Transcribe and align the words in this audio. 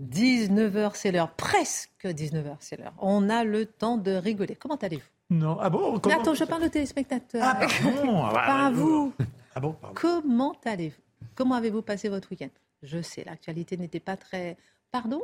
19h, 0.00 0.92
c'est 0.94 1.12
l'heure. 1.12 1.30
Presque 1.32 2.04
19h, 2.04 2.56
c'est 2.60 2.78
l'heure. 2.78 2.94
On 2.98 3.28
a 3.28 3.44
le 3.44 3.66
temps 3.66 3.96
de 3.98 4.12
rigoler. 4.12 4.56
Comment 4.56 4.76
allez-vous? 4.76 5.02
Non, 5.30 5.58
ah 5.60 5.70
bon 5.70 5.98
comment- 6.00 6.20
Attends, 6.20 6.34
je 6.34 6.44
parle 6.44 6.64
aux 6.64 6.68
téléspectateurs. 6.68 7.42
Ah 7.44 7.54
pardon 7.54 8.22
ah 8.24 8.32
bah, 8.32 8.42
Pas 8.46 8.64
à 8.66 8.68
euh, 8.68 8.70
vous. 8.72 9.12
Ah 9.54 9.60
bon, 9.60 9.72
pardon. 9.72 9.94
Comment 10.00 10.56
allez-vous? 10.64 11.00
Comment 11.34 11.54
avez-vous 11.54 11.82
passé 11.82 12.08
votre 12.08 12.30
week-end? 12.30 12.48
Je 12.82 13.02
sais, 13.02 13.24
l'actualité 13.24 13.76
n'était 13.76 14.00
pas 14.00 14.16
très... 14.16 14.56
Pardon? 14.90 15.22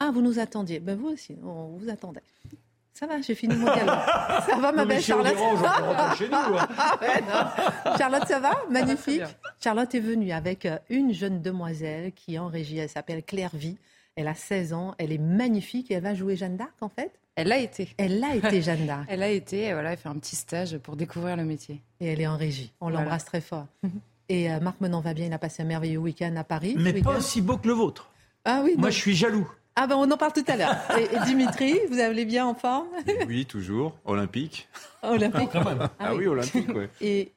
Ah, 0.00 0.10
vous 0.12 0.20
nous 0.20 0.38
attendiez. 0.38 0.80
Ben 0.80 0.98
vous 0.98 1.08
aussi, 1.08 1.36
on 1.42 1.76
vous 1.78 1.88
attendait. 1.88 2.22
Ça 2.92 3.06
va, 3.06 3.20
j'ai 3.20 3.34
fini 3.34 3.54
mon 3.54 3.72
dialogue. 3.72 3.94
Ça 4.48 4.56
va, 4.58 4.72
ma 4.72 4.82
Non, 4.82 4.88
belle 4.88 5.02
Charlotte 5.02 5.36
chez 6.18 6.28
nous. 6.28 6.34
hein. 6.36 6.68
Ah. 7.28 7.96
Charlotte, 7.98 8.26
ça 8.26 8.40
va? 8.40 8.52
Magnifique. 8.70 9.22
Charlotte 9.62 9.94
est 9.94 10.00
venue 10.00 10.32
avec 10.32 10.64
euh, 10.66 10.78
une 10.88 11.12
jeune 11.12 11.40
demoiselle 11.42 12.12
qui 12.12 12.34
est 12.34 12.38
en 12.38 12.48
régie. 12.48 12.78
Elle 12.78 12.88
s'appelle 12.88 13.22
Claire 13.22 13.54
Vie. 13.54 13.76
Elle 14.16 14.28
a 14.28 14.34
16 14.34 14.72
ans. 14.72 14.94
Elle 14.98 15.12
est 15.12 15.18
magnifique 15.18 15.90
et 15.90 15.94
elle 15.94 16.02
va 16.02 16.14
jouer 16.14 16.36
Jeanne 16.36 16.56
d'Arc, 16.56 16.72
en 16.80 16.88
fait? 16.88 17.12
Elle 17.36 17.48
l'a 17.48 17.58
été. 17.58 17.88
Elle 17.98 18.24
a 18.24 18.34
été 18.34 18.62
Jeanne 18.62 18.86
d'Arc 18.86 19.04
Elle 19.08 19.22
a 19.22 19.28
été, 19.28 19.64
et 19.66 19.72
voilà, 19.74 19.92
elle 19.92 19.98
fait 19.98 20.08
un 20.08 20.14
petit 20.14 20.36
stage 20.36 20.78
pour 20.78 20.96
découvrir 20.96 21.36
le 21.36 21.44
métier. 21.44 21.82
et 22.00 22.06
elle 22.06 22.20
est 22.20 22.26
en 22.26 22.36
régie. 22.38 22.72
On 22.80 22.86
Voilà. 22.86 23.00
l'embrasse 23.00 23.26
très 23.26 23.42
fort. 23.42 23.66
Et 24.30 24.50
euh, 24.50 24.58
Marc 24.60 24.80
Menon 24.80 25.00
va 25.00 25.12
bien. 25.14 25.26
Il 25.26 25.32
a 25.32 25.38
passé 25.38 25.62
un 25.62 25.66
merveilleux 25.66 25.98
week-end 25.98 26.34
à 26.36 26.44
Paris. 26.44 26.74
Mais 26.78 26.94
pas 26.94 27.18
aussi 27.18 27.42
beau 27.42 27.58
que 27.58 27.68
le 27.68 27.74
vôtre. 27.74 28.10
Ah 28.44 28.62
oui, 28.64 28.74
Moi, 28.78 28.90
je 28.90 28.96
suis 28.98 29.14
jaloux. 29.14 29.48
Ah 29.78 29.86
ben 29.86 29.96
on 29.96 30.10
en 30.10 30.16
parle 30.16 30.32
tout 30.32 30.44
à 30.48 30.56
l'heure. 30.56 30.74
Et, 30.98 31.14
et 31.14 31.20
Dimitri, 31.26 31.78
vous 31.90 31.98
allez 32.00 32.24
bien 32.24 32.46
en 32.46 32.54
forme? 32.54 32.86
Oui, 33.28 33.44
toujours. 33.44 33.94
Olympique. 34.06 34.68
Olympique. 35.02 35.52
même. 35.52 35.88
Ah, 35.98 36.14
oui. 36.14 36.26
olympique, 36.26 36.74
ouais. 36.74 36.88
Et 37.02 37.32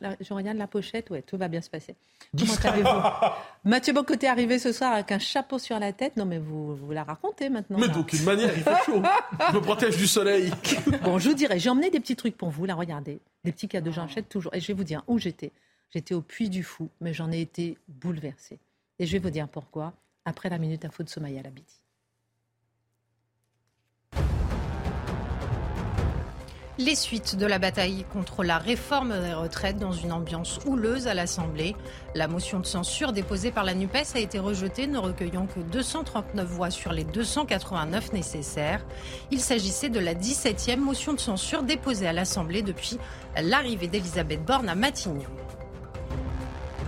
la- 0.00 0.16
je 0.20 0.32
regarde 0.34 0.56
la 0.58 0.66
pochette, 0.66 1.10
ouais, 1.10 1.22
tout 1.22 1.36
va 1.36 1.48
bien 1.48 1.60
se 1.60 1.70
passer. 1.70 1.94
Comment 2.38 2.54
allez-vous 2.64 3.28
Mathieu 3.64 3.92
Bocoté 3.92 4.26
est 4.26 4.28
arrivé 4.28 4.58
ce 4.58 4.72
soir 4.72 4.92
avec 4.94 5.12
un 5.12 5.18
chapeau 5.18 5.58
sur 5.58 5.78
la 5.78 5.92
tête. 5.92 6.16
Non 6.16 6.24
mais 6.24 6.38
vous, 6.38 6.74
vous 6.74 6.92
la 6.92 7.04
racontez 7.04 7.48
maintenant. 7.48 7.78
Mais 7.78 7.88
d'aucune 7.88 8.22
manière, 8.24 8.50
il 8.56 8.62
fait 8.62 8.84
chaud. 8.84 9.02
Je 9.50 9.54
me 9.56 9.60
protège 9.60 9.96
du 9.96 10.06
soleil. 10.06 10.50
Bon, 11.02 11.18
je 11.18 11.28
vous 11.28 11.34
dirais, 11.34 11.58
j'ai 11.58 11.68
emmené 11.70 11.90
des 11.90 12.00
petits 12.00 12.16
trucs 12.16 12.36
pour 12.36 12.50
vous, 12.50 12.64
là, 12.64 12.74
regardez. 12.74 13.20
Des 13.44 13.52
petits 13.52 13.68
cadeaux, 13.68 13.92
j'en 13.92 14.04
achète 14.04 14.28
toujours. 14.28 14.54
Et 14.54 14.60
je 14.60 14.66
vais 14.68 14.72
vous 14.74 14.84
dire 14.84 15.02
où 15.06 15.18
j'étais. 15.18 15.50
J'étais 15.92 16.14
au 16.14 16.22
Puy 16.22 16.48
du 16.48 16.62
Fou, 16.62 16.88
mais 17.00 17.12
j'en 17.12 17.30
ai 17.30 17.40
été 17.40 17.76
bouleversée. 17.88 18.58
Et 18.98 19.06
je 19.06 19.12
vais 19.12 19.18
vous 19.18 19.30
dire 19.30 19.48
pourquoi, 19.48 19.92
après 20.24 20.48
la 20.48 20.58
Minute 20.58 20.84
Info 20.84 21.02
de 21.02 21.08
Somaya 21.08 21.42
Labidi. 21.42 21.80
Les 26.76 26.96
suites 26.96 27.36
de 27.36 27.46
la 27.46 27.60
bataille 27.60 28.04
contre 28.12 28.42
la 28.42 28.58
réforme 28.58 29.16
des 29.20 29.32
retraites 29.32 29.78
dans 29.78 29.92
une 29.92 30.10
ambiance 30.10 30.58
houleuse 30.66 31.06
à 31.06 31.14
l'Assemblée. 31.14 31.76
La 32.16 32.26
motion 32.26 32.58
de 32.58 32.66
censure 32.66 33.12
déposée 33.12 33.52
par 33.52 33.62
la 33.62 33.74
NUPES 33.74 34.16
a 34.16 34.18
été 34.18 34.40
rejetée, 34.40 34.88
ne 34.88 34.98
recueillant 34.98 35.46
que 35.46 35.60
239 35.60 36.48
voix 36.48 36.70
sur 36.70 36.92
les 36.92 37.04
289 37.04 38.12
nécessaires. 38.12 38.84
Il 39.30 39.40
s'agissait 39.40 39.88
de 39.88 40.00
la 40.00 40.14
17e 40.14 40.78
motion 40.78 41.12
de 41.12 41.20
censure 41.20 41.62
déposée 41.62 42.08
à 42.08 42.12
l'Assemblée 42.12 42.62
depuis 42.62 42.98
l'arrivée 43.40 43.86
d'Elisabeth 43.86 44.44
Borne 44.44 44.68
à 44.68 44.74
Matignon. 44.74 45.22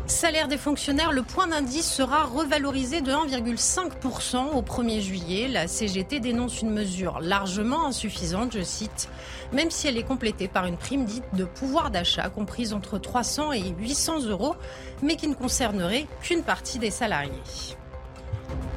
Salaire 0.08 0.46
des 0.46 0.56
fonctionnaires, 0.56 1.10
le 1.10 1.22
point 1.22 1.48
d'indice 1.48 1.92
sera 1.92 2.22
revalorisé 2.22 3.00
de 3.00 3.10
1,5% 3.10 4.54
au 4.54 4.62
1er 4.62 5.00
juillet. 5.00 5.48
La 5.48 5.66
CGT 5.66 6.20
dénonce 6.20 6.62
une 6.62 6.70
mesure 6.70 7.18
largement 7.20 7.86
insuffisante, 7.86 8.56
je 8.56 8.62
cite, 8.62 9.08
même 9.52 9.72
si 9.72 9.88
elle 9.88 9.98
est 9.98 10.04
complétée 10.04 10.46
par 10.46 10.66
une 10.66 10.76
prime 10.76 11.06
dite 11.06 11.24
de 11.32 11.44
pouvoir 11.44 11.90
d'achat 11.90 12.28
comprise 12.28 12.72
entre 12.72 12.98
300 12.98 13.52
et 13.52 13.74
800 13.80 14.26
euros, 14.26 14.54
mais 15.02 15.16
qui 15.16 15.26
ne 15.26 15.34
concernerait 15.34 16.06
qu'une 16.22 16.44
partie 16.44 16.78
des 16.78 16.92
salariés. 16.92 17.32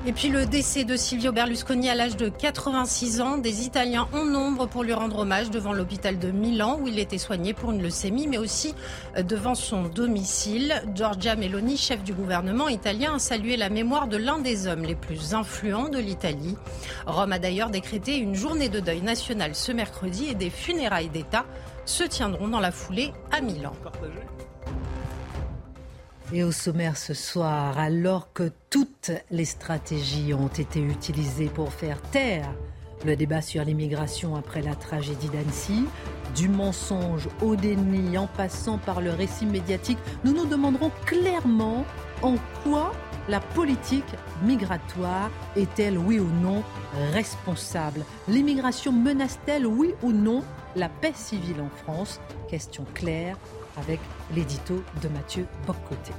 Et 0.06 0.14
puis 0.14 0.30
le 0.30 0.46
décès 0.46 0.86
de 0.86 0.96
Silvio 0.96 1.34
Berlusconi 1.34 1.90
à 1.90 1.94
l'âge 1.94 2.16
de 2.16 2.30
86 2.30 3.20
ans. 3.20 3.38
Des 3.38 3.66
Italiens 3.66 4.08
en 4.14 4.24
nombre 4.24 4.66
pour 4.66 4.84
lui 4.84 4.94
rendre 4.94 5.20
hommage 5.20 5.52
devant 5.52 5.74
l'hôpital 5.74 6.18
de 6.18 6.32
Milan 6.32 6.80
où 6.82 6.88
il 6.88 7.00
était 7.00 7.18
soigné 7.18 7.54
pour 7.54 7.72
une 7.72 7.82
leucémie, 7.82 8.26
mais 8.26 8.38
aussi 8.38 8.74
euh, 9.18 9.24
devant 9.24 9.56
son 9.56 9.84
domicile. 9.84 10.82
Giorgia 10.96 11.36
Meloni, 11.36 11.76
chef 11.76 12.02
du 12.02 12.14
gouvernement 12.14 12.70
italien, 12.70 13.16
a 13.16 13.20
salué 13.20 13.58
la 13.58 13.70
mémoire 13.70 14.08
de 14.08 14.16
l'un 14.16 14.40
des 14.40 14.68
hommes 14.68 14.84
les 14.84 14.96
plus 14.96 15.34
influents 15.34 15.90
de 15.90 16.00
l'Italie. 16.00 16.56
Rome 17.06 17.34
a 17.34 17.40
d'ailleurs 17.40 17.70
décrété 17.70 18.18
une 18.18 18.36
journée 18.36 18.70
de 18.70 18.80
deuil 18.80 19.02
national 19.02 19.54
ce 19.54 19.74
mercredi 19.74 20.30
et 20.30 20.36
des 20.36 20.50
funérailles 20.50 21.10
d'État 21.10 21.46
se 21.86 22.04
tiendront 22.04 22.48
dans 22.48 22.62
la 22.62 22.72
foulée 22.72 23.12
à 23.32 23.42
Milan. 23.42 23.74
Et 26.32 26.44
au 26.44 26.52
sommaire 26.52 26.96
ce 26.96 27.16
soir, 27.16 27.80
alors 27.80 28.32
que 28.34 28.52
toutes 28.70 29.10
les 29.32 29.46
stratégies 29.46 30.32
ont 30.36 30.48
été 30.48 30.80
utilisées 30.80 31.48
pour 31.48 31.74
faire 31.74 32.00
taire 32.02 32.54
le 33.04 33.16
débat 33.16 33.42
sur 33.42 33.64
l'immigration 33.64 34.36
après 34.36 34.62
la 34.62 34.76
tragédie 34.76 35.30
d'Annecy, 35.30 35.86
du 36.36 36.48
mensonge 36.48 37.28
au 37.42 37.56
déni 37.56 38.16
en 38.18 38.28
passant 38.28 38.78
par 38.78 39.02
le 39.02 39.10
récit 39.10 39.48
médiatique, 39.48 39.98
nous 40.24 40.34
nous 40.34 40.46
demanderons 40.46 40.92
clairement 41.06 41.84
en 42.22 42.36
quoi 42.64 42.92
la 43.28 43.40
politique 43.40 44.14
migratoire 44.44 45.32
est-elle, 45.56 45.98
oui 45.98 46.20
ou 46.20 46.30
non, 46.44 46.64
responsable? 47.12 48.02
L'immigration 48.28 48.92
menace-t-elle, 48.92 49.66
oui 49.66 49.96
ou 50.04 50.12
non, 50.12 50.44
la 50.76 50.90
paix 50.90 51.14
civile 51.16 51.62
en 51.62 51.70
France? 51.84 52.20
Question 52.50 52.86
claire 52.94 53.38
avec 53.80 54.00
l'édito 54.36 54.84
de 55.02 55.08
Mathieu 55.10 55.46
Boccoté. 55.66 56.14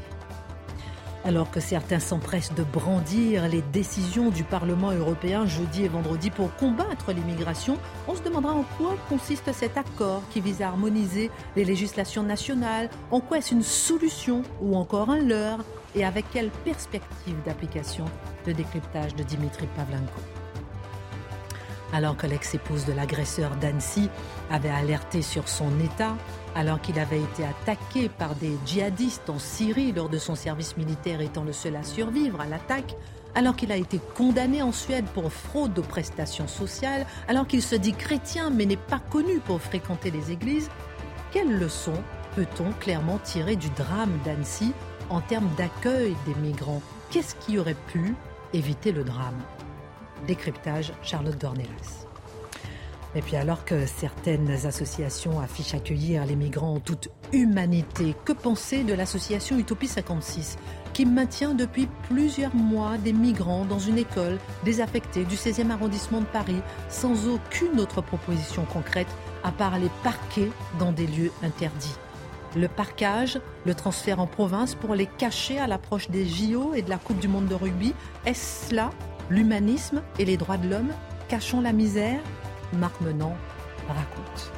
Alors 1.22 1.50
que 1.50 1.60
certains 1.60 1.98
s'empressent 1.98 2.54
de 2.54 2.64
brandir 2.64 3.46
les 3.46 3.60
décisions 3.60 4.30
du 4.30 4.42
Parlement 4.42 4.90
européen 4.90 5.44
jeudi 5.44 5.84
et 5.84 5.88
vendredi 5.88 6.30
pour 6.30 6.54
combattre 6.56 7.12
l'immigration, 7.12 7.76
on 8.08 8.14
se 8.14 8.22
demandera 8.22 8.54
en 8.54 8.64
quoi 8.78 8.96
consiste 9.08 9.52
cet 9.52 9.76
accord 9.76 10.22
qui 10.30 10.40
vise 10.40 10.62
à 10.62 10.68
harmoniser 10.68 11.30
les 11.56 11.66
législations 11.66 12.22
nationales, 12.22 12.88
en 13.10 13.20
quoi 13.20 13.38
est-ce 13.38 13.54
une 13.54 13.62
solution 13.62 14.42
ou 14.62 14.76
encore 14.76 15.10
un 15.10 15.18
leurre, 15.18 15.62
et 15.94 16.04
avec 16.04 16.24
quelle 16.32 16.50
perspective 16.64 17.36
d'application 17.44 18.06
le 18.46 18.54
décryptage 18.54 19.14
de 19.14 19.22
Dimitri 19.22 19.66
Pavlenko. 19.76 20.39
Alors 21.92 22.16
que 22.16 22.26
l'ex-épouse 22.26 22.84
de 22.86 22.92
l'agresseur 22.92 23.56
d'Annecy 23.56 24.08
avait 24.50 24.70
alerté 24.70 25.22
sur 25.22 25.48
son 25.48 25.70
état, 25.80 26.16
alors 26.54 26.80
qu'il 26.80 26.98
avait 26.98 27.20
été 27.20 27.44
attaqué 27.44 28.08
par 28.08 28.34
des 28.36 28.56
djihadistes 28.64 29.28
en 29.28 29.38
Syrie 29.38 29.92
lors 29.92 30.08
de 30.08 30.18
son 30.18 30.34
service 30.34 30.76
militaire 30.76 31.20
étant 31.20 31.44
le 31.44 31.52
seul 31.52 31.76
à 31.76 31.82
survivre 31.82 32.40
à 32.40 32.46
l'attaque, 32.46 32.94
alors 33.34 33.56
qu'il 33.56 33.72
a 33.72 33.76
été 33.76 34.00
condamné 34.16 34.62
en 34.62 34.72
Suède 34.72 35.06
pour 35.14 35.32
fraude 35.32 35.78
aux 35.78 35.82
prestations 35.82 36.48
sociales, 36.48 37.06
alors 37.28 37.46
qu'il 37.46 37.62
se 37.62 37.76
dit 37.76 37.92
chrétien 37.92 38.50
mais 38.50 38.66
n'est 38.66 38.76
pas 38.76 38.98
connu 38.98 39.38
pour 39.40 39.60
fréquenter 39.60 40.10
les 40.10 40.30
églises, 40.30 40.70
quelle 41.32 41.58
leçon 41.58 41.94
peut-on 42.34 42.72
clairement 42.72 43.18
tirer 43.18 43.56
du 43.56 43.70
drame 43.70 44.16
d'Annecy 44.24 44.72
en 45.10 45.20
termes 45.20 45.50
d'accueil 45.56 46.16
des 46.26 46.34
migrants? 46.36 46.82
Qu'est-ce 47.10 47.34
qui 47.34 47.58
aurait 47.58 47.76
pu 47.88 48.14
éviter 48.52 48.92
le 48.92 49.04
drame? 49.04 49.40
Décryptage 50.26 50.92
Charlotte 51.02 51.38
Dornelas. 51.38 52.06
Et 53.14 53.22
puis 53.22 53.36
alors 53.36 53.64
que 53.64 53.86
certaines 53.86 54.50
associations 54.66 55.40
affichent 55.40 55.74
accueillir 55.74 56.24
les 56.24 56.36
migrants 56.36 56.74
en 56.74 56.80
toute 56.80 57.08
humanité, 57.32 58.14
que 58.24 58.32
penser 58.32 58.84
de 58.84 58.94
l'association 58.94 59.58
Utopie 59.58 59.88
56 59.88 60.58
qui 60.92 61.06
maintient 61.06 61.54
depuis 61.54 61.88
plusieurs 62.08 62.54
mois 62.54 62.98
des 62.98 63.12
migrants 63.12 63.64
dans 63.64 63.78
une 63.78 63.98
école 63.98 64.38
désaffectée 64.64 65.24
du 65.24 65.36
16e 65.36 65.70
arrondissement 65.70 66.20
de 66.20 66.26
Paris 66.26 66.60
sans 66.88 67.28
aucune 67.28 67.80
autre 67.80 68.00
proposition 68.00 68.64
concrète 68.64 69.08
à 69.42 69.52
part 69.52 69.78
les 69.78 69.90
parquer 70.02 70.50
dans 70.78 70.92
des 70.92 71.06
lieux 71.06 71.32
interdits 71.42 71.96
le 72.56 72.68
parquage, 72.68 73.40
le 73.64 73.74
transfert 73.74 74.20
en 74.20 74.26
province 74.26 74.74
pour 74.74 74.94
les 74.94 75.06
cacher 75.06 75.58
à 75.58 75.66
l'approche 75.66 76.10
des 76.10 76.26
JO 76.26 76.74
et 76.74 76.82
de 76.82 76.90
la 76.90 76.98
Coupe 76.98 77.18
du 77.18 77.28
Monde 77.28 77.46
de 77.46 77.54
rugby, 77.54 77.94
est-ce 78.26 78.68
cela 78.68 78.90
l'humanisme 79.30 80.02
et 80.18 80.24
les 80.24 80.36
droits 80.36 80.58
de 80.58 80.68
l'homme 80.68 80.92
Cachons 81.28 81.60
la 81.60 81.72
misère 81.72 82.20
Marc 82.72 83.00
Menant 83.00 83.36
raconte. 83.88 84.52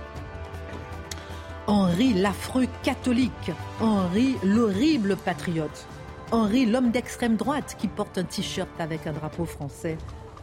Henri 1.66 2.14
l'affreux 2.14 2.66
catholique, 2.82 3.52
Henri 3.80 4.36
l'horrible 4.42 5.16
patriote. 5.16 5.86
Henry, 6.32 6.66
l'homme 6.66 6.90
d'extrême 6.90 7.36
droite 7.36 7.76
qui 7.78 7.88
porte 7.88 8.16
un 8.16 8.24
t-shirt 8.24 8.68
avec 8.78 9.06
un 9.06 9.12
drapeau 9.12 9.44
français. 9.44 9.98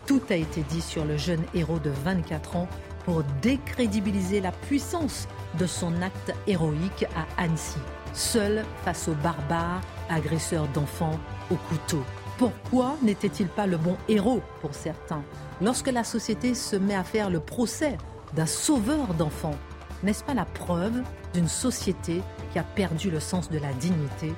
Tout 0.06 0.22
a 0.30 0.36
été 0.36 0.62
dit 0.62 0.82
sur 0.82 1.04
le 1.04 1.18
jeune 1.18 1.44
héros 1.54 1.80
de 1.80 1.90
24 1.90 2.56
ans 2.56 2.68
pour 3.06 3.24
décrédibiliser 3.42 4.40
la 4.40 4.52
puissance 4.52 5.28
de 5.58 5.66
son 5.66 6.02
acte 6.02 6.34
héroïque 6.48 7.06
à 7.16 7.42
Annecy, 7.42 7.80
seul 8.14 8.64
face 8.86 9.08
aux 9.08 9.16
barbares, 9.16 9.82
agresseurs 10.10 10.68
d'enfants 10.70 11.20
au 11.52 11.56
couteau. 11.56 12.04
Pourquoi 12.40 12.96
n'était-il 13.02 13.48
pas 13.48 13.68
le 13.68 13.76
bon 13.76 13.98
héros 14.08 14.42
pour 14.62 14.74
certains 14.74 15.22
Lorsque 15.62 15.92
la 15.92 16.06
société 16.06 16.56
se 16.56 16.78
met 16.78 16.96
à 16.96 17.04
faire 17.04 17.30
le 17.30 17.42
procès 17.42 17.98
d'un 18.34 18.46
sauveur 18.46 19.14
d'enfants, 19.16 19.58
n'est-ce 20.04 20.24
pas 20.24 20.34
la 20.34 20.46
preuve 20.46 21.04
d'une 21.34 21.50
société 21.50 22.22
qui 22.54 22.60
a 22.60 22.64
perdu 22.64 23.12
le 23.12 23.20
sens 23.20 23.50
de 23.50 23.60
la 23.60 23.74
dignité 23.74 24.34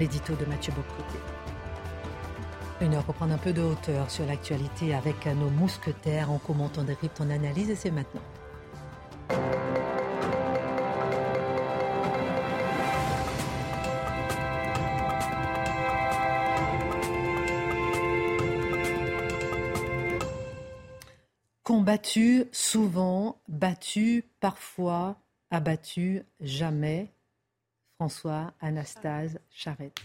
L'édito 0.00 0.34
de 0.34 0.44
Mathieu 0.44 0.72
Bocoté. 0.72 1.18
Une 2.80 2.94
heure 2.94 3.04
pour 3.04 3.14
prendre 3.14 3.34
un 3.34 3.38
peu 3.38 3.52
de 3.52 3.62
hauteur 3.62 4.10
sur 4.10 4.26
l'actualité 4.26 4.92
avec 4.92 5.24
nos 5.26 5.48
mousquetaires. 5.48 6.32
en 6.32 6.38
commentant 6.38 6.82
des 6.82 6.88
décrypte, 6.88 7.20
en 7.20 7.30
analyse 7.30 7.70
et 7.70 7.76
c'est 7.76 7.92
maintenant. 7.92 8.22
Combattu 21.66 22.44
souvent, 22.52 23.40
battu 23.48 24.22
parfois, 24.38 25.18
abattu 25.50 26.22
jamais. 26.40 27.10
François 27.96 28.54
Anastase 28.60 29.40
Charette. 29.50 29.98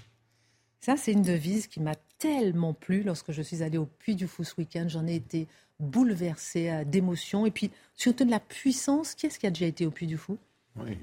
Ça, 0.80 0.98
c'est 0.98 1.12
une 1.12 1.22
devise 1.22 1.68
qui 1.68 1.80
m'a 1.80 1.94
tellement 2.18 2.74
plu 2.74 3.04
lorsque 3.04 3.32
je 3.32 3.44
suis 3.44 3.62
allée 3.62 3.78
au 3.78 3.86
Puy 3.86 4.16
du 4.16 4.28
Fou 4.28 4.44
ce 4.44 4.56
week-end. 4.58 4.88
J'en 4.88 5.06
ai 5.06 5.14
été 5.14 5.48
bouleversée 5.80 6.72
euh, 6.72 6.84
d'émotion. 6.84 7.46
Et 7.46 7.52
puis, 7.52 7.70
surtout 7.94 8.26
de 8.26 8.32
la 8.32 8.40
puissance. 8.40 9.14
Qui 9.14 9.28
est-ce 9.28 9.38
qui 9.38 9.46
a 9.46 9.52
déjà 9.52 9.68
été 9.68 9.86
au 9.86 9.92
Puy 9.92 10.08
du 10.08 10.18
Fou? 10.18 10.40
Oui. 10.78 10.98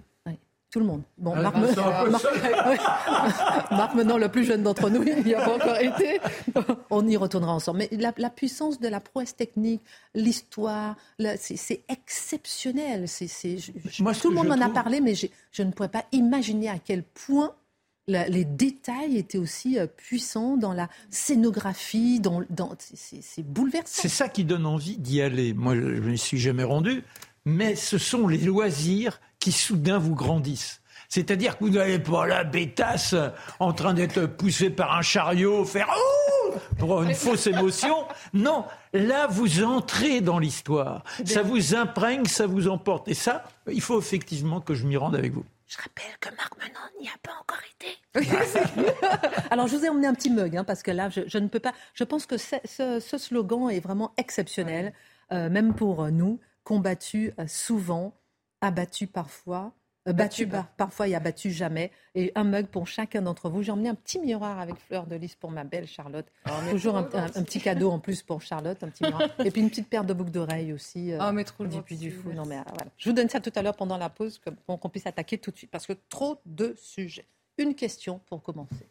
Tout 0.70 0.80
le 0.80 0.84
monde. 0.84 1.02
Bon, 1.16 1.32
ah, 1.34 1.42
Marc, 1.42 1.56
maintenant 3.94 4.18
le 4.18 4.28
plus 4.28 4.44
jeune 4.44 4.62
d'entre 4.62 4.90
nous, 4.90 5.02
il 5.02 5.24
n'y 5.24 5.32
a 5.34 5.42
pas 5.42 5.54
encore 5.54 5.78
été. 5.78 6.20
On 6.90 7.08
y 7.08 7.16
retournera 7.16 7.54
ensemble. 7.54 7.78
Mais 7.78 7.88
la, 7.96 8.30
puissance 8.30 8.78
de 8.78 8.88
la 8.88 9.00
prouesse 9.00 9.34
technique, 9.34 9.80
l'histoire, 10.14 10.96
c'est 11.38 11.84
exceptionnel. 11.88 13.08
C'est, 13.08 13.26
tout 14.20 14.28
le 14.28 14.34
monde 14.34 14.48
m'en 14.48 14.60
a 14.60 14.68
parlé, 14.68 15.00
mais 15.00 15.14
je 15.14 15.62
ne 15.62 15.70
pourrais 15.70 15.88
pas 15.88 16.04
imaginer 16.12 16.68
à 16.68 16.78
quel 16.78 17.02
point 17.02 17.54
les 18.08 18.44
détails 18.44 19.16
étaient 19.18 19.38
aussi 19.38 19.78
euh, 19.78 19.86
puissants 19.86 20.56
dans 20.56 20.72
la 20.72 20.88
scénographie, 21.10 22.20
dans, 22.20 22.42
dans 22.50 22.70
c'est 22.78 23.42
bouleversant. 23.42 24.02
C'est 24.02 24.08
ça 24.08 24.28
qui 24.28 24.44
donne 24.44 24.66
envie 24.66 24.96
d'y 24.96 25.20
aller. 25.20 25.52
Moi, 25.52 25.74
je 25.74 26.10
ne 26.10 26.16
suis 26.16 26.38
jamais 26.38 26.64
rendu, 26.64 27.04
mais 27.44 27.76
ce 27.76 27.98
sont 27.98 28.26
les 28.26 28.38
loisirs 28.38 29.20
qui 29.40 29.52
soudain 29.52 29.98
vous 29.98 30.14
grandissent. 30.14 30.80
C'est-à-dire 31.08 31.56
que 31.56 31.64
vous 31.64 31.70
n'allez 31.70 31.98
pas 31.98 32.26
la 32.26 32.44
bêtasse 32.44 33.14
en 33.60 33.72
train 33.72 33.94
d'être 33.94 34.26
poussé 34.26 34.68
par 34.68 34.94
un 34.94 35.02
chariot, 35.02 35.64
faire 35.64 35.88
oh 35.96 36.54
pour 36.78 37.02
une 37.02 37.14
fausse 37.14 37.46
émotion. 37.46 38.06
Non, 38.34 38.64
là 38.92 39.26
vous 39.26 39.62
entrez 39.62 40.20
dans 40.20 40.38
l'histoire. 40.38 41.04
Ça 41.24 41.42
vous 41.42 41.74
imprègne, 41.74 42.26
ça 42.26 42.46
vous 42.46 42.68
emporte. 42.68 43.08
Et 43.08 43.14
ça, 43.14 43.44
il 43.70 43.80
faut 43.80 43.98
effectivement 43.98 44.60
que 44.60 44.74
je 44.74 44.86
m'y 44.86 44.96
rende 44.96 45.16
avec 45.16 45.32
vous. 45.32 45.44
Je 45.66 45.76
rappelle 45.76 46.16
que 46.18 46.34
Marc 46.34 46.54
Menon 46.58 47.02
n'y 47.02 47.08
a 47.08 47.18
pas 47.22 47.32
encore 47.40 47.58
été. 47.76 47.98
Alors, 49.50 49.66
je 49.66 49.76
vous 49.76 49.84
ai 49.84 49.90
emmené 49.90 50.06
un 50.06 50.14
petit 50.14 50.30
mug, 50.30 50.56
hein, 50.56 50.64
parce 50.64 50.82
que 50.82 50.90
là, 50.90 51.10
je, 51.10 51.38
ne 51.38 51.48
peux 51.48 51.60
pas. 51.60 51.72
Je 51.92 52.04
pense 52.04 52.24
que 52.24 52.38
ce, 52.38 53.18
slogan 53.18 53.68
est 53.68 53.80
vraiment 53.80 54.12
exceptionnel, 54.16 54.94
euh, 55.30 55.50
même 55.50 55.74
pour 55.74 56.10
nous, 56.10 56.40
combattu 56.64 57.34
euh, 57.38 57.46
souvent, 57.46 58.14
abattu 58.60 59.06
parfois, 59.06 59.72
euh, 60.08 60.12
battu, 60.12 60.48
parfois 60.76 61.08
et 61.08 61.14
abattu 61.14 61.50
jamais. 61.50 61.90
Et 62.14 62.32
un 62.34 62.44
mug 62.44 62.66
pour 62.66 62.86
chacun 62.86 63.22
d'entre 63.22 63.50
vous. 63.50 63.62
J'ai 63.62 63.72
emmené 63.72 63.88
un 63.88 63.94
petit 63.94 64.18
miroir 64.18 64.58
avec 64.58 64.76
fleur 64.76 65.06
de 65.06 65.16
lys 65.16 65.34
pour 65.34 65.50
ma 65.50 65.64
belle 65.64 65.86
Charlotte. 65.86 66.26
Oh, 66.46 66.50
Toujours 66.70 66.96
un, 66.96 67.02
petit 67.02 67.60
cadeau 67.60 67.90
en 67.90 67.98
plus 67.98 68.22
pour 68.22 68.40
Charlotte, 68.40 68.82
un 68.82 68.88
petit 68.88 69.04
miroir. 69.04 69.28
et 69.44 69.50
puis 69.50 69.60
une 69.60 69.68
petite 69.68 69.88
paire 69.88 70.04
de 70.04 70.14
boucles 70.14 70.30
d'oreilles 70.30 70.72
aussi. 70.72 71.12
Euh, 71.12 71.18
oh, 71.20 71.32
mais 71.32 71.44
trop 71.44 71.66
du, 71.66 71.80
du 71.96 72.10
fou. 72.10 72.32
Non, 72.32 72.46
mais, 72.46 72.58
euh, 72.58 72.62
voilà. 72.66 72.90
Je 72.96 73.08
vous 73.08 73.14
donne 73.14 73.28
ça 73.28 73.40
tout 73.40 73.52
à 73.54 73.62
l'heure 73.62 73.76
pendant 73.76 73.98
la 73.98 74.08
pause 74.08 74.40
pour 74.66 74.80
qu'on 74.80 74.88
puisse 74.88 75.06
attaquer 75.06 75.38
tout 75.38 75.50
de 75.50 75.56
suite. 75.56 75.70
Parce 75.70 75.86
que 75.86 75.94
trop 76.08 76.40
de 76.46 76.74
sujets. 76.78 77.26
Une 77.58 77.74
question 77.74 78.20
pour 78.26 78.42
commencer. 78.42 78.88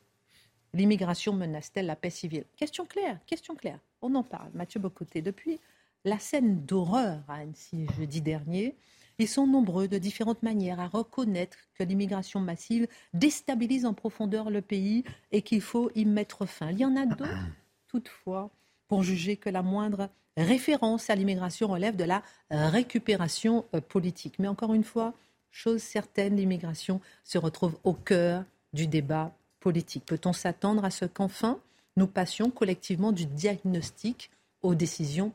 L'immigration 0.74 1.34
menace-t-elle 1.34 1.86
la 1.86 1.96
paix 1.96 2.10
civile? 2.10 2.44
Question 2.56 2.86
claire, 2.86 3.18
question 3.26 3.56
claire. 3.56 3.80
On 4.02 4.14
en 4.16 4.24
parle. 4.24 4.52
Mathieu 4.54 4.80
Bocoté, 4.80 5.22
depuis 5.22 5.60
la 6.04 6.20
scène 6.20 6.64
d'horreur 6.66 7.24
à 7.28 7.36
Annecy 7.36 7.88
jeudi 7.98 8.22
dernier, 8.22 8.76
ils 9.20 9.28
sont 9.28 9.48
nombreux 9.48 9.88
de 9.88 9.98
différentes 9.98 10.44
manières 10.44 10.80
à 10.80 10.88
reconnaître 10.88 11.58
que 11.74 11.84
l'immigration 11.84 12.40
massive 12.40 12.88
déstabilise 13.14 13.86
en 13.86 13.94
profondeur 13.94 14.50
le 14.50 14.62
pays 14.62 15.04
et 15.32 15.42
qu'il 15.42 15.62
faut 15.62 15.92
y 15.96 16.06
mettre 16.06 16.46
fin. 16.46 16.72
Il 16.72 16.80
y 16.80 16.86
en 16.86 16.96
a 16.96 17.06
d'autres, 17.06 17.48
toutefois, 17.88 18.50
pour 18.88 19.04
juger 19.04 19.38
que 19.38 19.50
la 19.50 19.64
moindre 19.64 20.10
référence 20.38 21.10
à 21.10 21.16
l'immigration 21.16 21.68
relève 21.68 21.96
de 21.96 22.04
la 22.04 22.22
récupération 22.50 23.66
euh, 23.74 23.82
politique. 23.82 24.38
Mais 24.40 24.48
encore 24.48 24.74
une 24.74 24.84
fois, 24.84 25.14
chose 25.50 25.82
certaine, 25.82 26.36
l'immigration 26.36 27.02
se 27.24 27.38
retrouve 27.38 27.78
au 27.84 27.94
cœur 27.94 28.44
du 28.74 28.88
débat 28.88 29.32
politique. 29.60 30.06
Peut-on 30.06 30.34
s'attendre 30.34 30.86
à 30.86 30.92
ce 30.92 31.06
qu'enfin 31.06 31.60
nous 31.96 32.08
passions 32.08 32.52
collectivement 32.52 33.12
du 33.12 33.26
diagnostic 33.26 34.30
aux 34.62 34.76
décisions 34.76 35.34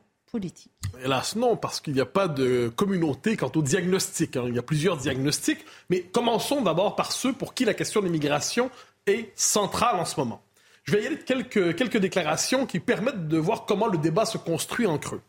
Hélas, 1.03 1.35
non, 1.35 1.55
parce 1.55 1.79
qu'il 1.79 1.93
n'y 1.93 2.01
a 2.01 2.05
pas 2.05 2.27
de 2.27 2.71
communauté 2.75 3.37
quant 3.37 3.51
au 3.55 3.61
diagnostic. 3.61 4.35
Hein. 4.35 4.45
Il 4.47 4.55
y 4.55 4.59
a 4.59 4.63
plusieurs 4.63 4.97
diagnostics, 4.97 5.63
mais 5.89 6.01
commençons 6.01 6.61
d'abord 6.61 6.95
par 6.95 7.11
ceux 7.11 7.33
pour 7.33 7.53
qui 7.53 7.65
la 7.65 7.73
question 7.73 8.01
de 8.01 8.07
l'immigration 8.07 8.71
est 9.05 9.31
centrale 9.35 9.99
en 9.99 10.05
ce 10.05 10.19
moment. 10.19 10.41
Je 10.85 10.93
vais 10.93 11.03
y 11.03 11.07
aller 11.07 11.17
de 11.17 11.21
quelques, 11.21 11.75
quelques 11.75 11.97
déclarations 11.97 12.65
qui 12.65 12.79
permettent 12.79 13.27
de 13.27 13.37
voir 13.37 13.65
comment 13.65 13.87
le 13.87 13.97
débat 13.97 14.25
se 14.25 14.37
construit 14.37 14.85
en 14.85 14.97
creux. 14.97 15.21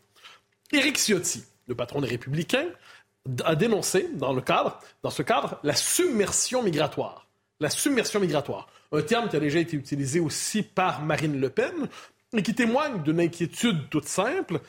Éric 0.71 0.97
Ciotti, 0.97 1.43
le 1.67 1.75
patron 1.75 2.01
des 2.01 2.07
Républicains, 2.07 2.67
a 3.43 3.55
dénoncé 3.55 4.09
dans, 4.13 4.33
le 4.33 4.41
cadre, 4.41 4.79
dans 5.03 5.09
ce 5.09 5.21
cadre 5.21 5.59
la 5.63 5.75
submersion 5.75 6.63
migratoire. 6.63 7.27
La 7.59 7.69
submersion 7.69 8.19
migratoire, 8.19 8.67
un 8.91 9.01
terme 9.01 9.29
qui 9.29 9.35
a 9.35 9.39
déjà 9.39 9.59
été 9.59 9.77
utilisé 9.77 10.19
aussi 10.19 10.61
par 10.61 11.01
Marine 11.01 11.39
Le 11.39 11.49
Pen 11.49 11.89
et 12.33 12.43
qui 12.43 12.53
témoigne 12.53 13.01
d'une 13.01 13.19
inquiétude 13.19 13.89
toute 13.89 14.07
simple, 14.07 14.59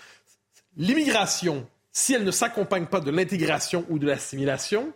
l'immigration, 0.76 1.66
si 1.92 2.14
elle 2.14 2.24
ne 2.24 2.30
s'accompagne 2.30 2.86
pas 2.86 3.00
de 3.00 3.10
l'intégration 3.10 3.84
ou 3.88 3.98
de 3.98 4.06
l'assimilation, 4.06 4.92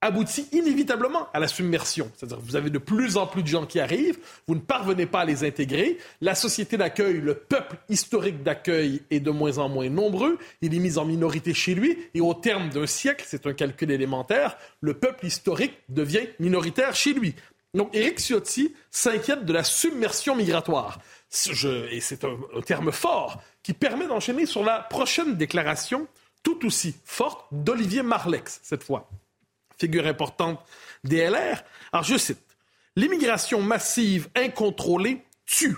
aboutit 0.00 0.46
inévitablement 0.52 1.28
à 1.32 1.40
la 1.40 1.48
submersion. 1.48 2.10
C'est-à-dire 2.16 2.38
vous 2.40 2.56
avez 2.56 2.70
de 2.70 2.78
plus 2.78 3.16
en 3.16 3.26
plus 3.26 3.42
de 3.42 3.48
gens 3.48 3.66
qui 3.66 3.80
arrivent, 3.80 4.18
vous 4.46 4.54
ne 4.54 4.60
parvenez 4.60 5.06
pas 5.06 5.20
à 5.20 5.24
les 5.24 5.44
intégrer, 5.44 5.98
la 6.20 6.34
société 6.34 6.76
d'accueil, 6.76 7.20
le 7.20 7.34
peuple 7.34 7.76
historique 7.88 8.42
d'accueil 8.42 9.02
est 9.10 9.20
de 9.20 9.30
moins 9.30 9.58
en 9.58 9.68
moins 9.68 9.88
nombreux, 9.88 10.38
il 10.62 10.74
est 10.74 10.78
mis 10.78 10.98
en 10.98 11.04
minorité 11.04 11.52
chez 11.52 11.74
lui, 11.74 11.98
et 12.14 12.20
au 12.20 12.34
terme 12.34 12.68
d'un 12.70 12.86
siècle, 12.86 13.24
c'est 13.26 13.46
un 13.46 13.54
calcul 13.54 13.90
élémentaire, 13.90 14.56
le 14.80 14.94
peuple 14.94 15.26
historique 15.26 15.74
devient 15.88 16.28
minoritaire 16.38 16.94
chez 16.94 17.12
lui. 17.12 17.34
Donc 17.74 17.94
Éric 17.94 18.18
Ciotti 18.18 18.74
s'inquiète 18.90 19.44
de 19.44 19.52
la 19.52 19.64
submersion 19.64 20.34
migratoire. 20.34 21.00
et 21.90 22.00
c'est 22.00 22.24
un 22.24 22.60
terme 22.64 22.92
fort 22.92 23.42
qui 23.68 23.74
permet 23.74 24.06
d'enchaîner 24.06 24.46
sur 24.46 24.64
la 24.64 24.78
prochaine 24.78 25.36
déclaration, 25.36 26.08
tout 26.42 26.64
aussi 26.64 26.96
forte, 27.04 27.44
d'Olivier 27.52 28.02
Marlex, 28.02 28.60
cette 28.62 28.82
fois, 28.82 29.10
figure 29.78 30.06
importante 30.06 30.58
des 31.04 31.28
LR. 31.28 31.62
Alors, 31.92 32.02
je 32.02 32.16
cite, 32.16 32.40
L'immigration 32.96 33.60
massive 33.60 34.30
incontrôlée 34.34 35.22
tue. 35.44 35.76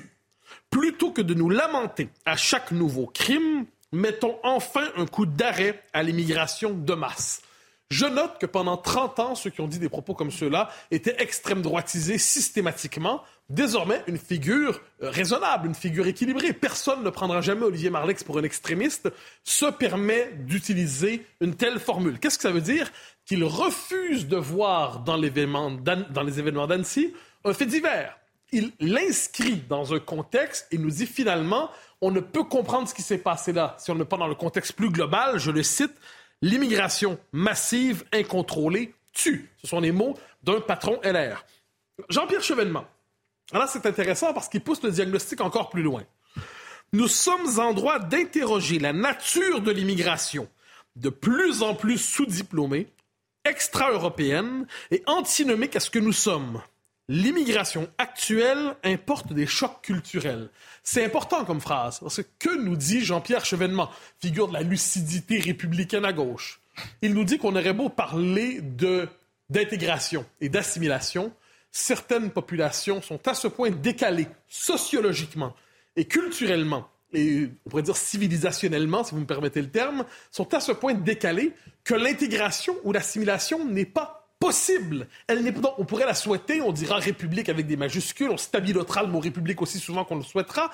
Plutôt 0.70 1.10
que 1.10 1.20
de 1.20 1.34
nous 1.34 1.50
lamenter 1.50 2.10
à 2.24 2.36
chaque 2.36 2.70
nouveau 2.70 3.06
crime, 3.06 3.66
mettons 3.90 4.38
enfin 4.44 4.86
un 4.96 5.06
coup 5.06 5.26
d'arrêt 5.26 5.82
à 5.92 6.04
l'immigration 6.04 6.70
de 6.70 6.94
masse. 6.94 7.42
Je 7.90 8.06
note 8.06 8.38
que 8.38 8.46
pendant 8.46 8.76
30 8.76 9.18
ans, 9.18 9.34
ceux 9.34 9.50
qui 9.50 9.60
ont 9.60 9.66
dit 9.66 9.80
des 9.80 9.88
propos 9.88 10.14
comme 10.14 10.30
ceux-là 10.30 10.70
étaient 10.92 11.20
extrême 11.20 11.60
droitisés 11.60 12.18
systématiquement. 12.18 13.24
Désormais, 13.48 14.04
une 14.06 14.16
figure 14.16 14.80
euh, 15.02 15.10
raisonnable, 15.10 15.66
une 15.66 15.74
figure 15.74 16.06
équilibrée. 16.06 16.52
Personne 16.52 17.02
ne 17.02 17.10
prendra 17.10 17.40
jamais 17.40 17.64
Olivier 17.64 17.90
Marlex 17.90 18.22
pour 18.22 18.38
un 18.38 18.44
extrémiste. 18.44 19.12
Se 19.42 19.66
permet 19.66 20.30
d'utiliser 20.38 21.26
une 21.40 21.56
telle 21.56 21.80
formule. 21.80 22.20
Qu'est-ce 22.20 22.38
que 22.38 22.42
ça 22.42 22.52
veut 22.52 22.60
dire? 22.60 22.92
Qu'il 23.26 23.42
refuse 23.42 24.28
de 24.28 24.36
voir 24.36 25.00
dans, 25.00 25.16
les 25.16 25.26
événements 25.26 25.70
d'Annecy 26.68 27.12
un 27.44 27.52
fait 27.52 27.66
divers. 27.66 28.16
Il 28.52 28.70
l'inscrit 28.78 29.62
dans 29.68 29.94
un 29.94 29.98
contexte 29.98 30.68
et 30.70 30.78
nous 30.78 30.90
dit 30.90 31.06
finalement, 31.06 31.70
on 32.00 32.12
ne 32.12 32.20
peut 32.20 32.44
comprendre 32.44 32.88
ce 32.88 32.94
qui 32.94 33.02
s'est 33.02 33.18
passé 33.18 33.52
là 33.52 33.76
si 33.78 33.90
on 33.90 33.94
ne 33.96 34.04
pas 34.04 34.16
dans 34.16 34.28
le 34.28 34.34
contexte 34.36 34.74
plus 34.74 34.90
global. 34.90 35.38
Je 35.38 35.50
le 35.50 35.62
cite, 35.64 35.92
L'immigration 36.42 37.18
massive, 37.32 38.04
incontrôlée, 38.12 38.94
tue. 39.12 39.50
Ce 39.60 39.66
sont 39.66 39.80
les 39.80 39.92
mots 39.92 40.16
d'un 40.42 40.60
patron 40.60 41.00
LR. 41.02 41.44
Jean-Pierre 42.08 42.42
Chevènement, 42.42 42.86
Alors 43.52 43.68
c'est 43.68 43.86
intéressant 43.86 44.32
parce 44.32 44.48
qu'il 44.48 44.62
pousse 44.62 44.82
le 44.82 44.90
diagnostic 44.90 45.40
encore 45.40 45.70
plus 45.70 45.82
loin. 45.82 46.04
Nous 46.92 47.08
sommes 47.08 47.58
en 47.58 47.72
droit 47.72 47.98
d'interroger 47.98 48.78
la 48.78 48.92
nature 48.92 49.60
de 49.60 49.70
l'immigration, 49.70 50.48
de 50.96 51.08
plus 51.08 51.62
en 51.62 51.74
plus 51.74 51.98
sous-diplômée, 51.98 52.88
extra-européenne 53.44 54.66
et 54.90 55.02
antinomique 55.06 55.76
à 55.76 55.80
ce 55.80 55.90
que 55.90 55.98
nous 55.98 56.12
sommes. 56.12 56.62
L'immigration 57.12 57.88
actuelle 57.98 58.76
importe 58.84 59.32
des 59.32 59.48
chocs 59.48 59.82
culturels. 59.82 60.48
C'est 60.84 61.04
important 61.04 61.44
comme 61.44 61.60
phrase, 61.60 61.98
parce 61.98 62.22
que 62.22 62.28
que 62.38 62.56
nous 62.56 62.76
dit 62.76 63.00
Jean-Pierre 63.04 63.44
Chevènement, 63.44 63.90
figure 64.20 64.46
de 64.46 64.52
la 64.52 64.62
lucidité 64.62 65.40
républicaine 65.40 66.04
à 66.04 66.12
gauche? 66.12 66.60
Il 67.02 67.14
nous 67.14 67.24
dit 67.24 67.36
qu'on 67.36 67.56
aurait 67.56 67.72
beau 67.72 67.88
parler 67.88 68.60
d'intégration 69.50 70.24
et 70.40 70.48
d'assimilation, 70.48 71.32
certaines 71.72 72.30
populations 72.30 73.02
sont 73.02 73.26
à 73.26 73.34
ce 73.34 73.48
point 73.48 73.70
décalées 73.70 74.28
sociologiquement 74.48 75.56
et 75.96 76.04
culturellement, 76.04 76.88
et 77.12 77.48
on 77.66 77.70
pourrait 77.70 77.82
dire 77.82 77.96
civilisationnellement, 77.96 79.02
si 79.02 79.16
vous 79.16 79.22
me 79.22 79.26
permettez 79.26 79.60
le 79.60 79.70
terme, 79.70 80.04
sont 80.30 80.54
à 80.54 80.60
ce 80.60 80.70
point 80.70 80.94
décalées 80.94 81.54
que 81.82 81.94
l'intégration 81.94 82.76
ou 82.84 82.92
l'assimilation 82.92 83.64
n'est 83.64 83.84
pas 83.84 84.19
possible. 84.40 85.06
Elle 85.28 85.44
n'est 85.44 85.54
on 85.78 85.84
pourrait 85.84 86.06
la 86.06 86.14
souhaiter, 86.14 86.60
on 86.62 86.72
dira 86.72 86.96
république 86.96 87.48
avec 87.48 87.66
des 87.66 87.76
majuscules, 87.76 88.30
on 88.30 88.36
stabilotera 88.36 89.02
le 89.02 89.08
mot 89.08 89.20
république 89.20 89.62
aussi 89.62 89.78
souvent 89.78 90.04
qu'on 90.04 90.16
le 90.16 90.24
souhaitera. 90.24 90.70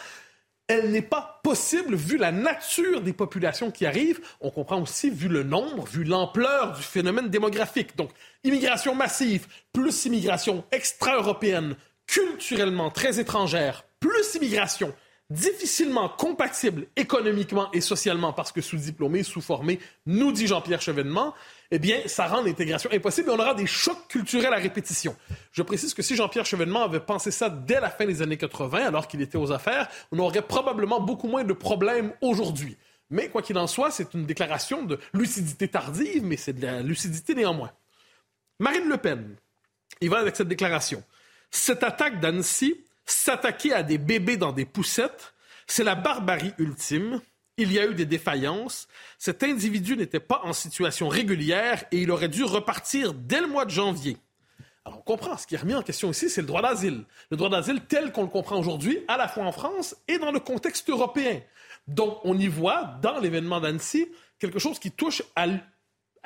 Elle 0.68 0.90
n'est 0.90 1.02
pas 1.02 1.40
possible 1.44 1.94
vu 1.94 2.16
la 2.16 2.32
nature 2.32 3.00
des 3.00 3.12
populations 3.12 3.70
qui 3.70 3.86
arrivent. 3.86 4.20
On 4.40 4.50
comprend 4.50 4.80
aussi 4.80 5.10
vu 5.10 5.28
le 5.28 5.42
nombre, 5.44 5.86
vu 5.86 6.02
l'ampleur 6.02 6.72
du 6.72 6.82
phénomène 6.82 7.28
démographique. 7.28 7.96
Donc, 7.96 8.10
immigration 8.42 8.94
massive, 8.94 9.46
plus 9.72 10.06
immigration 10.06 10.64
extra-européenne, 10.72 11.76
culturellement 12.06 12.90
très 12.90 13.20
étrangère, 13.20 13.84
plus 14.00 14.34
immigration 14.34 14.92
difficilement 15.30 16.08
compatible 16.08 16.86
économiquement 16.96 17.70
et 17.72 17.80
socialement 17.80 18.32
parce 18.32 18.52
que 18.52 18.60
sous-diplômé, 18.60 19.22
sous-formé, 19.22 19.80
nous 20.06 20.32
dit 20.32 20.46
Jean-Pierre 20.46 20.80
Chevènement, 20.80 21.34
eh 21.70 21.78
bien, 21.78 22.00
ça 22.06 22.26
rend 22.26 22.42
l'intégration 22.42 22.90
impossible 22.92 23.28
et 23.28 23.32
on 23.32 23.38
aura 23.38 23.54
des 23.54 23.66
chocs 23.66 24.08
culturels 24.08 24.52
à 24.52 24.56
répétition. 24.56 25.16
Je 25.52 25.62
précise 25.62 25.94
que 25.94 26.02
si 26.02 26.16
Jean-Pierre 26.16 26.46
Chevènement 26.46 26.84
avait 26.84 27.00
pensé 27.00 27.30
ça 27.30 27.48
dès 27.50 27.80
la 27.80 27.90
fin 27.90 28.06
des 28.06 28.22
années 28.22 28.36
80, 28.36 28.86
alors 28.86 29.08
qu'il 29.08 29.20
était 29.22 29.38
aux 29.38 29.52
affaires, 29.52 29.88
on 30.12 30.18
aurait 30.18 30.42
probablement 30.42 31.00
beaucoup 31.00 31.28
moins 31.28 31.44
de 31.44 31.52
problèmes 31.52 32.12
aujourd'hui. 32.20 32.76
Mais 33.10 33.28
quoi 33.28 33.42
qu'il 33.42 33.58
en 33.58 33.66
soit, 33.66 33.90
c'est 33.90 34.14
une 34.14 34.26
déclaration 34.26 34.82
de 34.82 34.98
lucidité 35.12 35.68
tardive, 35.68 36.24
mais 36.24 36.36
c'est 36.36 36.52
de 36.52 36.66
la 36.66 36.82
lucidité 36.82 37.34
néanmoins. 37.34 37.70
Marine 38.58 38.88
Le 38.88 38.96
Pen, 38.96 39.36
il 40.00 40.10
va 40.10 40.18
avec 40.18 40.34
cette 40.34 40.48
déclaration. 40.48 41.02
Cette 41.50 41.84
attaque 41.84 42.20
d'Annecy 42.20 42.74
S'attaquer 43.06 43.72
à 43.72 43.84
des 43.84 43.98
bébés 43.98 44.36
dans 44.36 44.52
des 44.52 44.64
poussettes, 44.64 45.32
c'est 45.68 45.84
la 45.84 45.94
barbarie 45.94 46.52
ultime. 46.58 47.20
Il 47.58 47.72
y 47.72 47.78
a 47.78 47.86
eu 47.86 47.94
des 47.94 48.04
défaillances. 48.04 48.86
Cet 49.18 49.42
individu 49.42 49.96
n'était 49.96 50.20
pas 50.20 50.42
en 50.44 50.52
situation 50.52 51.08
régulière 51.08 51.84
et 51.90 52.02
il 52.02 52.10
aurait 52.10 52.28
dû 52.28 52.44
repartir 52.44 53.14
dès 53.14 53.40
le 53.40 53.46
mois 53.46 53.64
de 53.64 53.70
janvier. 53.70 54.18
Alors 54.84 54.98
on 54.98 55.02
comprend, 55.02 55.36
ce 55.38 55.46
qui 55.46 55.54
est 55.54 55.58
remis 55.58 55.74
en 55.74 55.82
question 55.82 56.10
ici, 56.10 56.28
c'est 56.28 56.42
le 56.42 56.46
droit 56.46 56.62
d'asile. 56.62 57.04
Le 57.30 57.36
droit 57.36 57.48
d'asile 57.48 57.80
tel 57.88 58.12
qu'on 58.12 58.22
le 58.22 58.28
comprend 58.28 58.58
aujourd'hui, 58.58 59.00
à 59.08 59.16
la 59.16 59.26
fois 59.26 59.44
en 59.44 59.52
France 59.52 59.96
et 60.06 60.18
dans 60.18 60.30
le 60.30 60.38
contexte 60.38 60.88
européen. 60.90 61.40
Donc 61.88 62.18
on 62.24 62.38
y 62.38 62.46
voit, 62.46 62.98
dans 63.02 63.18
l'événement 63.18 63.60
d'Annecy, 63.60 64.06
quelque 64.38 64.58
chose 64.58 64.78
qui 64.78 64.90
touche 64.90 65.22
à, 65.34 65.46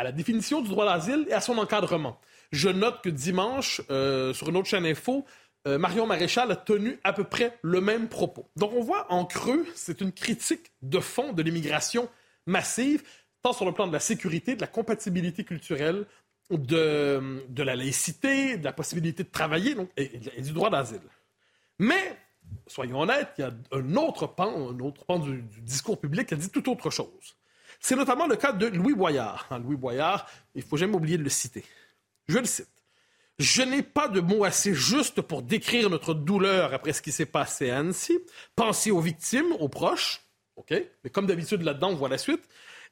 la 0.02 0.12
définition 0.12 0.60
du 0.60 0.68
droit 0.68 0.84
d'asile 0.84 1.26
et 1.28 1.32
à 1.32 1.40
son 1.40 1.58
encadrement. 1.58 2.20
Je 2.52 2.68
note 2.68 3.02
que 3.02 3.08
dimanche, 3.08 3.80
euh, 3.90 4.34
sur 4.34 4.48
une 4.48 4.56
autre 4.56 4.68
chaîne 4.68 4.84
info, 4.84 5.24
euh, 5.66 5.78
Marion 5.78 6.06
Maréchal 6.06 6.50
a 6.50 6.56
tenu 6.56 6.98
à 7.04 7.12
peu 7.12 7.24
près 7.24 7.58
le 7.62 7.80
même 7.80 8.08
propos. 8.08 8.48
Donc 8.56 8.72
on 8.72 8.82
voit 8.82 9.12
en 9.12 9.24
creux, 9.24 9.66
c'est 9.74 10.00
une 10.00 10.12
critique 10.12 10.72
de 10.82 11.00
fond 11.00 11.32
de 11.32 11.42
l'immigration 11.42 12.08
massive, 12.46 13.02
tant 13.42 13.52
sur 13.52 13.66
le 13.66 13.72
plan 13.72 13.86
de 13.86 13.92
la 13.92 14.00
sécurité, 14.00 14.56
de 14.56 14.60
la 14.60 14.66
compatibilité 14.66 15.44
culturelle, 15.44 16.06
de, 16.50 17.62
la 17.62 17.76
laïcité, 17.76 18.56
de 18.56 18.64
la 18.64 18.72
possibilité 18.72 19.22
de 19.22 19.28
travailler 19.28 19.76
et, 19.96 20.40
du 20.40 20.52
droit 20.52 20.70
d'asile. 20.70 21.00
Mais, 21.78 22.16
soyons 22.66 23.00
honnêtes, 23.00 23.28
il 23.38 23.42
y 23.42 23.44
a 23.44 23.52
un 23.72 23.96
autre 23.96 24.26
pan, 24.26 24.70
un 24.70 24.80
autre 24.80 25.04
pan 25.04 25.18
du, 25.18 25.42
discours 25.62 26.00
public 26.00 26.28
qui 26.28 26.36
dit 26.36 26.50
tout 26.50 26.68
autre 26.70 26.90
chose. 26.90 27.36
C'est 27.78 27.96
notamment 27.96 28.26
le 28.26 28.36
cas 28.36 28.52
de 28.52 28.66
Louis 28.66 28.94
Boyard. 28.94 29.46
Hein, 29.50 29.58
Louis 29.58 29.76
Boyard, 29.76 30.26
il 30.54 30.62
faut 30.62 30.76
jamais 30.76 30.94
oublier 30.94 31.16
de 31.16 31.22
le 31.22 31.30
citer. 31.30 31.64
Je 32.28 32.38
le 32.38 32.44
cite. 32.44 32.68
Je 33.40 33.62
n'ai 33.62 33.82
pas 33.82 34.06
de 34.06 34.20
mots 34.20 34.44
assez 34.44 34.74
justes 34.74 35.22
pour 35.22 35.40
décrire 35.40 35.88
notre 35.88 36.12
douleur 36.12 36.74
après 36.74 36.92
ce 36.92 37.00
qui 37.00 37.10
s'est 37.10 37.24
passé 37.24 37.70
à 37.70 37.78
Annecy. 37.78 38.18
Pensez 38.54 38.90
aux 38.90 39.00
victimes, 39.00 39.52
aux 39.58 39.70
proches, 39.70 40.20
OK? 40.56 40.74
Mais 41.02 41.08
comme 41.08 41.24
d'habitude, 41.24 41.62
là-dedans, 41.62 41.88
on 41.88 41.94
voit 41.94 42.10
la 42.10 42.18
suite. 42.18 42.42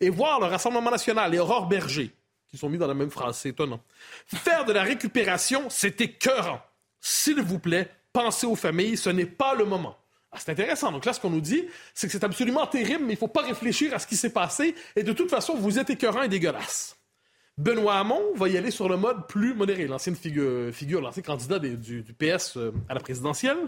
Et 0.00 0.08
voir 0.08 0.40
le 0.40 0.46
Rassemblement 0.46 0.90
national 0.90 1.34
et 1.34 1.38
Aurore 1.38 1.68
Berger, 1.68 2.12
qui 2.48 2.56
sont 2.56 2.70
mis 2.70 2.78
dans 2.78 2.86
la 2.86 2.94
même 2.94 3.10
phrase, 3.10 3.36
c'est 3.36 3.50
étonnant. 3.50 3.82
Faire 4.24 4.64
de 4.64 4.72
la 4.72 4.84
récupération, 4.84 5.68
c'est 5.68 6.00
écœurant. 6.00 6.62
S'il 6.98 7.42
vous 7.42 7.58
plaît, 7.58 7.90
pensez 8.14 8.46
aux 8.46 8.56
familles, 8.56 8.96
ce 8.96 9.10
n'est 9.10 9.26
pas 9.26 9.54
le 9.54 9.66
moment. 9.66 9.98
Ah, 10.32 10.38
c'est 10.40 10.52
intéressant. 10.52 10.90
Donc 10.92 11.04
là, 11.04 11.12
ce 11.12 11.20
qu'on 11.20 11.28
nous 11.28 11.42
dit, 11.42 11.66
c'est 11.92 12.06
que 12.06 12.12
c'est 12.14 12.24
absolument 12.24 12.66
terrible, 12.66 13.04
mais 13.04 13.12
il 13.12 13.16
ne 13.16 13.20
faut 13.20 13.28
pas 13.28 13.42
réfléchir 13.42 13.92
à 13.92 13.98
ce 13.98 14.06
qui 14.06 14.16
s'est 14.16 14.32
passé. 14.32 14.74
Et 14.96 15.02
de 15.02 15.12
toute 15.12 15.28
façon, 15.28 15.56
vous 15.56 15.78
êtes 15.78 15.90
écœurant 15.90 16.22
et 16.22 16.28
dégueulasse. 16.28 16.97
Benoît 17.58 17.96
Hamon 17.98 18.22
va 18.36 18.48
y 18.48 18.56
aller 18.56 18.70
sur 18.70 18.88
le 18.88 18.96
mode 18.96 19.26
plus 19.26 19.52
modéré, 19.52 19.88
l'ancienne 19.88 20.14
figure, 20.14 20.72
figure 20.72 21.00
l'ancien 21.00 21.24
candidat 21.24 21.58
du, 21.58 22.04
PS 22.16 22.56
euh, 22.56 22.72
à 22.88 22.94
la 22.94 23.00
présidentielle. 23.00 23.58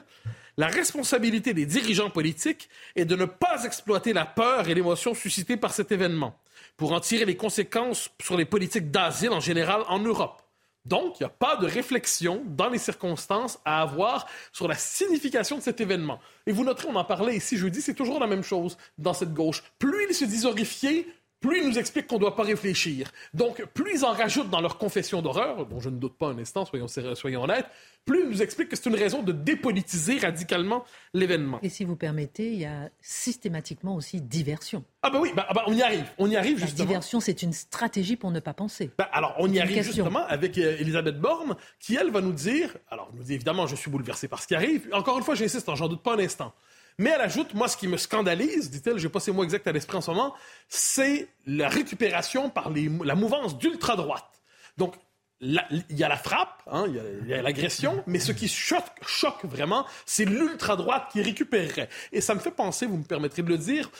La 0.56 0.68
responsabilité 0.68 1.54
des 1.54 1.66
dirigeants 1.66 2.08
politiques 2.08 2.68
est 2.94 3.04
de 3.04 3.16
ne 3.16 3.24
pas 3.24 3.64
exploiter 3.64 4.12
la 4.12 4.26
peur 4.26 4.68
et 4.68 4.74
l'émotion 4.74 5.12
suscitées 5.12 5.56
par 5.56 5.74
cet 5.74 5.90
événement 5.90 6.38
pour 6.76 6.92
en 6.92 7.00
tirer 7.00 7.24
les 7.24 7.36
conséquences 7.36 8.10
sur 8.22 8.36
les 8.36 8.44
politiques 8.44 8.92
d'asile 8.92 9.30
en 9.30 9.40
général 9.40 9.82
en 9.88 9.98
Europe. 9.98 10.40
Donc, 10.84 11.18
il 11.18 11.24
n'y 11.24 11.26
a 11.26 11.30
pas 11.30 11.56
de 11.56 11.66
réflexion 11.66 12.42
dans 12.46 12.68
les 12.68 12.78
circonstances 12.78 13.58
à 13.64 13.82
avoir 13.82 14.26
sur 14.52 14.68
la 14.68 14.76
signification 14.76 15.58
de 15.58 15.62
cet 15.62 15.80
événement. 15.80 16.20
Et 16.46 16.52
vous 16.52 16.64
noterez, 16.64 16.88
on 16.88 16.96
en 16.96 17.04
parlait 17.04 17.36
ici 17.36 17.56
jeudi, 17.56 17.82
c'est 17.82 17.94
toujours 17.94 18.20
la 18.20 18.26
même 18.26 18.44
chose 18.44 18.78
dans 18.98 19.12
cette 19.12 19.34
gauche. 19.34 19.62
Plus 19.78 20.06
ils 20.08 20.14
se 20.14 20.24
disent 20.24 20.46
horrifiés, 20.46 21.06
plus 21.40 21.60
ils 21.60 21.68
nous 21.68 21.78
expliquent 21.78 22.06
qu'on 22.06 22.16
ne 22.16 22.20
doit 22.20 22.36
pas 22.36 22.42
réfléchir. 22.42 23.10
Donc, 23.34 23.64
plus 23.74 23.94
ils 23.94 24.04
en 24.04 24.12
rajoutent 24.12 24.50
dans 24.50 24.60
leur 24.60 24.78
confession 24.78 25.22
d'horreur, 25.22 25.66
dont 25.66 25.80
je 25.80 25.88
ne 25.88 25.98
doute 25.98 26.16
pas 26.16 26.28
un 26.28 26.38
instant, 26.38 26.64
soyons, 26.64 26.86
soyons 26.88 27.42
honnêtes, 27.42 27.66
plus 28.04 28.20
ils 28.20 28.28
nous 28.28 28.42
expliquent 28.42 28.68
que 28.68 28.76
c'est 28.76 28.88
une 28.88 28.96
raison 28.96 29.22
de 29.22 29.32
dépolitiser 29.32 30.18
radicalement 30.18 30.84
l'événement. 31.14 31.58
Et 31.62 31.68
si 31.68 31.84
vous 31.84 31.96
permettez, 31.96 32.52
il 32.52 32.58
y 32.60 32.64
a 32.64 32.90
systématiquement 33.00 33.94
aussi 33.94 34.20
diversion. 34.20 34.84
Ah 35.02 35.10
ben 35.10 35.20
oui, 35.20 35.30
ben, 35.34 35.44
ben, 35.54 35.62
on 35.66 35.74
y 35.74 35.82
arrive. 35.82 36.04
On 36.18 36.30
y 36.30 36.36
arrive 36.36 36.58
justement. 36.58 36.78
La 36.78 36.86
diversion, 36.86 37.20
c'est 37.20 37.42
une 37.42 37.52
stratégie 37.52 38.16
pour 38.16 38.30
ne 38.30 38.40
pas 38.40 38.54
penser. 38.54 38.90
Ben, 38.98 39.06
alors, 39.12 39.34
on 39.38 39.50
y 39.50 39.60
arrive 39.60 39.82
justement 39.82 40.26
avec 40.26 40.58
euh, 40.58 40.76
Elisabeth 40.78 41.18
Borne, 41.18 41.56
qui, 41.78 41.96
elle, 41.96 42.10
va 42.10 42.20
nous 42.20 42.32
dire, 42.32 42.76
alors, 42.90 43.10
nous 43.14 43.22
dit 43.22 43.34
évidemment, 43.34 43.66
je 43.66 43.76
suis 43.76 43.90
bouleversé 43.90 44.28
par 44.28 44.42
ce 44.42 44.46
qui 44.46 44.54
arrive. 44.54 44.88
Encore 44.92 45.16
une 45.18 45.24
fois, 45.24 45.34
j'insiste, 45.34 45.68
hein, 45.68 45.74
j'en 45.74 45.88
doute 45.88 46.02
pas 46.02 46.14
un 46.14 46.18
instant. 46.18 46.52
Mais 46.98 47.10
elle 47.10 47.20
ajoute, 47.20 47.54
moi, 47.54 47.68
ce 47.68 47.76
qui 47.76 47.88
me 47.88 47.96
scandalise, 47.96 48.70
dit-elle, 48.70 48.98
je 48.98 49.06
n'ai 49.06 49.12
pas 49.12 49.20
ces 49.20 49.32
mots 49.32 49.44
exacts 49.44 49.66
à 49.66 49.72
l'esprit 49.72 49.96
en 49.96 50.00
ce 50.00 50.10
moment, 50.10 50.34
c'est 50.68 51.28
la 51.46 51.68
récupération 51.68 52.50
par 52.50 52.70
la 52.70 53.14
mouvance 53.14 53.58
d'ultra-droite. 53.58 54.40
Donc, 54.76 54.94
il 55.42 55.62
y 55.90 56.04
a 56.04 56.08
la 56.08 56.18
frappe, 56.18 56.62
hein, 56.66 56.84
il 56.86 57.28
y 57.28 57.32
a, 57.32 57.40
l'agression, 57.40 58.04
mais 58.06 58.18
ce 58.18 58.30
qui 58.30 58.46
choque, 58.46 58.84
choque 59.06 59.42
vraiment, 59.44 59.86
c'est 60.04 60.26
l'ultra-droite 60.26 61.08
qui 61.12 61.22
récupérerait. 61.22 61.88
Et 62.12 62.20
ça 62.20 62.34
me 62.34 62.40
fait 62.40 62.50
penser, 62.50 62.84
vous 62.84 62.98
me 62.98 63.04
permettrez 63.04 63.42
de 63.42 63.48
le 63.48 63.56
dire, 63.56 63.90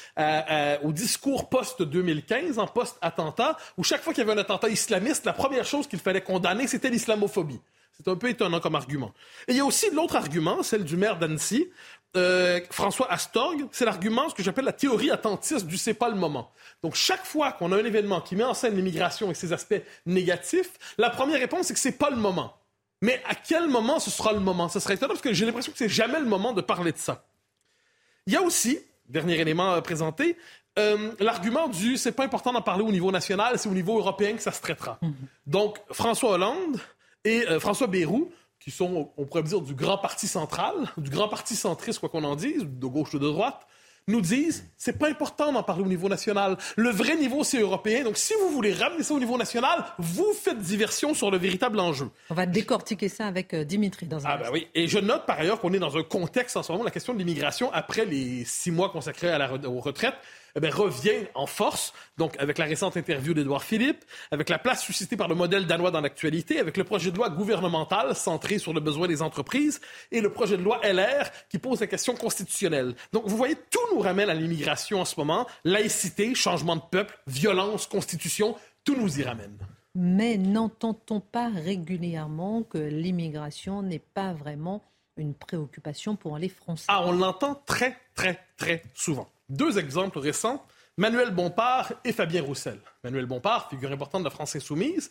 au 0.82 0.92
discours 0.92 1.48
post-2015, 1.48 2.58
en 2.58 2.66
post-attentat, 2.66 3.56
où 3.78 3.84
chaque 3.84 4.02
fois 4.02 4.12
qu'il 4.12 4.22
y 4.22 4.28
avait 4.28 4.38
un 4.38 4.42
attentat 4.42 4.68
islamiste, 4.68 5.24
la 5.24 5.32
première 5.32 5.64
chose 5.64 5.86
qu'il 5.86 5.98
fallait 5.98 6.20
condamner, 6.20 6.66
c'était 6.66 6.90
l'islamophobie. 6.90 7.60
C'est 7.92 8.10
un 8.10 8.16
peu 8.16 8.28
étonnant 8.28 8.60
comme 8.60 8.74
argument. 8.74 9.12
Et 9.46 9.52
il 9.52 9.56
y 9.56 9.60
a 9.60 9.64
aussi 9.64 9.90
l'autre 9.90 10.16
argument, 10.16 10.62
celle 10.62 10.84
du 10.84 10.96
maire 10.96 11.18
d'Annecy, 11.18 11.70
euh, 12.16 12.60
François 12.70 13.10
Astorg, 13.12 13.66
c'est 13.70 13.84
l'argument, 13.84 14.28
ce 14.28 14.34
que 14.34 14.42
j'appelle 14.42 14.64
la 14.64 14.72
théorie 14.72 15.10
attentiste 15.10 15.66
du 15.66 15.76
c'est 15.76 15.94
pas 15.94 16.08
le 16.08 16.16
moment. 16.16 16.50
Donc, 16.82 16.94
chaque 16.94 17.24
fois 17.24 17.52
qu'on 17.52 17.72
a 17.72 17.76
un 17.76 17.84
événement 17.84 18.20
qui 18.20 18.36
met 18.36 18.44
en 18.44 18.54
scène 18.54 18.74
l'immigration 18.74 19.30
et 19.30 19.34
ses 19.34 19.52
aspects 19.52 19.80
négatifs, 20.06 20.72
la 20.98 21.10
première 21.10 21.38
réponse, 21.38 21.66
c'est 21.66 21.74
que 21.74 21.80
c'est 21.80 21.98
pas 21.98 22.10
le 22.10 22.16
moment. 22.16 22.56
Mais 23.02 23.22
à 23.28 23.34
quel 23.34 23.68
moment 23.68 23.98
ce 23.98 24.10
sera 24.10 24.32
le 24.32 24.40
moment? 24.40 24.68
Ce 24.68 24.80
serait 24.80 24.94
étonnant 24.94 25.14
parce 25.14 25.22
que 25.22 25.32
j'ai 25.32 25.46
l'impression 25.46 25.72
que 25.72 25.78
c'est 25.78 25.88
jamais 25.88 26.18
le 26.18 26.26
moment 26.26 26.52
de 26.52 26.60
parler 26.60 26.92
de 26.92 26.98
ça. 26.98 27.24
Il 28.26 28.32
y 28.32 28.36
a 28.36 28.42
aussi, 28.42 28.78
dernier 29.08 29.38
élément 29.38 29.72
à 29.72 29.80
présenter, 29.80 30.36
euh, 30.78 31.12
l'argument 31.18 31.68
du 31.68 31.96
c'est 31.96 32.12
pas 32.12 32.24
important 32.24 32.52
d'en 32.52 32.62
parler 32.62 32.84
au 32.84 32.92
niveau 32.92 33.10
national, 33.10 33.58
c'est 33.58 33.68
au 33.68 33.74
niveau 33.74 33.98
européen 33.98 34.34
que 34.34 34.42
ça 34.42 34.52
se 34.52 34.60
traitera. 34.60 34.98
Mm-hmm. 35.02 35.12
Donc, 35.46 35.78
François 35.90 36.32
Hollande 36.32 36.78
et 37.24 37.46
euh, 37.48 37.60
François 37.60 37.86
Bayrou 37.86 38.30
qui 38.60 38.70
sont, 38.70 39.10
on 39.16 39.24
pourrait 39.24 39.42
dire, 39.42 39.60
du 39.62 39.74
grand 39.74 39.98
parti 39.98 40.28
central, 40.28 40.74
du 40.96 41.10
grand 41.10 41.28
parti 41.28 41.56
centriste, 41.56 41.98
quoi 41.98 42.08
qu'on 42.08 42.24
en 42.24 42.36
dise, 42.36 42.64
de 42.64 42.86
gauche 42.86 43.14
ou 43.14 43.18
de 43.18 43.26
droite, 43.26 43.66
nous 44.08 44.20
disent 44.20 44.70
c'est 44.76 44.98
pas 44.98 45.08
important 45.08 45.52
d'en 45.52 45.62
parler 45.62 45.82
au 45.84 45.88
niveau 45.88 46.08
national. 46.08 46.56
Le 46.76 46.90
vrai 46.90 47.16
niveau, 47.16 47.44
c'est 47.44 47.60
européen. 47.60 48.02
Donc, 48.02 48.16
si 48.16 48.34
vous 48.40 48.50
voulez 48.50 48.72
ramener 48.72 49.02
ça 49.02 49.14
au 49.14 49.18
niveau 49.18 49.36
national, 49.38 49.84
vous 49.98 50.32
faites 50.32 50.58
diversion 50.58 51.14
sur 51.14 51.30
le 51.30 51.38
véritable 51.38 51.78
enjeu. 51.80 52.10
On 52.30 52.34
va 52.34 52.46
décortiquer 52.46 53.08
ça 53.08 53.26
avec 53.26 53.54
euh, 53.54 53.64
Dimitri 53.64 54.06
dans 54.06 54.26
un 54.26 54.30
Ah, 54.30 54.36
ben 54.38 54.50
oui. 54.52 54.68
Et 54.74 54.88
je 54.88 54.98
note 54.98 55.26
par 55.26 55.38
ailleurs 55.38 55.60
qu'on 55.60 55.72
est 55.72 55.78
dans 55.78 55.96
un 55.96 56.02
contexte 56.02 56.56
en 56.56 56.62
ce 56.62 56.72
moment, 56.72 56.84
la 56.84 56.90
question 56.90 57.12
de 57.12 57.18
l'immigration, 57.18 57.70
après 57.72 58.04
les 58.04 58.44
six 58.44 58.70
mois 58.70 58.90
consacrés 58.90 59.28
à 59.28 59.38
la, 59.38 59.52
aux 59.52 59.80
retraites, 59.80 60.16
eh 60.56 60.60
bien, 60.60 60.70
revient 60.70 61.26
en 61.34 61.46
force, 61.46 61.92
donc 62.18 62.36
avec 62.38 62.58
la 62.58 62.64
récente 62.64 62.96
interview 62.96 63.34
d'Édouard 63.34 63.62
Philippe, 63.62 64.04
avec 64.30 64.48
la 64.48 64.58
place 64.58 64.82
suscitée 64.82 65.16
par 65.16 65.28
le 65.28 65.34
modèle 65.34 65.66
danois 65.66 65.90
dans 65.90 66.00
l'actualité, 66.00 66.58
avec 66.58 66.76
le 66.76 66.84
projet 66.84 67.10
de 67.10 67.16
loi 67.16 67.30
gouvernemental 67.30 68.14
centré 68.14 68.58
sur 68.58 68.72
le 68.72 68.80
besoin 68.80 69.08
des 69.08 69.22
entreprises 69.22 69.80
et 70.10 70.20
le 70.20 70.32
projet 70.32 70.56
de 70.56 70.62
loi 70.62 70.80
LR 70.82 71.30
qui 71.48 71.58
pose 71.58 71.80
la 71.80 71.86
question 71.86 72.14
constitutionnelle. 72.14 72.94
Donc, 73.12 73.26
vous 73.26 73.36
voyez, 73.36 73.56
tout 73.70 73.94
nous 73.94 74.00
ramène 74.00 74.30
à 74.30 74.34
l'immigration 74.34 75.00
en 75.00 75.04
ce 75.04 75.14
moment. 75.18 75.46
Laïcité, 75.64 76.34
changement 76.34 76.76
de 76.76 76.82
peuple, 76.90 77.18
violence, 77.26 77.86
constitution, 77.86 78.56
tout 78.84 78.96
nous 78.96 79.18
y 79.18 79.22
ramène. 79.22 79.58
Mais 79.94 80.36
n'entend-on 80.36 81.20
pas 81.20 81.48
régulièrement 81.48 82.62
que 82.62 82.78
l'immigration 82.78 83.82
n'est 83.82 83.98
pas 83.98 84.32
vraiment 84.32 84.82
une 85.16 85.34
préoccupation 85.34 86.16
pour 86.16 86.38
les 86.38 86.48
Français? 86.48 86.86
Ah, 86.88 87.02
on 87.06 87.12
l'entend 87.12 87.60
très, 87.66 87.96
très, 88.14 88.38
très 88.56 88.82
souvent. 88.94 89.28
Deux 89.50 89.78
exemples 89.78 90.20
récents, 90.20 90.64
Manuel 90.96 91.32
Bompard 91.32 91.92
et 92.04 92.12
Fabien 92.12 92.42
Roussel. 92.42 92.80
Manuel 93.04 93.26
Bompard, 93.26 93.68
figure 93.68 93.90
importante 93.90 94.22
de 94.22 94.26
la 94.26 94.30
France 94.30 94.54
insoumise, 94.54 95.10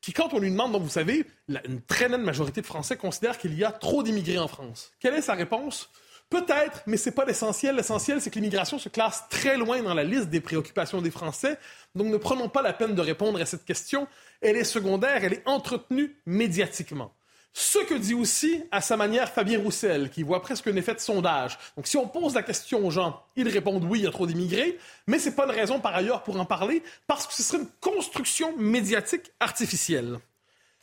qui, 0.00 0.12
quand 0.12 0.34
on 0.34 0.38
lui 0.38 0.50
demande, 0.50 0.72
donc 0.72 0.82
vous 0.82 0.88
savez, 0.88 1.24
une 1.48 1.80
très 1.82 2.08
nette 2.08 2.20
majorité 2.20 2.60
de 2.60 2.66
Français 2.66 2.96
considèrent 2.96 3.38
qu'il 3.38 3.54
y 3.54 3.64
a 3.64 3.72
trop 3.72 4.02
d'immigrés 4.02 4.38
en 4.38 4.48
France. 4.48 4.92
Quelle 5.00 5.14
est 5.14 5.22
sa 5.22 5.34
réponse? 5.34 5.88
Peut-être, 6.28 6.82
mais 6.86 6.96
ce 6.96 7.08
n'est 7.08 7.14
pas 7.14 7.24
l'essentiel. 7.24 7.76
L'essentiel, 7.76 8.20
c'est 8.20 8.30
que 8.30 8.34
l'immigration 8.34 8.80
se 8.80 8.88
classe 8.88 9.22
très 9.30 9.56
loin 9.56 9.80
dans 9.82 9.94
la 9.94 10.02
liste 10.02 10.28
des 10.28 10.40
préoccupations 10.40 11.00
des 11.00 11.12
Français. 11.12 11.56
Donc 11.94 12.08
ne 12.08 12.16
prenons 12.16 12.48
pas 12.48 12.62
la 12.62 12.72
peine 12.72 12.96
de 12.96 13.00
répondre 13.00 13.40
à 13.40 13.46
cette 13.46 13.64
question. 13.64 14.08
Elle 14.40 14.56
est 14.56 14.64
secondaire, 14.64 15.22
elle 15.22 15.34
est 15.34 15.46
entretenue 15.46 16.20
médiatiquement. 16.26 17.14
Ce 17.58 17.78
que 17.78 17.94
dit 17.94 18.12
aussi, 18.12 18.62
à 18.70 18.82
sa 18.82 18.98
manière, 18.98 19.30
Fabien 19.30 19.58
Roussel, 19.58 20.10
qui 20.10 20.22
voit 20.22 20.42
presque 20.42 20.66
un 20.66 20.76
effet 20.76 20.92
de 20.92 21.00
sondage. 21.00 21.58
Donc, 21.74 21.86
si 21.86 21.96
on 21.96 22.06
pose 22.06 22.34
la 22.34 22.42
question 22.42 22.86
aux 22.86 22.90
gens, 22.90 23.22
ils 23.34 23.48
répondent 23.48 23.82
oui, 23.84 24.00
il 24.00 24.04
y 24.04 24.06
a 24.06 24.10
trop 24.10 24.26
d'immigrés, 24.26 24.76
mais 25.06 25.18
ce 25.18 25.30
n'est 25.30 25.34
pas 25.34 25.46
une 25.46 25.52
raison 25.52 25.80
par 25.80 25.96
ailleurs 25.96 26.22
pour 26.22 26.38
en 26.38 26.44
parler, 26.44 26.82
parce 27.06 27.26
que 27.26 27.32
ce 27.32 27.42
serait 27.42 27.62
une 27.62 27.68
construction 27.80 28.54
médiatique 28.58 29.32
artificielle. 29.40 30.18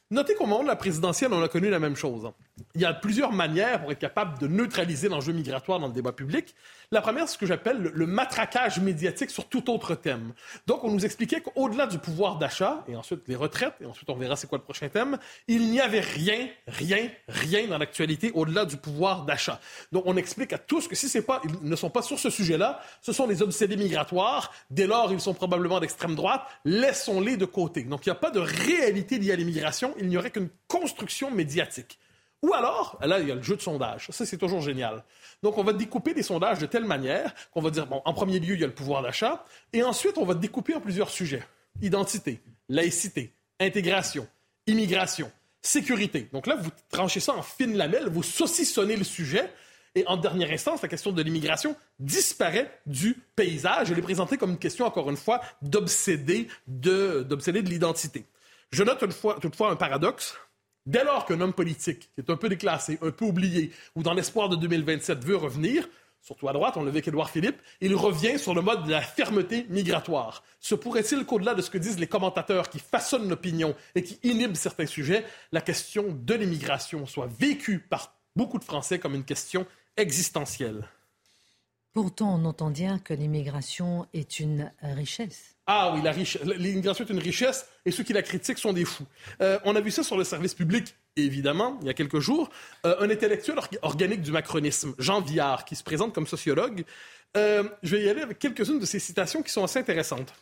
Notez 0.09 0.33
qu'au 0.33 0.47
moment 0.47 0.63
de 0.63 0.67
la 0.67 0.75
présidentielle, 0.75 1.31
on 1.31 1.43
a 1.43 1.47
connu 1.47 1.69
la 1.69 1.77
même 1.77 1.95
chose. 1.95 2.31
Il 2.75 2.81
y 2.81 2.85
a 2.85 2.93
plusieurs 2.93 3.31
manières 3.31 3.81
pour 3.81 3.91
être 3.91 3.99
capable 3.99 4.37
de 4.37 4.45
neutraliser 4.45 5.09
l'enjeu 5.09 5.33
migratoire 5.33 5.79
dans 5.79 5.87
le 5.87 5.93
débat 5.93 6.11
public. 6.11 6.53
La 6.91 7.01
première, 7.01 7.27
c'est 7.27 7.33
ce 7.33 7.37
que 7.39 7.47
j'appelle 7.47 7.79
le, 7.81 8.05
matraquage 8.05 8.79
médiatique 8.79 9.31
sur 9.31 9.49
tout 9.49 9.71
autre 9.71 9.95
thème. 9.95 10.33
Donc, 10.67 10.83
on 10.83 10.91
nous 10.91 11.03
expliquait 11.03 11.41
qu'au-delà 11.41 11.87
du 11.87 11.97
pouvoir 11.97 12.37
d'achat, 12.37 12.83
et 12.87 12.95
ensuite 12.95 13.27
les 13.27 13.35
retraites, 13.35 13.73
et 13.81 13.85
ensuite 13.87 14.07
on 14.11 14.15
verra 14.15 14.35
c'est 14.35 14.45
quoi 14.45 14.59
le 14.59 14.63
prochain 14.63 14.87
thème, 14.89 15.17
il 15.47 15.71
n'y 15.71 15.81
avait 15.81 15.99
rien, 15.99 16.47
rien, 16.67 17.09
rien 17.27 17.65
dans 17.67 17.79
l'actualité 17.79 18.31
au-delà 18.35 18.65
du 18.65 18.77
pouvoir 18.77 19.25
d'achat. 19.25 19.59
Donc, 19.91 20.03
on 20.05 20.15
explique 20.15 20.53
à 20.53 20.59
tous 20.59 20.87
que 20.87 20.95
si 20.95 21.09
c'est 21.09 21.23
pas, 21.23 21.41
ils 21.45 21.67
ne 21.67 21.75
sont 21.75 21.89
pas 21.89 22.03
sur 22.03 22.19
ce 22.19 22.29
sujet-là, 22.29 22.81
ce 23.01 23.13
sont 23.13 23.25
les 23.25 23.41
obsédés 23.41 23.77
migratoires. 23.77 24.53
Dès 24.69 24.85
lors, 24.85 25.11
ils 25.11 25.19
sont 25.19 25.33
probablement 25.33 25.79
d'extrême 25.79 26.13
droite. 26.13 26.43
Laissons-les 26.65 27.35
de 27.35 27.45
côté. 27.45 27.81
Donc, 27.81 28.05
il 28.05 28.09
n'y 28.09 28.13
a 28.13 28.19
pas 28.19 28.29
de 28.29 28.39
réalité 28.39 29.17
liée 29.17 29.31
à 29.31 29.35
l'immigration. 29.35 29.95
Il 29.99 30.07
n'y 30.07 30.17
aurait 30.17 30.29
qu'une 30.29 30.49
construction 30.67 31.31
médiatique. 31.31 31.97
Ou 32.43 32.53
alors, 32.53 32.99
là, 33.01 33.19
il 33.19 33.27
y 33.29 33.31
a 33.31 33.35
le 33.35 33.41
jeu 33.41 33.55
de 33.55 33.61
sondage. 33.61 34.07
Ça, 34.09 34.25
c'est 34.25 34.37
toujours 34.37 34.61
génial. 34.61 35.03
Donc, 35.41 35.57
on 35.57 35.63
va 35.63 35.71
découper 35.71 36.13
les 36.13 36.23
sondages 36.23 36.59
de 36.59 36.65
telle 36.65 36.83
manière 36.83 37.33
qu'on 37.51 37.61
va 37.61 37.69
dire, 37.69 37.87
bon, 37.87 38.01
en 38.03 38.13
premier 38.13 38.39
lieu, 38.39 38.55
il 38.55 38.59
y 38.59 38.63
a 38.65 38.67
le 38.67 38.73
pouvoir 38.73 39.01
d'achat, 39.01 39.45
et 39.71 39.81
ensuite, 39.81 40.17
on 40.17 40.25
va 40.25 40.33
découper 40.33 40.75
en 40.75 40.81
plusieurs 40.81 41.09
sujets. 41.09 41.43
Identité, 41.81 42.41
laïcité, 42.67 43.33
intégration, 43.61 44.27
immigration, 44.67 45.31
sécurité. 45.61 46.29
Donc 46.33 46.45
là, 46.45 46.57
vous 46.59 46.69
tranchez 46.91 47.21
ça 47.21 47.33
en 47.33 47.41
fine 47.41 47.77
lamelle, 47.77 48.09
vous 48.09 48.23
saucissonnez 48.23 48.97
le 48.97 49.05
sujet, 49.05 49.49
et 49.95 50.05
en 50.07 50.17
dernière 50.17 50.51
instance, 50.51 50.81
la 50.81 50.89
question 50.89 51.13
de 51.13 51.21
l'immigration 51.21 51.77
disparaît 51.97 52.77
du 52.85 53.15
paysage. 53.37 53.89
Elle 53.91 53.99
est 53.99 54.03
présentée 54.03 54.37
comme 54.37 54.51
une 54.51 54.59
question, 54.59 54.85
encore 54.85 55.09
une 55.09 55.17
fois, 55.17 55.39
d'obsédé 55.61 56.49
de, 56.67 57.25
de 57.27 57.59
l'identité. 57.59 58.25
Je 58.71 58.83
note 58.83 58.99
toutefois 59.39 59.71
un 59.71 59.75
paradoxe. 59.77 60.35
Dès 60.85 61.03
lors 61.03 61.25
qu'un 61.25 61.39
homme 61.39 61.53
politique, 61.53 62.09
qui 62.13 62.21
est 62.21 62.29
un 62.29 62.35
peu 62.35 62.49
déclassé, 62.49 62.99
un 63.01 63.11
peu 63.11 63.25
oublié, 63.25 63.71
ou 63.95 64.03
dans 64.03 64.13
l'espoir 64.13 64.49
de 64.49 64.57
2027 64.57 65.23
veut 65.23 65.37
revenir, 65.37 65.87
surtout 66.21 66.49
à 66.49 66.53
droite, 66.53 66.75
on 66.75 66.81
l'a 66.81 66.89
vu 66.89 66.97
avec 66.97 67.07
Édouard 67.07 67.29
Philippe, 67.29 67.61
il 67.79 67.95
revient 67.95 68.37
sur 68.37 68.53
le 68.53 68.61
mode 68.61 68.85
de 68.85 68.91
la 68.91 69.01
fermeté 69.01 69.65
migratoire. 69.69 70.43
Se 70.59 70.75
pourrait-il 70.75 71.25
qu'au-delà 71.25 71.53
de 71.53 71.61
ce 71.61 71.69
que 71.69 71.77
disent 71.77 71.99
les 71.99 72.07
commentateurs 72.07 72.69
qui 72.69 72.79
façonnent 72.79 73.29
l'opinion 73.29 73.75
et 73.95 74.03
qui 74.03 74.19
inhibent 74.23 74.55
certains 74.55 74.85
sujets, 74.85 75.25
la 75.51 75.61
question 75.61 76.05
de 76.09 76.33
l'immigration 76.33 77.05
soit 77.05 77.29
vécue 77.39 77.79
par 77.79 78.15
beaucoup 78.35 78.59
de 78.59 78.63
Français 78.63 78.99
comme 78.99 79.15
une 79.15 79.25
question 79.25 79.65
existentielle? 79.95 80.87
Pourtant, 81.93 82.33
on 82.33 82.45
entend 82.45 82.71
dire 82.71 83.03
que 83.03 83.13
l'immigration 83.13 84.07
est 84.13 84.39
une 84.39 84.71
richesse. 84.81 85.52
Ah 85.65 85.93
oui, 85.93 86.01
l'immigration 86.57 87.05
est 87.05 87.09
une 87.09 87.19
richesse 87.19 87.65
et 87.85 87.91
ceux 87.91 88.03
qui 88.03 88.11
la 88.11 88.21
critiquent 88.21 88.57
sont 88.57 88.73
des 88.73 88.83
fous. 88.83 89.05
Euh, 89.41 89.59
on 89.63 89.75
a 89.77 89.81
vu 89.81 89.91
ça 89.91 90.03
sur 90.03 90.17
le 90.17 90.25
service 90.25 90.53
public, 90.53 90.93
évidemment, 91.15 91.77
il 91.81 91.87
y 91.87 91.89
a 91.89 91.93
quelques 91.93 92.19
jours. 92.19 92.49
Euh, 92.85 92.97
un 92.99 93.09
intellectuel 93.09 93.57
or 93.57 93.69
organique 93.81 94.21
du 94.21 94.31
macronisme, 94.31 94.93
Jean 94.99 95.21
Viard, 95.21 95.63
qui 95.63 95.77
se 95.77 95.83
présente 95.83 96.13
comme 96.13 96.27
sociologue. 96.27 96.83
Euh, 97.37 97.63
je 97.81 97.95
vais 97.95 98.03
y 98.03 98.09
aller 98.09 98.21
avec 98.21 98.39
quelques-unes 98.39 98.79
de 98.79 98.85
ses 98.85 98.99
citations 98.99 99.41
qui 99.41 99.51
sont 99.51 99.63
assez 99.63 99.79
intéressantes. 99.79 100.33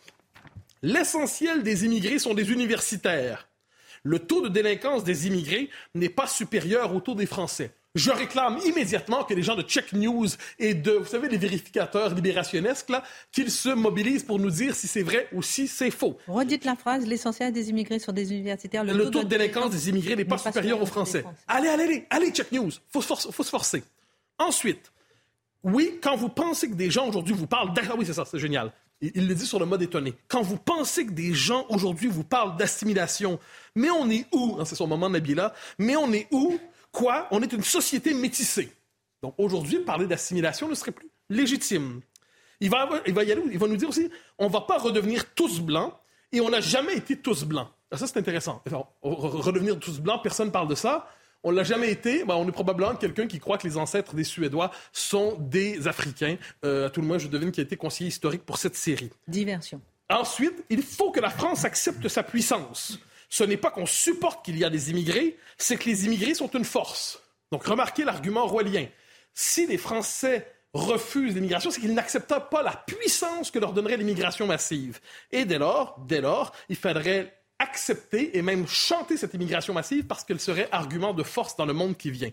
L'essentiel 0.82 1.62
des 1.62 1.86
immigrés 1.86 2.18
sont 2.18 2.34
des 2.34 2.52
universitaires. 2.52 3.48
Le 4.02 4.18
taux 4.18 4.42
de 4.42 4.50
délinquance 4.50 5.04
des 5.04 5.28
immigrés 5.28 5.70
n'est 5.94 6.10
pas 6.10 6.26
supérieur 6.26 6.96
au 6.96 7.00
taux 7.00 7.14
des 7.14 7.28
Français 7.28 7.72
je 7.95 8.12
réclame 8.12 8.58
immédiatement 8.65 9.23
que 9.23 9.34
les 9.34 9.43
gens 9.43 9.56
de 9.56 9.63
Check 9.63 9.93
News 9.93 10.27
et 10.60 10.73
de, 10.73 10.91
vous 10.91 11.06
savez, 11.06 11.27
les 11.27 11.38
vérificateurs 11.38 12.13
libérationnesques, 12.13 12.89
là, 12.89 13.04
qu'ils 13.32 13.51
se 13.51 13.69
mobilisent 13.69 14.23
pour 14.23 14.39
nous 14.39 14.49
dire 14.49 14.75
si 14.75 14.88
c'est 14.88 15.04
vrai 15.04 15.27
ou 15.34 15.41
si 15.41 15.67
c'est 15.67 15.91
faux. 15.91 16.17
Redites 16.27 16.65
la 16.65 16.75
phrase, 16.75 17.06
l'essentiel 17.06 17.51
des 17.51 17.69
immigrés 17.69 17.99
sont 17.99 18.13
des 18.13 18.32
universitaires. 18.32 18.84
Le, 18.84 19.10
taux, 19.10 19.23
de, 19.23 19.27
délinquance 19.27 19.71
des 19.71 19.89
immigrés 19.89 20.15
n'est 20.15 20.25
pas, 20.25 20.38
supérieur 20.38 20.82
aux 20.82 20.86
Français. 20.86 21.23
Allez, 21.47 21.67
allez, 21.67 21.84
allez, 21.84 22.08
allez, 22.10 22.32
Check 22.32 22.51
News. 22.51 22.71
Faut, 22.89 23.01
faut 23.01 23.43
se 23.43 23.49
forcer. 23.49 23.84
Ensuite, 24.38 24.91
oui, 25.63 25.99
quand 26.01 26.15
vous 26.15 26.30
pensez 26.30 26.69
que 26.69 26.75
des 26.75 26.89
gens 26.89 27.08
aujourd'hui 27.08 27.34
vous 27.34 27.47
parlent 27.47 27.73
Ah 27.77 27.93
oui, 27.97 28.06
c'est 28.06 28.13
ça, 28.13 28.25
c'est 28.25 28.39
génial. 28.39 28.71
Il, 29.01 29.27
le 29.27 29.34
dit 29.34 29.47
sur 29.47 29.60
le 29.60 29.65
mode 29.65 29.82
étonné. 29.82 30.13
Quand 30.27 30.43
vous 30.43 30.58
pensez 30.58 31.08
que 31.08 31.12
des 31.12 31.34
gens 31.34 31.65
aujourd'hui 31.69 32.08
vous 32.08 32.23
parlent 32.23 32.56
d'assimilation, 32.56 33.39
mais 33.75 33.89
on 33.89 34.10
est 34.12 34.27
où 34.32 34.58
C'est 34.63 34.75
son 34.75 34.86
moment, 34.86 35.10
Nabila. 35.10 35.54
Mais 35.80 35.95
on 35.95 36.13
est 36.13 36.27
où 36.32 36.60
Quoi? 36.91 37.27
On 37.32 37.41
est 37.41 37.54
une 37.54 37.63
société 37.63 38.13
métissée. 38.13 38.71
Donc 39.21 39.36
aujourd'hui, 39.38 39.80
parler 39.80 40.08
d'assimilation 40.08 40.67
ne 40.67 40.75
serait 40.75 40.91
plus 40.91 41.10
légitime. 41.30 42.01
Il 42.60 42.69
va, 42.69 42.88
il 43.08 43.13
va 43.13 43.23
y 43.23 43.32
aller, 43.32 43.41
il 43.51 43.58
va 43.58 43.67
nous 43.67 43.77
dire 43.77 43.89
aussi, 43.89 44.10
on 44.38 44.47
ne 44.47 44.54
va 44.54 44.62
pas 44.62 44.77
redevenir 44.77 45.34
tous 45.34 45.60
blancs 45.60 45.93
et 46.32 46.41
on 46.41 46.49
n'a 46.49 46.62
jamais 46.62 46.95
été 46.95 47.17
tous 47.17 47.43
blancs. 47.43 47.67
Ça, 47.91 48.08
c'est 48.08 48.17
intéressant. 48.17 48.62
redevenir 49.01 49.77
tous 49.80 49.99
blancs, 49.99 50.21
personne 50.23 50.47
ne 50.47 50.51
parle 50.51 50.67
de 50.67 50.75
ça. 50.75 51.08
On 51.43 51.51
l'a 51.51 51.63
jamais 51.63 51.91
été. 51.91 52.23
Ben, 52.23 52.36
on 52.36 52.47
est 52.47 52.51
probablement 52.51 52.95
quelqu'un 52.95 53.27
qui 53.27 53.39
croit 53.39 53.58
que 53.58 53.67
les 53.67 53.77
ancêtres 53.77 54.13
des 54.13 54.23
Suédois 54.23 54.71
sont 54.93 55.36
des 55.39 55.88
Africains. 55.88 56.38
Euh, 56.63 56.88
à 56.88 56.89
tout 56.89 57.01
le 57.01 57.08
moins, 57.08 57.17
je 57.17 57.27
devine 57.27 57.51
qu'il 57.51 57.62
a 57.62 57.65
été 57.65 57.77
conseiller 57.77 58.10
historique 58.10 58.45
pour 58.45 58.58
cette 58.58 58.75
série. 58.75 59.10
Diversion. 59.27 59.82
Ensuite, 60.10 60.63
il 60.69 60.84
faut 60.84 61.12
que 61.12 61.19
la 61.19 61.30
France 61.30 61.65
accepte 61.65 62.08
sa 62.08 62.21
puissance 62.21 62.99
ce 63.32 63.46
n'est 63.46 63.58
pas 63.58 63.72
qu'on 63.72 63.86
supporte 63.86 64.44
qu'il 64.44 64.58
y 64.58 64.65
a 64.65 64.70
des 64.70 64.91
immigrés, 64.91 65.38
c'est 65.58 65.78
que 65.78 65.86
les 65.86 66.06
immigrés 66.06 66.36
sont 66.36 66.50
une 66.50 66.65
force. 66.65 67.24
Donc 67.50 67.63
remarquez 67.63 68.04
l'argument 68.04 68.46
royalien. 68.46 68.88
Si 69.34 69.65
les 69.65 69.78
Français 69.78 70.54
refusent 70.74 71.34
l'immigration, 71.34 71.72
c'est 71.72 71.80
qu'ils 71.80 71.94
n'acceptent 71.94 72.50
pas 72.52 72.62
la 72.62 72.76
puissance 72.76 73.50
que 73.50 73.58
leur 73.58 73.72
donnerait 73.72 73.96
l'immigration 73.96 74.48
massive. 74.48 75.00
Et 75.32 75.46
dès 75.46 75.58
lors, 75.58 75.98
dès 76.06 76.20
lors, 76.20 76.52
il 76.67 76.76
faudrait 76.76 77.41
accepter 77.58 78.38
et 78.38 78.41
même 78.41 78.67
chanter 78.67 79.15
cette 79.15 79.34
immigration 79.34 79.74
massive 79.74 80.08
parce 80.08 80.26
qu'elle 80.26 80.39
serait 80.39 80.67
argument 80.74 81.13
de 81.13 81.24
force 81.24 81.56
dans 81.56 81.65
le 81.65 81.74
monde 81.74 81.96
qui 81.96 82.12
vient. 82.12 82.32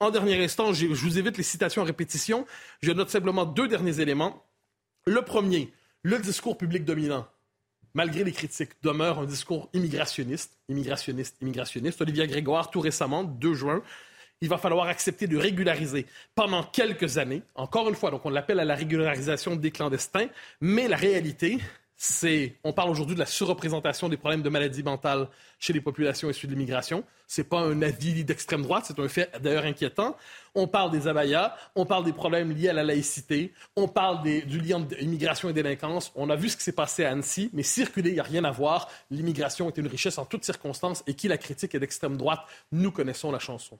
En 0.00 0.10
dernier 0.10 0.42
instant, 0.42 0.72
je 0.72 0.86
vous 0.86 1.18
évite 1.18 1.36
les 1.36 1.42
citations 1.42 1.82
en 1.82 1.84
répétition. 1.84 2.46
Je 2.80 2.92
note 2.92 3.10
simplement 3.10 3.44
deux 3.44 3.68
derniers 3.68 4.00
éléments. 4.00 4.46
Le 5.06 5.20
premier, 5.20 5.74
le 6.02 6.18
discours 6.18 6.56
public 6.56 6.86
dominant 6.86 7.28
malgré 7.98 8.22
les 8.22 8.30
critiques, 8.30 8.70
demeure 8.80 9.18
un 9.18 9.24
discours 9.24 9.68
immigrationniste, 9.72 10.56
immigrationniste, 10.68 11.36
immigrationniste. 11.42 12.00
Olivier 12.00 12.28
Grégoire, 12.28 12.70
tout 12.70 12.78
récemment, 12.78 13.24
2 13.24 13.54
juin, 13.54 13.82
il 14.40 14.48
va 14.48 14.56
falloir 14.56 14.86
accepter 14.86 15.26
de 15.26 15.36
régulariser 15.36 16.06
pendant 16.36 16.62
quelques 16.62 17.18
années. 17.18 17.42
Encore 17.56 17.88
une 17.88 17.96
fois, 17.96 18.12
donc 18.12 18.24
on 18.24 18.30
l'appelle 18.30 18.60
à 18.60 18.64
la 18.64 18.76
régularisation 18.76 19.56
des 19.56 19.72
clandestins, 19.72 20.28
mais 20.60 20.86
la 20.86 20.96
réalité, 20.96 21.58
on 22.62 22.72
parle 22.72 22.90
aujourd'hui 22.90 23.14
de 23.16 23.20
la 23.20 23.26
surreprésentation 23.26 24.08
des 24.08 24.16
problèmes 24.16 24.42
de 24.42 24.48
maladies 24.48 24.84
mentales 24.84 25.28
chez 25.58 25.72
les 25.72 25.80
populations 25.80 26.30
issues 26.30 26.46
de 26.46 26.52
l'immigration. 26.52 27.02
C'est 27.26 27.48
pas 27.48 27.58
un 27.58 27.82
avis 27.82 28.24
d'extrême 28.24 28.62
droite, 28.62 28.84
c'est 28.86 29.00
un 29.00 29.08
fait 29.08 29.36
d'ailleurs 29.40 29.64
inquiétant. 29.64 30.16
On 30.54 30.68
parle 30.68 30.92
des 30.92 31.08
abayas, 31.08 31.56
on 31.74 31.86
parle 31.86 32.04
des 32.04 32.12
problèmes 32.12 32.52
liés 32.52 32.68
à 32.68 32.72
la 32.72 32.84
laïcité, 32.84 33.52
on 33.74 33.88
parle 33.88 34.22
du 34.22 34.60
lien 34.60 34.78
d'immigration 34.78 35.48
et 35.48 35.52
délinquance. 35.52 36.12
On 36.14 36.30
a 36.30 36.36
vu 36.36 36.48
ce 36.48 36.56
qui 36.56 36.62
s'est 36.62 36.72
passé 36.72 37.04
à 37.04 37.10
Annecy, 37.10 37.50
mais 37.52 37.64
circuler, 37.64 38.10
il 38.10 38.14
n'y 38.14 38.20
a 38.20 38.24
rien 38.24 38.44
à 38.44 38.52
voir. 38.52 38.88
L'immigration 39.10 39.68
est 39.68 39.76
une 39.76 39.88
richesse 39.88 40.18
en 40.18 40.24
toutes 40.24 40.44
circonstances 40.44 41.02
et 41.08 41.14
qui 41.14 41.26
la 41.26 41.36
critique 41.36 41.74
est 41.74 41.80
d'extrême 41.80 42.16
droite, 42.16 42.40
nous 42.70 42.92
connaissons 42.92 43.32
la 43.32 43.40
chanson. 43.40 43.76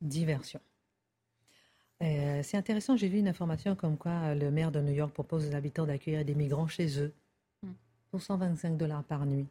Diversion. 0.00 0.60
Euh, 2.02 2.40
c'est 2.44 2.56
intéressant, 2.56 2.96
j'ai 2.96 3.08
vu 3.08 3.18
une 3.18 3.26
information 3.26 3.74
comme 3.74 3.96
quoi 3.96 4.12
euh, 4.12 4.34
le 4.34 4.50
maire 4.52 4.70
de 4.70 4.80
New 4.80 4.92
York 4.92 5.12
propose 5.12 5.48
aux 5.48 5.54
habitants 5.54 5.84
d'accueillir 5.84 6.24
des 6.24 6.34
migrants 6.34 6.68
chez 6.68 7.00
eux 7.00 7.12
hmm. 7.62 7.72
pour 8.10 8.22
125 8.22 8.76
dollars 8.76 9.02
par 9.02 9.26
nuit. 9.26 9.46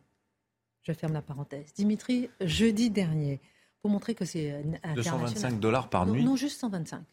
Je 0.84 0.94
ferme 0.94 1.12
la 1.14 1.22
parenthèse. 1.22 1.74
Dimitri, 1.74 2.30
jeudi 2.40 2.90
dernier, 2.90 3.42
pour 3.82 3.92
montrer 3.92 4.16
que 4.16 4.24
c'est 4.24 4.52
euh, 4.52 4.60
international. 4.60 4.96
225 4.96 5.60
dollars 5.60 5.90
par 5.90 6.08
nuit 6.08 6.24
Non, 6.24 6.38
juste 6.38 6.60
125. 6.62 7.04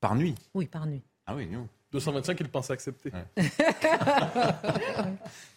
Par 0.00 0.14
nuit 0.14 0.34
Oui, 0.54 0.66
par 0.66 0.86
nuit. 0.86 1.02
Ah 1.26 1.36
oui, 1.36 1.46
non. 1.46 1.68
225, 1.92 2.40
il 2.40 2.48
pense 2.48 2.70
accepter. 2.70 3.10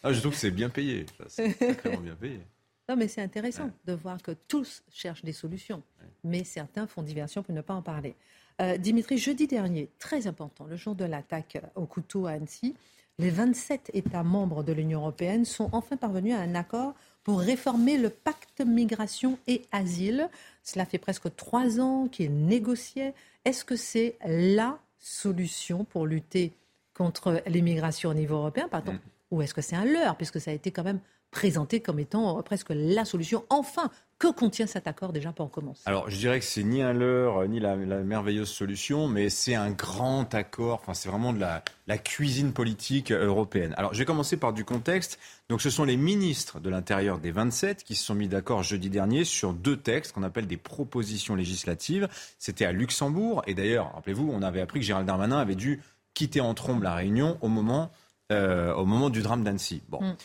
ah, 0.02 0.12
je 0.12 0.20
trouve 0.20 0.32
que 0.32 0.38
c'est 0.38 0.50
bien 0.50 0.68
payé. 0.68 1.06
C'est 1.28 1.48
vraiment 1.80 2.00
bien 2.00 2.14
payé. 2.14 2.40
Non, 2.88 2.96
mais 2.96 3.08
c'est 3.08 3.22
intéressant 3.22 3.70
de 3.84 3.92
voir 3.92 4.20
que 4.22 4.32
tous 4.32 4.82
cherchent 4.90 5.24
des 5.24 5.32
solutions, 5.32 5.82
mais 6.24 6.44
certains 6.44 6.86
font 6.86 7.02
diversion 7.02 7.42
pour 7.42 7.54
ne 7.54 7.60
pas 7.60 7.74
en 7.74 7.82
parler. 7.82 8.16
Euh, 8.62 8.76
Dimitri, 8.76 9.18
jeudi 9.18 9.48
dernier, 9.48 9.88
très 9.98 10.28
important, 10.28 10.66
le 10.66 10.76
jour 10.76 10.94
de 10.94 11.04
l'attaque 11.04 11.60
au 11.74 11.84
couteau 11.84 12.26
à 12.26 12.32
Annecy, 12.32 12.76
les 13.18 13.30
27 13.30 13.90
États 13.92 14.22
membres 14.22 14.62
de 14.62 14.72
l'Union 14.72 15.00
européenne 15.00 15.44
sont 15.44 15.68
enfin 15.72 15.96
parvenus 15.96 16.34
à 16.34 16.38
un 16.38 16.54
accord 16.54 16.94
pour 17.24 17.40
réformer 17.40 17.98
le 17.98 18.08
pacte 18.08 18.60
migration 18.64 19.38
et 19.48 19.62
asile. 19.72 20.28
Cela 20.62 20.86
fait 20.86 20.98
presque 20.98 21.34
trois 21.34 21.80
ans 21.80 22.06
qu'ils 22.06 22.46
négociaient. 22.46 23.14
Est-ce 23.44 23.64
que 23.64 23.76
c'est 23.76 24.16
la 24.24 24.78
solution 24.98 25.84
pour 25.84 26.06
lutter 26.06 26.52
contre 26.94 27.42
l'immigration 27.46 28.10
au 28.10 28.14
niveau 28.14 28.36
européen, 28.36 28.68
mm. 28.72 28.98
Ou 29.32 29.42
est-ce 29.42 29.54
que 29.54 29.62
c'est 29.62 29.74
un 29.74 29.84
leurre, 29.84 30.16
puisque 30.16 30.40
ça 30.40 30.52
a 30.52 30.54
été 30.54 30.70
quand 30.70 30.84
même 30.84 31.00
présenté 31.32 31.80
comme 31.80 31.98
étant 31.98 32.40
presque 32.42 32.68
la 32.68 33.06
solution. 33.06 33.44
Enfin, 33.48 33.90
que 34.18 34.30
contient 34.30 34.66
cet 34.66 34.86
accord 34.86 35.12
déjà 35.12 35.32
pour 35.32 35.50
commencer? 35.50 35.80
Alors, 35.86 36.08
je 36.10 36.16
dirais 36.16 36.38
que 36.38 36.44
c'est 36.44 36.62
ni 36.62 36.82
un 36.82 36.92
leurre, 36.92 37.48
ni 37.48 37.58
la, 37.58 37.74
merveilleuse 37.74 38.50
solution, 38.50 39.08
mais 39.08 39.30
c'est 39.30 39.54
un 39.54 39.70
grand 39.70 40.32
accord. 40.34 40.80
Enfin, 40.82 40.92
c'est 40.92 41.08
vraiment 41.08 41.32
de 41.32 41.40
la, 41.40 41.64
la, 41.86 41.96
cuisine 41.96 42.52
politique 42.52 43.10
européenne. 43.10 43.74
Alors, 43.78 43.94
je 43.94 43.98
vais 43.98 44.04
commencer 44.04 44.36
par 44.36 44.52
du 44.52 44.64
contexte. 44.64 45.18
Donc, 45.48 45.62
ce 45.62 45.70
sont 45.70 45.84
les 45.84 45.96
ministres 45.96 46.60
de 46.60 46.68
l'Intérieur 46.68 47.18
des 47.18 47.30
27 47.30 47.82
qui 47.82 47.96
se 47.96 48.04
sont 48.04 48.14
mis 48.14 48.28
d'accord 48.28 48.62
jeudi 48.62 48.90
dernier 48.90 49.24
sur 49.24 49.54
deux 49.54 49.78
textes 49.78 50.12
qu'on 50.12 50.22
appelle 50.22 50.46
des 50.46 50.58
propositions 50.58 51.34
législatives. 51.34 52.08
C'était 52.38 52.66
à 52.66 52.72
Luxembourg. 52.72 53.42
Et 53.46 53.54
d'ailleurs, 53.54 53.94
rappelez-vous, 53.94 54.30
on 54.30 54.42
avait 54.42 54.60
appris 54.60 54.80
que 54.80 54.86
Gérald 54.86 55.06
Darmanin 55.06 55.38
avait 55.38 55.56
dû 55.56 55.80
quitter 56.14 56.42
en 56.42 56.52
trombe 56.52 56.82
la 56.82 56.94
Réunion 56.94 57.38
au 57.40 57.48
moment, 57.48 57.90
euh, 58.32 58.74
au 58.74 58.84
moment 58.84 59.10
du 59.10 59.22
drame 59.22 59.44
d'Annecy. 59.44 59.82
Bon. 59.88 60.02
Mm. 60.02 60.16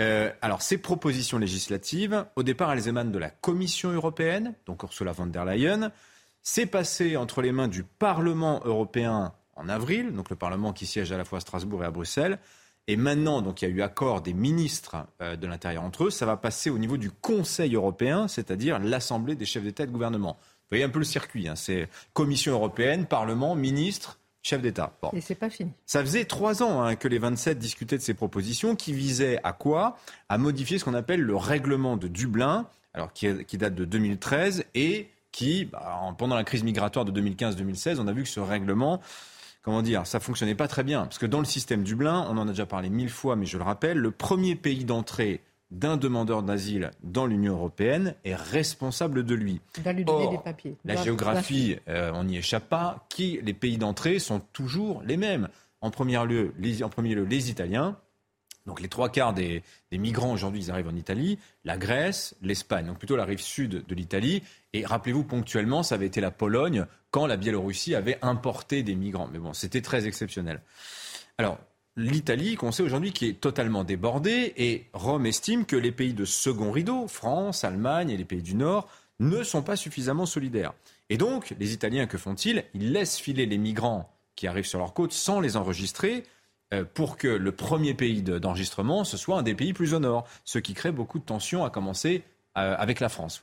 Euh, 0.00 0.30
alors, 0.40 0.62
ces 0.62 0.78
propositions 0.78 1.38
législatives, 1.38 2.24
au 2.36 2.42
départ, 2.42 2.72
elles 2.72 2.88
émanent 2.88 3.10
de 3.10 3.18
la 3.18 3.30
Commission 3.30 3.90
européenne, 3.90 4.54
donc 4.66 4.82
Ursula 4.82 5.12
von 5.12 5.26
der 5.26 5.44
Leyen. 5.44 5.92
C'est 6.42 6.66
passé 6.66 7.16
entre 7.16 7.42
les 7.42 7.52
mains 7.52 7.68
du 7.68 7.82
Parlement 7.82 8.62
européen 8.64 9.34
en 9.56 9.68
avril, 9.68 10.12
donc 10.12 10.30
le 10.30 10.36
Parlement 10.36 10.72
qui 10.72 10.86
siège 10.86 11.12
à 11.12 11.18
la 11.18 11.24
fois 11.24 11.38
à 11.38 11.40
Strasbourg 11.40 11.82
et 11.82 11.86
à 11.86 11.90
Bruxelles. 11.90 12.38
Et 12.86 12.96
maintenant, 12.96 13.42
donc 13.42 13.60
il 13.60 13.68
y 13.68 13.70
a 13.70 13.74
eu 13.74 13.82
accord 13.82 14.22
des 14.22 14.32
ministres 14.32 14.96
euh, 15.20 15.36
de 15.36 15.46
l'Intérieur 15.46 15.82
entre 15.82 16.04
eux. 16.04 16.10
Ça 16.10 16.24
va 16.24 16.38
passer 16.38 16.70
au 16.70 16.78
niveau 16.78 16.96
du 16.96 17.10
Conseil 17.10 17.74
européen, 17.74 18.26
c'est-à-dire 18.26 18.78
l'Assemblée 18.78 19.36
des 19.36 19.44
chefs 19.44 19.62
d'État 19.62 19.84
et 19.84 19.86
de 19.86 19.92
gouvernement. 19.92 20.38
Vous 20.40 20.76
voyez 20.76 20.84
un 20.84 20.88
peu 20.88 21.00
le 21.00 21.04
circuit. 21.04 21.46
Hein. 21.46 21.56
C'est 21.56 21.88
Commission 22.14 22.52
européenne, 22.52 23.04
Parlement, 23.04 23.54
ministres, 23.54 24.19
chef 24.42 24.62
d'État. 24.62 24.92
Et 25.12 25.20
c'est 25.20 25.34
pas 25.34 25.50
fini. 25.50 25.70
Ça 25.86 26.00
faisait 26.00 26.24
trois 26.24 26.62
ans 26.62 26.82
hein, 26.82 26.96
que 26.96 27.08
les 27.08 27.18
27 27.18 27.58
discutaient 27.58 27.98
de 27.98 28.02
ces 28.02 28.14
propositions 28.14 28.76
qui 28.76 28.92
visaient 28.92 29.38
à 29.44 29.52
quoi? 29.52 29.96
À 30.28 30.38
modifier 30.38 30.78
ce 30.78 30.84
qu'on 30.84 30.94
appelle 30.94 31.20
le 31.20 31.36
règlement 31.36 31.96
de 31.96 32.08
Dublin, 32.08 32.66
alors 32.94 33.12
qui, 33.12 33.28
date 33.58 33.74
de 33.74 33.84
2013 33.84 34.64
et 34.74 35.08
qui, 35.32 35.66
bah, 35.66 36.14
pendant 36.18 36.34
la 36.34 36.44
crise 36.44 36.64
migratoire 36.64 37.04
de 37.04 37.20
2015-2016, 37.20 37.98
on 38.00 38.08
a 38.08 38.12
vu 38.12 38.22
que 38.22 38.28
ce 38.28 38.40
règlement 38.40 39.00
comment 39.62 39.82
dire, 39.82 40.06
ça 40.06 40.20
fonctionnait 40.20 40.54
pas 40.54 40.68
très 40.68 40.82
bien. 40.82 41.02
Parce 41.02 41.18
que 41.18 41.26
dans 41.26 41.38
le 41.38 41.44
système 41.44 41.82
Dublin, 41.82 42.26
on 42.30 42.38
en 42.38 42.48
a 42.48 42.50
déjà 42.50 42.66
parlé 42.66 42.88
mille 42.88 43.10
fois, 43.10 43.36
mais 43.36 43.46
je 43.46 43.58
le 43.58 43.62
rappelle, 43.62 43.98
le 43.98 44.10
premier 44.10 44.56
pays 44.56 44.84
d'entrée 44.84 45.42
d'un 45.70 45.96
demandeur 45.96 46.42
d'asile 46.42 46.90
dans 47.02 47.26
l'Union 47.26 47.54
européenne 47.54 48.14
est 48.24 48.34
responsable 48.34 49.24
de 49.24 49.34
lui. 49.34 49.60
lui 49.76 50.04
donner 50.04 50.28
des 50.28 50.38
papiers. 50.38 50.76
La 50.84 50.96
géographie, 50.96 51.76
euh, 51.88 52.10
on 52.14 52.24
n'y 52.24 52.38
échappe 52.38 52.68
pas. 52.68 53.06
Qui, 53.08 53.40
les 53.42 53.54
pays 53.54 53.78
d'entrée 53.78 54.18
sont 54.18 54.40
toujours 54.52 55.02
les 55.04 55.16
mêmes. 55.16 55.48
En 55.80 55.90
premier 55.90 56.22
lieu, 56.26 56.52
les, 56.58 56.82
en 56.82 56.88
premier 56.88 57.14
lieu, 57.14 57.24
les 57.24 57.50
Italiens. 57.50 57.96
Donc 58.66 58.80
les 58.80 58.88
trois 58.88 59.08
quarts 59.08 59.32
des, 59.32 59.62
migrants 59.90 60.32
aujourd'hui, 60.32 60.60
ils 60.64 60.70
arrivent 60.70 60.88
en 60.88 60.94
Italie, 60.94 61.38
la 61.64 61.78
Grèce, 61.78 62.36
l'Espagne, 62.42 62.86
donc 62.86 62.98
plutôt 62.98 63.16
la 63.16 63.24
rive 63.24 63.40
sud 63.40 63.84
de 63.86 63.94
l'Italie. 63.94 64.42
Et 64.72 64.84
rappelez-vous, 64.84 65.24
ponctuellement, 65.24 65.82
ça 65.82 65.94
avait 65.94 66.06
été 66.06 66.20
la 66.20 66.30
Pologne 66.30 66.86
quand 67.10 67.26
la 67.26 67.36
Biélorussie 67.36 67.94
avait 67.94 68.18
importé 68.22 68.82
des 68.82 68.94
migrants. 68.94 69.28
Mais 69.32 69.38
bon, 69.38 69.54
c'était 69.54 69.80
très 69.80 70.06
exceptionnel. 70.06 70.60
Alors, 71.38 71.58
l'Italie, 72.00 72.56
qu'on 72.56 72.72
sait 72.72 72.82
aujourd'hui, 72.82 73.12
qui 73.12 73.26
est 73.26 73.40
totalement 73.40 73.84
débordée, 73.84 74.52
et 74.56 74.86
Rome 74.92 75.26
estime 75.26 75.66
que 75.66 75.76
les 75.76 75.92
pays 75.92 76.14
de 76.14 76.24
second 76.24 76.70
rideau, 76.70 77.06
France, 77.08 77.64
Allemagne 77.64 78.10
et 78.10 78.16
les 78.16 78.24
pays 78.24 78.42
du 78.42 78.54
Nord, 78.54 78.88
ne 79.18 79.42
sont 79.42 79.62
pas 79.62 79.76
suffisamment 79.76 80.26
solidaires. 80.26 80.72
Et 81.10 81.18
donc, 81.18 81.54
les 81.58 81.72
Italiens, 81.72 82.06
que 82.06 82.18
font-ils? 82.18 82.64
Ils 82.74 82.92
laissent 82.92 83.18
filer 83.18 83.44
les 83.44 83.58
migrants 83.58 84.10
qui 84.34 84.46
arrivent 84.46 84.66
sur 84.66 84.78
leur 84.78 84.94
côte 84.94 85.12
sans 85.12 85.40
les 85.40 85.56
enregistrer 85.56 86.24
euh, 86.72 86.84
pour 86.94 87.16
que 87.18 87.28
le 87.28 87.52
premier 87.52 87.94
pays 87.94 88.22
d'enregistrement, 88.22 89.04
ce 89.04 89.16
soit 89.16 89.38
un 89.38 89.42
des 89.42 89.54
pays 89.54 89.72
plus 89.72 89.92
au 89.92 89.98
nord, 89.98 90.26
ce 90.44 90.58
qui 90.58 90.72
crée 90.72 90.92
beaucoup 90.92 91.18
de 91.18 91.24
tensions, 91.24 91.64
à 91.64 91.70
commencer 91.70 92.22
euh, 92.56 92.74
avec 92.78 93.00
la 93.00 93.08
France. 93.08 93.40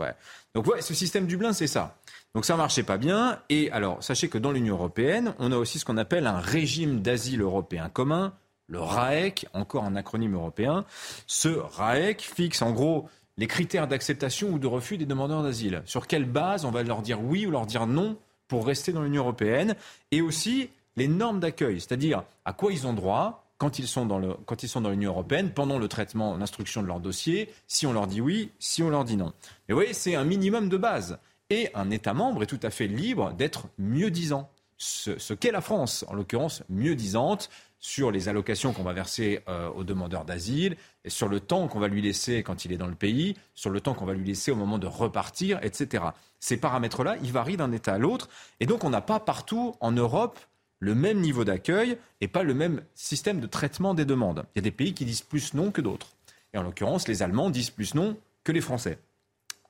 Donc 0.55 0.65
ouais, 0.67 0.81
ce 0.81 0.93
système 0.93 1.27
Dublin, 1.27 1.53
c'est 1.53 1.67
ça. 1.67 1.97
Donc 2.33 2.45
ça 2.45 2.55
marchait 2.55 2.83
pas 2.83 2.97
bien. 2.97 3.39
Et 3.49 3.69
alors, 3.71 4.01
sachez 4.03 4.29
que 4.29 4.37
dans 4.37 4.51
l'Union 4.51 4.75
européenne, 4.75 5.33
on 5.39 5.51
a 5.51 5.57
aussi 5.57 5.77
ce 5.77 5.85
qu'on 5.85 5.97
appelle 5.97 6.25
un 6.25 6.39
régime 6.39 7.01
d'asile 7.01 7.41
européen 7.41 7.89
commun, 7.89 8.33
le 8.67 8.79
RAEC, 8.79 9.47
encore 9.53 9.85
un 9.85 9.95
acronyme 9.95 10.35
européen. 10.35 10.85
Ce 11.25 11.47
RAEC 11.47 12.21
fixe 12.21 12.61
en 12.61 12.71
gros 12.71 13.09
les 13.37 13.47
critères 13.47 13.87
d'acceptation 13.87 14.49
ou 14.49 14.59
de 14.59 14.67
refus 14.67 14.97
des 14.97 15.05
demandeurs 15.05 15.43
d'asile. 15.43 15.81
Sur 15.85 16.07
quelle 16.07 16.25
base 16.25 16.65
on 16.65 16.71
va 16.71 16.83
leur 16.83 17.01
dire 17.01 17.21
oui 17.21 17.45
ou 17.45 17.51
leur 17.51 17.65
dire 17.65 17.87
non 17.87 18.17
pour 18.47 18.65
rester 18.65 18.91
dans 18.91 19.03
l'Union 19.03 19.23
européenne. 19.23 19.75
Et 20.11 20.21
aussi 20.21 20.69
les 20.95 21.07
normes 21.07 21.39
d'accueil, 21.39 21.79
c'est-à-dire 21.79 22.23
à 22.45 22.53
quoi 22.53 22.71
ils 22.71 22.87
ont 22.87 22.93
droit, 22.93 23.45
quand 23.57 23.79
ils 23.79 23.87
sont 23.87 24.05
dans 24.05 24.19
le, 24.19 24.33
quand 24.45 24.63
ils 24.63 24.69
sont 24.69 24.81
dans 24.81 24.89
l'Union 24.89 25.11
européenne, 25.11 25.51
pendant 25.51 25.79
le 25.79 25.87
traitement, 25.87 26.37
l'instruction 26.37 26.81
de 26.81 26.87
leur 26.87 26.99
dossier, 26.99 27.53
si 27.67 27.85
on 27.87 27.93
leur 27.93 28.07
dit 28.07 28.21
oui, 28.21 28.51
si 28.59 28.83
on 28.83 28.89
leur 28.89 29.03
dit 29.03 29.17
non. 29.17 29.33
Mais 29.67 29.73
vous 29.73 29.79
voyez, 29.79 29.93
c'est 29.93 30.15
un 30.15 30.23
minimum 30.23 30.69
de 30.69 30.77
base. 30.77 31.19
Et 31.49 31.69
un 31.75 31.89
État 31.91 32.13
membre 32.13 32.43
est 32.43 32.47
tout 32.47 32.59
à 32.63 32.69
fait 32.69 32.87
libre 32.87 33.33
d'être 33.33 33.67
mieux 33.77 34.11
disant. 34.11 34.49
Ce, 34.79 35.17
ce 35.17 35.33
qu'est 35.33 35.51
la 35.51 35.61
France, 35.61 36.05
en 36.07 36.13
l'occurrence, 36.13 36.61
mieux 36.69 36.93
disante 36.93 37.49
sur 37.79 38.11
les 38.11 38.29
allocations 38.29 38.73
qu'on 38.73 38.83
va 38.83 38.93
verser 38.93 39.41
euh, 39.47 39.69
aux 39.69 39.83
demandeurs 39.83 40.25
d'asile, 40.25 40.77
et 41.03 41.09
sur 41.09 41.27
le 41.27 41.39
temps 41.39 41.67
qu'on 41.67 41.79
va 41.79 41.87
lui 41.87 42.01
laisser 42.01 42.43
quand 42.43 42.65
il 42.65 42.71
est 42.71 42.77
dans 42.77 42.87
le 42.87 42.95
pays, 42.95 43.35
sur 43.53 43.69
le 43.69 43.81
temps 43.81 43.93
qu'on 43.93 44.05
va 44.05 44.13
lui 44.13 44.25
laisser 44.25 44.51
au 44.51 44.55
moment 44.55 44.79
de 44.79 44.87
repartir, 44.87 45.59
etc. 45.63 46.05
Ces 46.39 46.57
paramètres-là, 46.57 47.17
ils 47.23 47.31
varient 47.31 47.57
d'un 47.57 47.71
État 47.71 47.93
à 47.93 47.97
l'autre, 47.97 48.29
et 48.59 48.65
donc 48.65 48.83
on 48.83 48.89
n'a 48.89 49.01
pas 49.01 49.19
partout 49.19 49.75
en 49.79 49.91
Europe 49.91 50.39
le 50.79 50.95
même 50.95 51.19
niveau 51.21 51.43
d'accueil 51.43 51.97
et 52.21 52.27
pas 52.27 52.43
le 52.43 52.53
même 52.53 52.81
système 52.93 53.39
de 53.39 53.47
traitement 53.47 53.93
des 53.93 54.05
demandes. 54.05 54.45
Il 54.53 54.59
y 54.59 54.59
a 54.59 54.63
des 54.63 54.71
pays 54.71 54.93
qui 54.93 55.05
disent 55.05 55.21
plus 55.21 55.53
non 55.53 55.71
que 55.71 55.81
d'autres. 55.81 56.15
Et 56.53 56.57
en 56.57 56.63
l'occurrence, 56.63 57.07
les 57.07 57.23
Allemands 57.23 57.49
disent 57.49 57.71
plus 57.71 57.95
non 57.95 58.17
que 58.43 58.51
les 58.51 58.61
Français. 58.61 58.99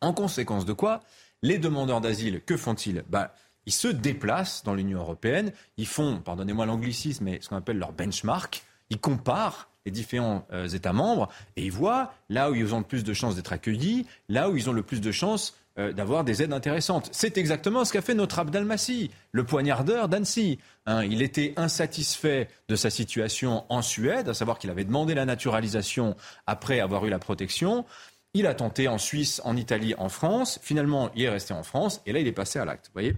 En 0.01 0.13
conséquence 0.13 0.65
de 0.65 0.73
quoi, 0.73 1.01
les 1.41 1.57
demandeurs 1.57 2.01
d'asile, 2.01 2.41
que 2.41 2.57
font-ils? 2.57 3.03
Bah, 3.09 3.33
Ils 3.67 3.73
se 3.73 3.89
déplacent 3.89 4.63
dans 4.63 4.73
l'Union 4.73 4.99
européenne, 4.99 5.51
ils 5.75 5.85
font, 5.85 6.21
pardonnez-moi 6.21 6.65
l'anglicisme, 6.65 7.25
mais 7.25 7.39
ce 7.41 7.49
qu'on 7.49 7.57
appelle 7.57 7.77
leur 7.77 7.91
benchmark, 7.91 8.63
ils 8.89 8.97
comparent 8.97 9.69
les 9.85 9.91
différents 9.91 10.47
euh, 10.53 10.69
États 10.69 10.93
membres 10.93 11.27
et 11.57 11.65
ils 11.65 11.71
voient 11.71 12.13
là 12.29 12.49
où 12.49 12.55
ils 12.55 12.73
ont 12.73 12.79
le 12.79 12.85
plus 12.85 13.03
de 13.03 13.13
chances 13.13 13.35
d'être 13.35 13.51
accueillis, 13.51 14.05
là 14.29 14.49
où 14.49 14.55
ils 14.55 14.69
ont 14.69 14.73
le 14.73 14.83
plus 14.83 15.01
de 15.01 15.11
chances 15.11 15.53
euh, 15.79 15.91
d'avoir 15.91 16.23
des 16.23 16.41
aides 16.41 16.53
intéressantes. 16.53 17.09
C'est 17.11 17.37
exactement 17.37 17.83
ce 17.83 17.91
qu'a 17.91 18.01
fait 18.01 18.13
notre 18.13 18.39
Abdelmassi, 18.39 19.11
le 19.33 19.43
poignardeur 19.43 20.07
d'Annecy. 20.07 20.59
Hein, 20.85 21.03
il 21.03 21.21
était 21.21 21.53
insatisfait 21.57 22.47
de 22.69 22.75
sa 22.77 22.89
situation 22.89 23.65
en 23.67 23.81
Suède, 23.81 24.29
à 24.29 24.33
savoir 24.33 24.59
qu'il 24.59 24.69
avait 24.69 24.85
demandé 24.85 25.13
la 25.13 25.25
naturalisation 25.25 26.15
après 26.45 26.79
avoir 26.79 27.05
eu 27.05 27.09
la 27.09 27.19
protection. 27.19 27.83
Il 28.33 28.47
a 28.47 28.53
tenté 28.53 28.87
en 28.87 28.97
Suisse, 28.97 29.41
en 29.43 29.57
Italie, 29.57 29.93
en 29.97 30.07
France. 30.07 30.57
Finalement, 30.63 31.11
il 31.15 31.23
est 31.23 31.29
resté 31.29 31.53
en 31.53 31.63
France 31.63 32.01
et 32.05 32.13
là, 32.13 32.19
il 32.19 32.27
est 32.27 32.31
passé 32.31 32.59
à 32.59 32.65
l'acte. 32.65 32.91
voyez 32.93 33.13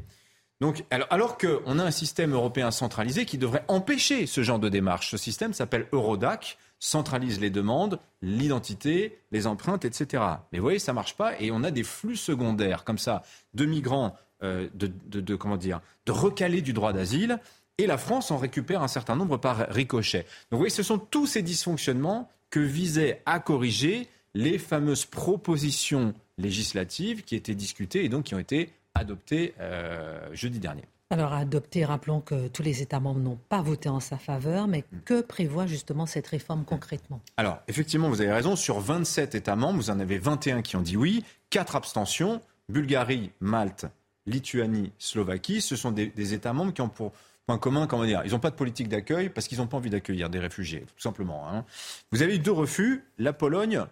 Donc, 0.62 0.84
alors, 0.90 1.08
alors 1.10 1.38
qu'on 1.38 1.80
a 1.80 1.84
un 1.84 1.92
système 1.92 2.34
européen 2.34 2.72
centralisé 2.72 3.26
qui 3.26 3.38
devrait 3.38 3.64
empêcher 3.68 4.26
ce 4.26 4.44
genre 4.44 4.60
de 4.60 4.68
démarche. 4.68 5.12
Ce 5.12 5.18
système 5.18 5.54
s'appelle 5.54 5.88
Eurodac, 5.94 6.58
centralise 6.80 7.40
les 7.40 7.50
demandes, 7.50 8.00
l'identité, 8.22 9.20
les 9.32 9.48
empreintes, 9.48 9.86
etc. 9.86 10.24
Mais 10.52 10.60
vous 10.60 10.64
voyez, 10.64 10.80
ça 10.80 10.94
marche 10.94 11.16
pas 11.16 11.40
et 11.40 11.52
on 11.52 11.64
a 11.64 11.72
des 11.72 11.84
flux 11.84 12.18
secondaires 12.18 12.84
comme 12.84 12.98
ça 12.98 13.24
de 13.54 13.66
migrants, 13.66 14.16
euh, 14.44 14.68
de, 14.74 14.92
de, 15.08 15.22
de, 15.22 15.36
comment 15.36 15.58
dire, 15.58 15.82
de 16.06 16.12
recalés 16.12 16.62
du 16.62 16.74
droit 16.74 16.92
d'asile. 16.94 17.40
Et 17.78 17.88
la 17.88 17.98
France 17.98 18.30
en 18.32 18.38
récupère 18.38 18.84
un 18.84 18.90
certain 18.90 19.16
nombre 19.16 19.38
par 19.38 19.70
ricochet. 19.70 20.24
Donc 20.24 20.52
vous 20.52 20.58
voyez, 20.58 20.70
ce 20.70 20.84
sont 20.84 20.98
tous 20.98 21.28
ces 21.28 21.42
dysfonctionnements 21.42 22.30
que 22.50 22.60
visaient 22.60 23.22
à 23.26 23.40
corriger 23.40 24.10
les 24.34 24.58
fameuses 24.58 25.06
propositions 25.06 26.14
législatives 26.38 27.24
qui 27.24 27.36
étaient 27.36 27.56
discutées 27.56 28.04
et 28.04 28.10
donc 28.10 28.26
qui 28.26 28.36
ont 28.36 28.40
été 28.40 28.74
adoptées 28.96 29.54
euh, 29.60 30.30
jeudi 30.34 30.60
dernier. 30.60 30.84
Alors, 31.12 31.34
adopté, 31.34 31.86
rappelons 31.86 32.22
que 32.22 32.48
tous 32.50 32.62
les 32.62 32.84
États 32.84 33.00
membres 33.00 33.20
n'ont 33.20 33.40
pas 33.50 33.64
voté 33.64 33.90
en 33.90 34.00
sa 34.00 34.18
faveur, 34.18 34.68
mais 34.68 34.84
mm. 34.92 35.00
que 35.06 35.22
prévoit 35.22 35.66
justement 35.66 36.06
cette 36.06 36.28
réforme 36.28 36.66
concrètement? 36.66 37.20
Alors, 37.38 37.60
effectivement, 37.68 38.10
vous 38.10 38.22
avez 38.22 38.32
raison, 38.32 38.56
sur 38.56 38.80
27 38.80 39.34
États 39.34 39.56
membres, 39.56 39.80
vous 39.80 39.90
en 39.90 40.00
avez 40.00 40.20
21 40.20 40.62
qui 40.62 40.76
ont 40.76 40.82
dit 40.82 40.98
oui, 40.98 41.24
4 41.50 41.76
abstentions, 41.76 42.42
Bulgarie, 42.70 43.32
Malte, 43.40 43.88
Lituanie, 44.28 44.92
Slovaquie, 45.00 45.62
ce 45.62 45.76
sont 45.76 45.92
des, 45.92 46.08
des 46.08 46.36
États 46.36 46.54
membres 46.54 46.74
qui 46.74 46.82
ont 46.82 46.90
pour 46.90 47.14
point 47.48 47.58
commun, 47.58 47.88
comment 47.88 48.06
dire, 48.06 48.22
ils 48.26 48.32
n'ont 48.32 48.40
pas 48.40 48.52
de 48.52 48.56
politique 48.56 48.90
d'accueil 48.90 49.30
parce 49.30 49.48
qu'ils 49.48 49.58
n'ont 49.58 49.66
pas 49.66 49.78
envie 49.78 49.90
d'accueillir 49.90 50.30
des 50.30 50.38
réfugiés, 50.38 50.82
tout 50.82 51.02
simplement. 51.02 51.50
Hein. 51.50 51.66
Vous 52.12 52.22
avez 52.22 52.36
eu 52.36 52.40
deux 52.40 52.52
refus, 52.52 53.04
la 53.18 53.34
Pologne 53.34 53.84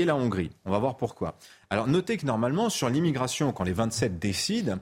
et 0.00 0.04
la 0.04 0.16
Hongrie. 0.16 0.50
On 0.64 0.70
va 0.70 0.78
voir 0.78 0.96
pourquoi. 0.96 1.36
Alors 1.70 1.86
notez 1.86 2.16
que 2.16 2.26
normalement, 2.26 2.68
sur 2.70 2.88
l'immigration, 2.88 3.52
quand 3.52 3.64
les 3.64 3.72
27 3.72 4.18
décident, 4.18 4.78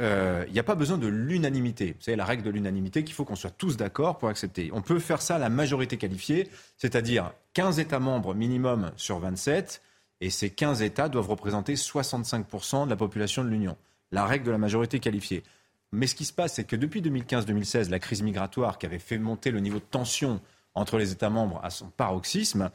euh, 0.00 0.44
il 0.48 0.52
n'y 0.52 0.58
a 0.58 0.64
pas 0.64 0.74
besoin 0.74 0.98
de 0.98 1.06
l'unanimité. 1.06 1.92
Vous 1.98 2.04
savez, 2.04 2.16
la 2.16 2.24
règle 2.24 2.42
de 2.42 2.50
l'unanimité 2.50 3.04
qu'il 3.04 3.14
faut 3.14 3.24
qu'on 3.24 3.36
soit 3.36 3.50
tous 3.50 3.76
d'accord 3.76 4.18
pour 4.18 4.28
accepter. 4.28 4.70
On 4.72 4.82
peut 4.82 4.98
faire 4.98 5.22
ça 5.22 5.36
à 5.36 5.38
la 5.38 5.48
majorité 5.48 5.96
qualifiée, 5.96 6.48
c'est-à-dire 6.76 7.32
15 7.54 7.78
États 7.80 7.98
membres 7.98 8.34
minimum 8.34 8.92
sur 8.96 9.18
27, 9.18 9.82
et 10.20 10.30
ces 10.30 10.50
15 10.50 10.82
États 10.82 11.08
doivent 11.08 11.30
représenter 11.30 11.74
65% 11.74 12.84
de 12.84 12.90
la 12.90 12.96
population 12.96 13.42
de 13.42 13.48
l'Union. 13.48 13.76
La 14.12 14.26
règle 14.26 14.44
de 14.44 14.50
la 14.50 14.58
majorité 14.58 15.00
qualifiée. 15.00 15.42
Mais 15.92 16.06
ce 16.06 16.14
qui 16.14 16.24
se 16.24 16.32
passe, 16.32 16.54
c'est 16.54 16.64
que 16.64 16.76
depuis 16.76 17.00
2015-2016, 17.00 17.90
la 17.90 17.98
crise 17.98 18.22
migratoire 18.22 18.78
qui 18.78 18.86
avait 18.86 18.98
fait 18.98 19.18
monter 19.18 19.50
le 19.50 19.60
niveau 19.60 19.78
de 19.78 19.84
tension 19.84 20.40
entre 20.74 20.98
les 20.98 21.12
États 21.12 21.30
membres 21.30 21.60
à 21.64 21.70
son 21.70 21.90
paroxysme, 21.90 22.70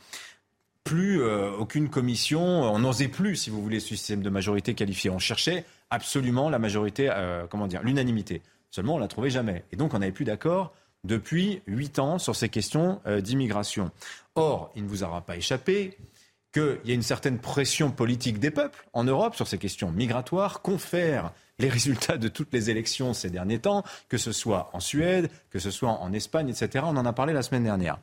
plus 0.85 1.21
euh, 1.21 1.51
aucune 1.57 1.89
commission, 1.89 2.41
on 2.41 2.79
n'osait 2.79 3.09
plus, 3.09 3.35
si 3.35 3.49
vous 3.49 3.61
voulez, 3.61 3.81
ce 3.81 3.89
système 3.89 4.21
de 4.21 4.29
majorité 4.29 4.75
qualifiée. 4.75 5.09
On 5.09 5.19
cherchait 5.19 5.65
absolument 5.89 6.49
la 6.49 6.59
majorité, 6.59 7.09
euh, 7.11 7.47
comment 7.49 7.67
dire, 7.67 7.81
l'unanimité. 7.83 8.41
Seulement, 8.69 8.95
on 8.95 8.99
la 8.99 9.07
trouvait 9.07 9.31
jamais. 9.31 9.65
Et 9.71 9.75
donc, 9.75 9.93
on 9.93 9.99
n'avait 9.99 10.11
plus 10.11 10.25
d'accord 10.25 10.73
depuis 11.03 11.61
huit 11.65 11.97
ans 11.97 12.19
sur 12.19 12.35
ces 12.35 12.49
questions 12.49 13.01
euh, 13.07 13.19
d'immigration. 13.19 13.89
Or, 14.35 14.71
il 14.75 14.83
ne 14.83 14.87
vous 14.87 15.03
aura 15.03 15.21
pas 15.21 15.35
échappé 15.35 15.97
qu'il 16.53 16.79
y 16.85 16.91
a 16.91 16.93
une 16.93 17.01
certaine 17.01 17.39
pression 17.39 17.91
politique 17.91 18.39
des 18.39 18.51
peuples 18.51 18.87
en 18.93 19.03
Europe 19.03 19.35
sur 19.35 19.47
ces 19.47 19.57
questions 19.57 19.91
migratoires, 19.91 20.61
confère 20.61 21.33
les 21.57 21.69
résultats 21.69 22.17
de 22.17 22.27
toutes 22.27 22.53
les 22.53 22.69
élections 22.69 23.13
ces 23.13 23.29
derniers 23.29 23.59
temps, 23.59 23.83
que 24.09 24.17
ce 24.17 24.31
soit 24.31 24.69
en 24.73 24.79
Suède, 24.79 25.29
que 25.49 25.59
ce 25.59 25.71
soit 25.71 25.89
en 25.89 26.13
Espagne, 26.13 26.49
etc. 26.49 26.85
On 26.87 26.97
en 26.97 27.05
a 27.05 27.13
parlé 27.13 27.33
la 27.33 27.43
semaine 27.43 27.63
dernière. 27.63 27.97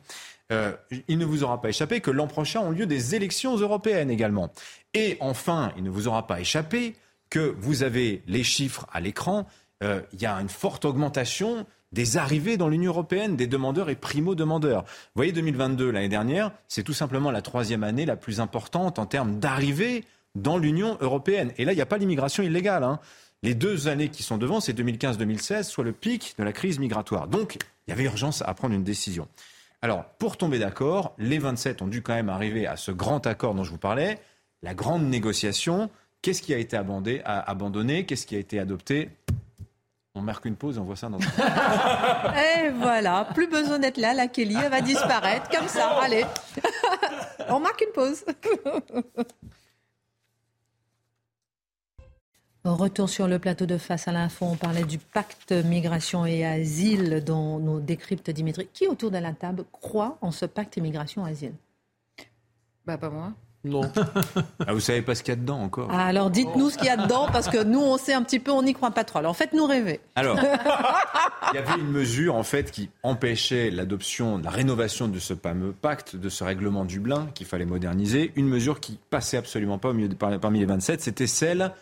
Euh, 0.53 0.71
il 1.07 1.17
ne 1.17 1.25
vous 1.25 1.43
aura 1.43 1.61
pas 1.61 1.69
échappé 1.69 1.99
que 1.99 2.11
l'an 2.11 2.27
prochain 2.27 2.61
ont 2.61 2.71
lieu 2.71 2.85
des 2.85 3.15
élections 3.15 3.57
européennes 3.57 4.09
également. 4.09 4.51
Et 4.93 5.17
enfin, 5.19 5.73
il 5.77 5.83
ne 5.83 5.89
vous 5.89 6.07
aura 6.07 6.27
pas 6.27 6.39
échappé 6.39 6.95
que 7.29 7.55
vous 7.59 7.83
avez 7.83 8.21
les 8.27 8.43
chiffres 8.43 8.85
à 8.93 8.99
l'écran. 8.99 9.47
Euh, 9.83 10.01
il 10.13 10.21
y 10.21 10.25
a 10.25 10.35
une 10.35 10.49
forte 10.49 10.85
augmentation 10.85 11.65
des 11.91 12.17
arrivées 12.17 12.57
dans 12.57 12.69
l'Union 12.69 12.91
européenne, 12.91 13.35
des 13.35 13.47
demandeurs 13.47 13.89
et 13.89 13.95
primo-demandeurs. 13.95 14.83
Vous 14.83 15.15
voyez, 15.15 15.31
2022, 15.31 15.91
l'année 15.91 16.09
dernière, 16.09 16.51
c'est 16.67 16.83
tout 16.83 16.93
simplement 16.93 17.31
la 17.31 17.41
troisième 17.41 17.83
année 17.83 18.05
la 18.05 18.15
plus 18.15 18.39
importante 18.39 18.99
en 18.99 19.05
termes 19.05 19.39
d'arrivées 19.39 20.03
dans 20.35 20.57
l'Union 20.57 20.97
européenne. 21.01 21.51
Et 21.57 21.65
là, 21.65 21.73
il 21.73 21.75
n'y 21.75 21.81
a 21.81 21.87
pas 21.87 21.97
l'immigration 21.97 22.43
illégale. 22.43 22.83
Hein 22.83 22.99
les 23.43 23.53
deux 23.53 23.89
années 23.89 24.09
qui 24.09 24.23
sont 24.23 24.37
devant, 24.37 24.61
c'est 24.61 24.73
2015-2016, 24.73 25.63
soit 25.63 25.83
le 25.83 25.91
pic 25.91 26.33
de 26.39 26.43
la 26.43 26.53
crise 26.53 26.79
migratoire. 26.79 27.27
Donc, 27.27 27.57
il 27.85 27.91
y 27.91 27.93
avait 27.93 28.05
urgence 28.05 28.41
à 28.41 28.53
prendre 28.53 28.73
une 28.73 28.85
décision. 28.85 29.27
Alors, 29.83 30.05
pour 30.17 30.37
tomber 30.37 30.59
d'accord, 30.59 31.13
les 31.17 31.39
27 31.39 31.81
ont 31.81 31.87
dû 31.87 32.01
quand 32.01 32.13
même 32.13 32.29
arriver 32.29 32.65
à 32.65 32.77
ce 32.77 32.89
grand 32.89 33.27
accord 33.27 33.53
dont 33.53 33.65
je 33.65 33.71
vous 33.71 33.77
parlais, 33.77 34.17
la 34.61 34.73
grande 34.73 35.03
négociation. 35.03 35.89
Qu'est-ce 36.21 36.41
qui 36.41 36.53
a 36.53 36.57
été 36.57 36.77
abandonné 36.77 38.05
Qu'est-ce 38.05 38.25
qui 38.25 38.37
a 38.37 38.39
été 38.39 38.59
adopté? 38.59 39.09
On 40.15 40.21
marque 40.21 40.45
une 40.45 40.55
pause, 40.55 40.77
on 40.77 40.85
voit 40.85 40.95
ça 40.95 41.09
dans. 41.09 41.17
et 41.19 42.69
voilà, 42.69 43.27
plus 43.33 43.47
besoin 43.47 43.77
d'être 43.77 43.97
là, 43.97 44.13
la 44.13 44.27
Kelly, 44.27 44.55
elle 44.55 44.71
va 44.71 44.79
disparaître 44.79 45.49
comme 45.49 45.67
ça. 45.67 45.89
Allez, 46.01 46.23
on 47.49 47.59
marque 47.59 47.81
une 47.81 47.91
pause. 47.91 48.23
Retour 52.65 53.09
sur 53.09 53.27
le 53.27 53.39
plateau 53.39 53.65
de 53.65 53.77
face 53.77 54.07
à 54.07 54.13
l'info, 54.13 54.45
on 54.45 54.55
parlait 54.55 54.85
du 54.85 54.97
pacte 54.97 55.51
migration 55.51 56.25
et 56.25 56.45
asile 56.45 57.21
dont 57.25 57.59
nous 57.59 57.81
décrypte 57.81 58.29
Dimitri. 58.29 58.69
Qui 58.73 58.87
autour 58.87 59.11
de 59.11 59.17
la 59.17 59.33
table 59.33 59.65
croit 59.73 60.17
en 60.21 60.31
ce 60.31 60.45
pacte 60.45 60.77
immigration-asile 60.77 61.51
Bah 62.85 62.97
pas 62.97 63.09
moi. 63.09 63.33
Non. 63.65 63.81
ah, 64.65 64.73
vous 64.73 64.79
savez 64.79 65.01
pas 65.01 65.13
ce 65.13 65.23
qu'il 65.23 65.33
y 65.33 65.37
a 65.37 65.39
dedans 65.39 65.59
encore? 65.59 65.89
Ah, 65.91 66.05
Alors 66.05 66.29
dites-nous 66.29 66.69
ce 66.69 66.77
qu'il 66.77 66.87
y 66.87 66.89
a 66.89 66.95
dedans 66.95 67.27
parce 67.33 67.49
que 67.49 67.63
nous 67.63 67.81
on 67.81 67.97
sait 67.97 68.13
un 68.13 68.23
petit 68.23 68.39
peu, 68.39 68.51
on 68.51 68.63
n'y 68.63 68.73
croit 68.73 68.91
pas 68.91 69.03
trop. 69.03 69.19
Alors 69.19 69.35
faites-nous 69.35 69.65
rêver. 69.65 69.99
Alors, 70.15 70.37
il 71.53 71.55
y 71.55 71.57
avait 71.57 71.81
une 71.81 71.91
mesure 71.91 72.35
en 72.35 72.43
fait 72.43 72.71
qui 72.71 72.89
empêchait 73.03 73.71
l'adoption, 73.71 74.37
la 74.37 74.49
rénovation 74.49 75.09
de 75.09 75.19
ce 75.19 75.33
fameux 75.33 75.73
pacte, 75.73 76.15
de 76.15 76.29
ce 76.29 76.45
règlement 76.45 76.85
Dublin 76.85 77.27
qu'il 77.33 77.45
fallait 77.45 77.65
moderniser. 77.65 78.31
Une 78.37 78.47
mesure 78.47 78.79
qui 78.79 78.99
passait 79.09 79.37
absolument 79.37 79.79
pas 79.79 79.89
au 79.89 79.93
milieu 79.93 80.09
parmi 80.09 80.59
les 80.59 80.65
27, 80.65 81.01
c'était 81.01 81.27
celle 81.27 81.73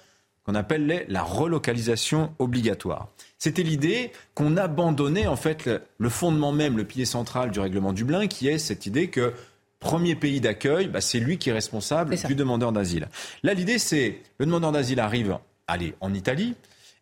qu'on 0.52 0.56
appelait 0.56 1.06
la 1.08 1.24
relocalisation 1.24 2.34
obligatoire. 2.38 3.08
C'était 3.38 3.64
l'idée 3.64 4.12
qu'on 4.36 4.58
abandonnait 4.58 5.28
en 5.28 5.38
fait 5.38 5.70
le, 5.98 6.10
fondement 6.10 6.52
même, 6.52 6.78
le 6.78 6.84
pilier 6.84 7.06
central 7.06 7.52
du 7.52 7.60
règlement 7.62 7.94
Dublin, 7.94 8.28
qui 8.28 8.50
est 8.50 8.58
cette 8.58 8.86
idée 8.86 9.08
que 9.08 9.34
premier 9.80 10.16
pays 10.16 10.42
d'accueil, 10.42 10.88
bah, 10.88 11.00
c'est 11.00 11.20
lui 11.20 11.38
qui 11.38 11.50
est 11.50 11.54
responsable 11.54 12.16
du 12.28 12.36
demandeur 12.36 12.74
d'asile. 12.74 13.08
Là, 13.44 13.54
l'idée, 13.54 13.80
c'est 13.80 14.20
le 14.40 14.46
demandeur 14.46 14.74
d'asile 14.74 15.00
arrive, 15.00 15.38
allez, 15.68 15.96
en 16.02 16.14
Italie. 16.14 16.56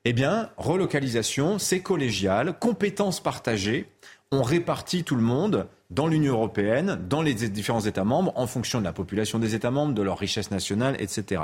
Eh 0.05 0.13
bien, 0.13 0.51
relocalisation, 0.57 1.57
c'est 1.57 1.79
collégial, 1.79 2.57
compétences 2.59 3.19
partagées. 3.19 3.87
On 4.31 4.43
répartit 4.43 5.03
tout 5.03 5.15
le 5.15 5.23
monde 5.23 5.67
dans 5.89 6.05
l'Union 6.05 6.33
européenne, 6.33 6.99
dans 7.09 7.23
les 7.23 7.33
différents 7.33 7.81
États 7.81 8.03
membres, 8.03 8.31
en 8.35 8.45
fonction 8.45 8.79
de 8.79 8.85
la 8.85 8.93
population 8.93 9.39
des 9.39 9.55
États 9.55 9.71
membres, 9.71 9.93
de 9.93 10.03
leur 10.03 10.19
richesse 10.19 10.51
nationale, 10.51 10.95
etc. 10.99 11.41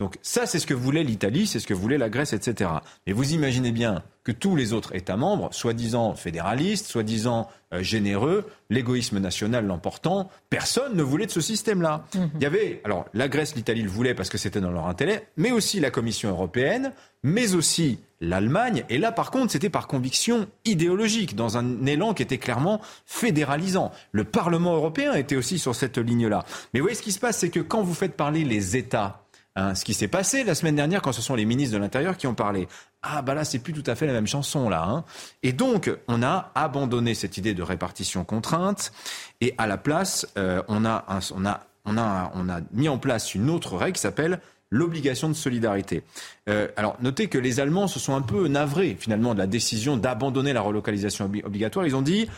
Donc 0.00 0.18
ça, 0.22 0.44
c'est 0.44 0.58
ce 0.58 0.66
que 0.66 0.74
voulait 0.74 1.04
l'Italie, 1.04 1.46
c'est 1.46 1.60
ce 1.60 1.68
que 1.68 1.74
voulait 1.74 1.98
la 1.98 2.10
Grèce, 2.10 2.32
etc. 2.32 2.70
Mais 3.06 3.12
vous 3.12 3.32
imaginez 3.32 3.70
bien 3.70 4.02
que 4.24 4.32
tous 4.32 4.56
les 4.56 4.72
autres 4.72 4.94
États 4.96 5.16
membres, 5.16 5.50
soi-disant 5.52 6.14
fédéralistes, 6.14 6.86
soi-disant 6.86 7.46
euh, 7.72 7.82
généreux, 7.82 8.44
l'égoïsme 8.70 9.20
national 9.20 9.66
l'emportant, 9.66 10.30
personne 10.50 10.96
ne 10.96 11.02
voulait 11.02 11.26
de 11.26 11.30
ce 11.30 11.40
système-là. 11.40 12.06
Mhm. 12.14 12.30
Il 12.36 12.42
y 12.42 12.46
avait, 12.46 12.80
alors 12.84 13.04
la 13.14 13.28
Grèce, 13.28 13.54
l'Italie 13.54 13.82
le 13.82 13.88
voulaient 13.88 14.14
parce 14.14 14.30
que 14.30 14.38
c'était 14.38 14.60
dans 14.60 14.72
leur 14.72 14.88
intérêt, 14.88 15.28
mais 15.36 15.52
aussi 15.52 15.78
la 15.78 15.90
Commission 15.90 16.30
européenne, 16.30 16.92
mais 17.22 17.54
aussi 17.54 18.00
l'Allemagne. 18.20 18.84
Et 18.88 18.98
là, 18.98 19.12
par 19.12 19.30
contre, 19.30 19.52
c'était 19.52 19.70
par 19.70 19.86
conviction 19.86 20.48
idéologique, 20.64 21.36
dans 21.36 21.56
un 21.56 21.86
élan 21.86 22.14
qui 22.14 22.22
était 22.22 22.38
clairement 22.38 22.80
fédéralisant. 23.06 23.92
Le 24.10 24.24
Parlement 24.24 24.74
européen 24.74 25.12
était 25.12 25.36
aussi 25.36 25.60
sur 25.60 25.76
cette 25.76 25.98
ligne-là. 25.98 26.44
Mais 26.72 26.80
vous 26.80 26.84
voyez, 26.84 26.96
ce 26.96 27.02
qui 27.02 27.12
se 27.12 27.20
passe, 27.20 27.38
c'est 27.38 27.50
que 27.50 27.60
quand 27.60 27.82
vous 27.82 27.94
faites 27.94 28.16
parler 28.16 28.44
les 28.44 28.76
États, 28.76 29.23
Hein, 29.56 29.76
ce 29.76 29.84
qui 29.84 29.94
s'est 29.94 30.08
passé 30.08 30.42
la 30.42 30.56
semaine 30.56 30.74
dernière 30.74 31.00
quand 31.00 31.12
ce 31.12 31.22
sont 31.22 31.36
les 31.36 31.44
ministres 31.44 31.76
de 31.76 31.80
l'Intérieur 31.80 32.16
qui 32.16 32.26
ont 32.26 32.34
parlé. 32.34 32.66
Ah 33.02 33.22
bah 33.22 33.34
là 33.34 33.44
c'est 33.44 33.60
plus 33.60 33.72
tout 33.72 33.88
à 33.88 33.94
fait 33.94 34.06
la 34.06 34.12
même 34.12 34.26
chanson 34.26 34.68
là. 34.68 34.82
Hein. 34.82 35.04
Et 35.44 35.52
donc 35.52 35.92
on 36.08 36.24
a 36.24 36.50
abandonné 36.56 37.14
cette 37.14 37.36
idée 37.36 37.54
de 37.54 37.62
répartition 37.62 38.24
contrainte 38.24 38.92
et 39.40 39.54
à 39.56 39.68
la 39.68 39.76
place 39.76 40.26
euh, 40.36 40.60
on, 40.66 40.84
a 40.84 41.04
on, 41.36 41.46
a, 41.46 41.60
on, 41.84 41.96
a, 41.96 42.32
on 42.34 42.48
a 42.48 42.60
mis 42.72 42.88
en 42.88 42.98
place 42.98 43.36
une 43.36 43.48
autre 43.48 43.76
règle 43.76 43.94
qui 43.94 44.00
s'appelle 44.02 44.40
l'obligation 44.70 45.28
de 45.28 45.34
solidarité. 45.34 46.02
Euh, 46.48 46.66
alors 46.76 46.96
notez 47.00 47.28
que 47.28 47.38
les 47.38 47.60
Allemands 47.60 47.86
se 47.86 48.00
sont 48.00 48.16
un 48.16 48.22
peu 48.22 48.48
navrés 48.48 48.96
finalement 48.98 49.34
de 49.34 49.38
la 49.38 49.46
décision 49.46 49.96
d'abandonner 49.96 50.52
la 50.52 50.62
relocalisation 50.62 51.26
obligatoire. 51.26 51.86
Ils 51.86 51.94
ont 51.94 52.02
dit 52.02 52.28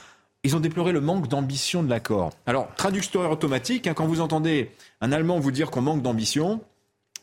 ils 0.45 0.55
ont 0.55 0.61
déploré 0.61 0.93
le 0.93 1.01
manque 1.01 1.29
d'ambition 1.29 1.83
de 1.83 1.89
l'accord. 1.89 2.31
Alors, 2.47 2.69
traducteur 2.77 3.29
automatique, 3.33 3.89
hein, 3.89 3.95
quand 3.95 4.07
vous 4.07 4.21
entendez 4.21 4.71
un 5.01 5.11
Allemand 5.11 5.41
vous 5.41 5.51
dire 5.51 5.73
qu'on 5.73 5.81
manque 5.81 6.03
d'ambition, 6.03 6.61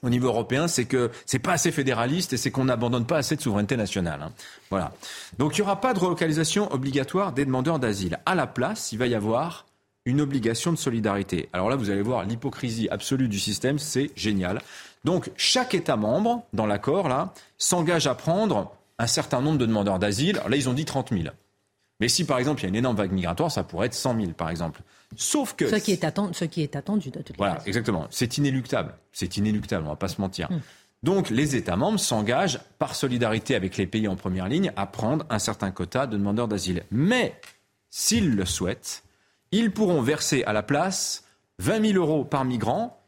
au 0.03 0.09
niveau 0.09 0.27
européen, 0.27 0.67
c'est 0.67 0.85
que 0.85 1.09
c'est 1.25 1.39
pas 1.39 1.53
assez 1.53 1.71
fédéraliste 1.71 2.33
et 2.33 2.37
c'est 2.37 2.51
qu'on 2.51 2.65
n'abandonne 2.65 3.05
pas 3.05 3.17
assez 3.17 3.35
de 3.35 3.41
souveraineté 3.41 3.77
nationale. 3.77 4.21
Hein. 4.21 4.31
Voilà. 4.69 4.91
Donc 5.39 5.57
il 5.57 5.61
n'y 5.61 5.65
aura 5.65 5.81
pas 5.81 5.93
de 5.93 5.99
relocalisation 5.99 6.71
obligatoire 6.71 7.31
des 7.31 7.45
demandeurs 7.45 7.79
d'asile. 7.79 8.19
À 8.25 8.35
la 8.35 8.45
place, 8.45 8.91
il 8.91 8.99
va 8.99 9.07
y 9.07 9.15
avoir 9.15 9.65
une 10.05 10.19
obligation 10.19 10.71
de 10.71 10.77
solidarité. 10.77 11.47
Alors 11.53 11.69
là, 11.69 11.77
vous 11.77 11.89
allez 11.89 12.01
voir 12.01 12.25
l'hypocrisie 12.25 12.89
absolue 12.89 13.29
du 13.29 13.39
système, 13.39 13.79
c'est 13.79 14.11
génial. 14.15 14.61
Donc 15.05 15.31
chaque 15.37 15.73
État 15.73 15.95
membre, 15.95 16.43
dans 16.51 16.65
l'accord 16.65 17.07
là, 17.07 17.33
s'engage 17.57 18.07
à 18.07 18.15
prendre 18.15 18.73
un 18.99 19.07
certain 19.07 19.41
nombre 19.41 19.57
de 19.57 19.65
demandeurs 19.65 19.99
d'asile. 19.99 20.41
Là, 20.47 20.55
ils 20.55 20.69
ont 20.69 20.73
dit 20.73 20.85
30 20.85 21.09
000. 21.11 21.23
Mais 21.99 22.09
si, 22.09 22.25
par 22.25 22.37
exemple, 22.39 22.61
il 22.61 22.63
y 22.63 22.65
a 22.65 22.69
une 22.69 22.75
énorme 22.75 22.97
vague 22.97 23.11
migratoire, 23.11 23.51
ça 23.51 23.63
pourrait 23.63 23.87
être 23.87 23.93
100 23.93 24.19
000, 24.19 24.31
par 24.33 24.49
exemple. 24.49 24.81
Sauf 25.17 25.53
que... 25.55 25.67
Ce 25.67 25.75
qui 25.75 25.91
est 25.91 26.03
attendu, 26.03 26.33
ce 26.33 26.45
qui 26.45 26.61
est 26.61 26.75
attendu 26.75 27.09
de 27.09 27.21
toute 27.21 27.37
Voilà, 27.37 27.59
exactement. 27.65 28.07
C'est 28.09 28.37
inéluctable. 28.37 28.95
C'est 29.11 29.37
inéluctable, 29.37 29.85
on 29.85 29.89
va 29.89 29.95
pas 29.95 30.07
se 30.07 30.21
mentir. 30.21 30.49
Donc, 31.03 31.29
les 31.29 31.55
États 31.57 31.75
membres 31.75 31.99
s'engagent, 31.99 32.59
par 32.79 32.95
solidarité 32.95 33.55
avec 33.55 33.75
les 33.77 33.87
pays 33.87 34.07
en 34.07 34.15
première 34.15 34.47
ligne, 34.47 34.71
à 34.77 34.85
prendre 34.85 35.25
un 35.29 35.39
certain 35.39 35.71
quota 35.71 36.07
de 36.07 36.17
demandeurs 36.17 36.47
d'asile. 36.47 36.83
Mais, 36.91 37.39
s'ils 37.89 38.35
le 38.35 38.45
souhaitent, 38.45 39.03
ils 39.51 39.71
pourront 39.71 40.01
verser 40.01 40.43
à 40.45 40.53
la 40.53 40.63
place 40.63 41.25
20 41.59 41.91
000 41.93 42.03
euros 42.03 42.23
par 42.23 42.45
migrant 42.45 42.99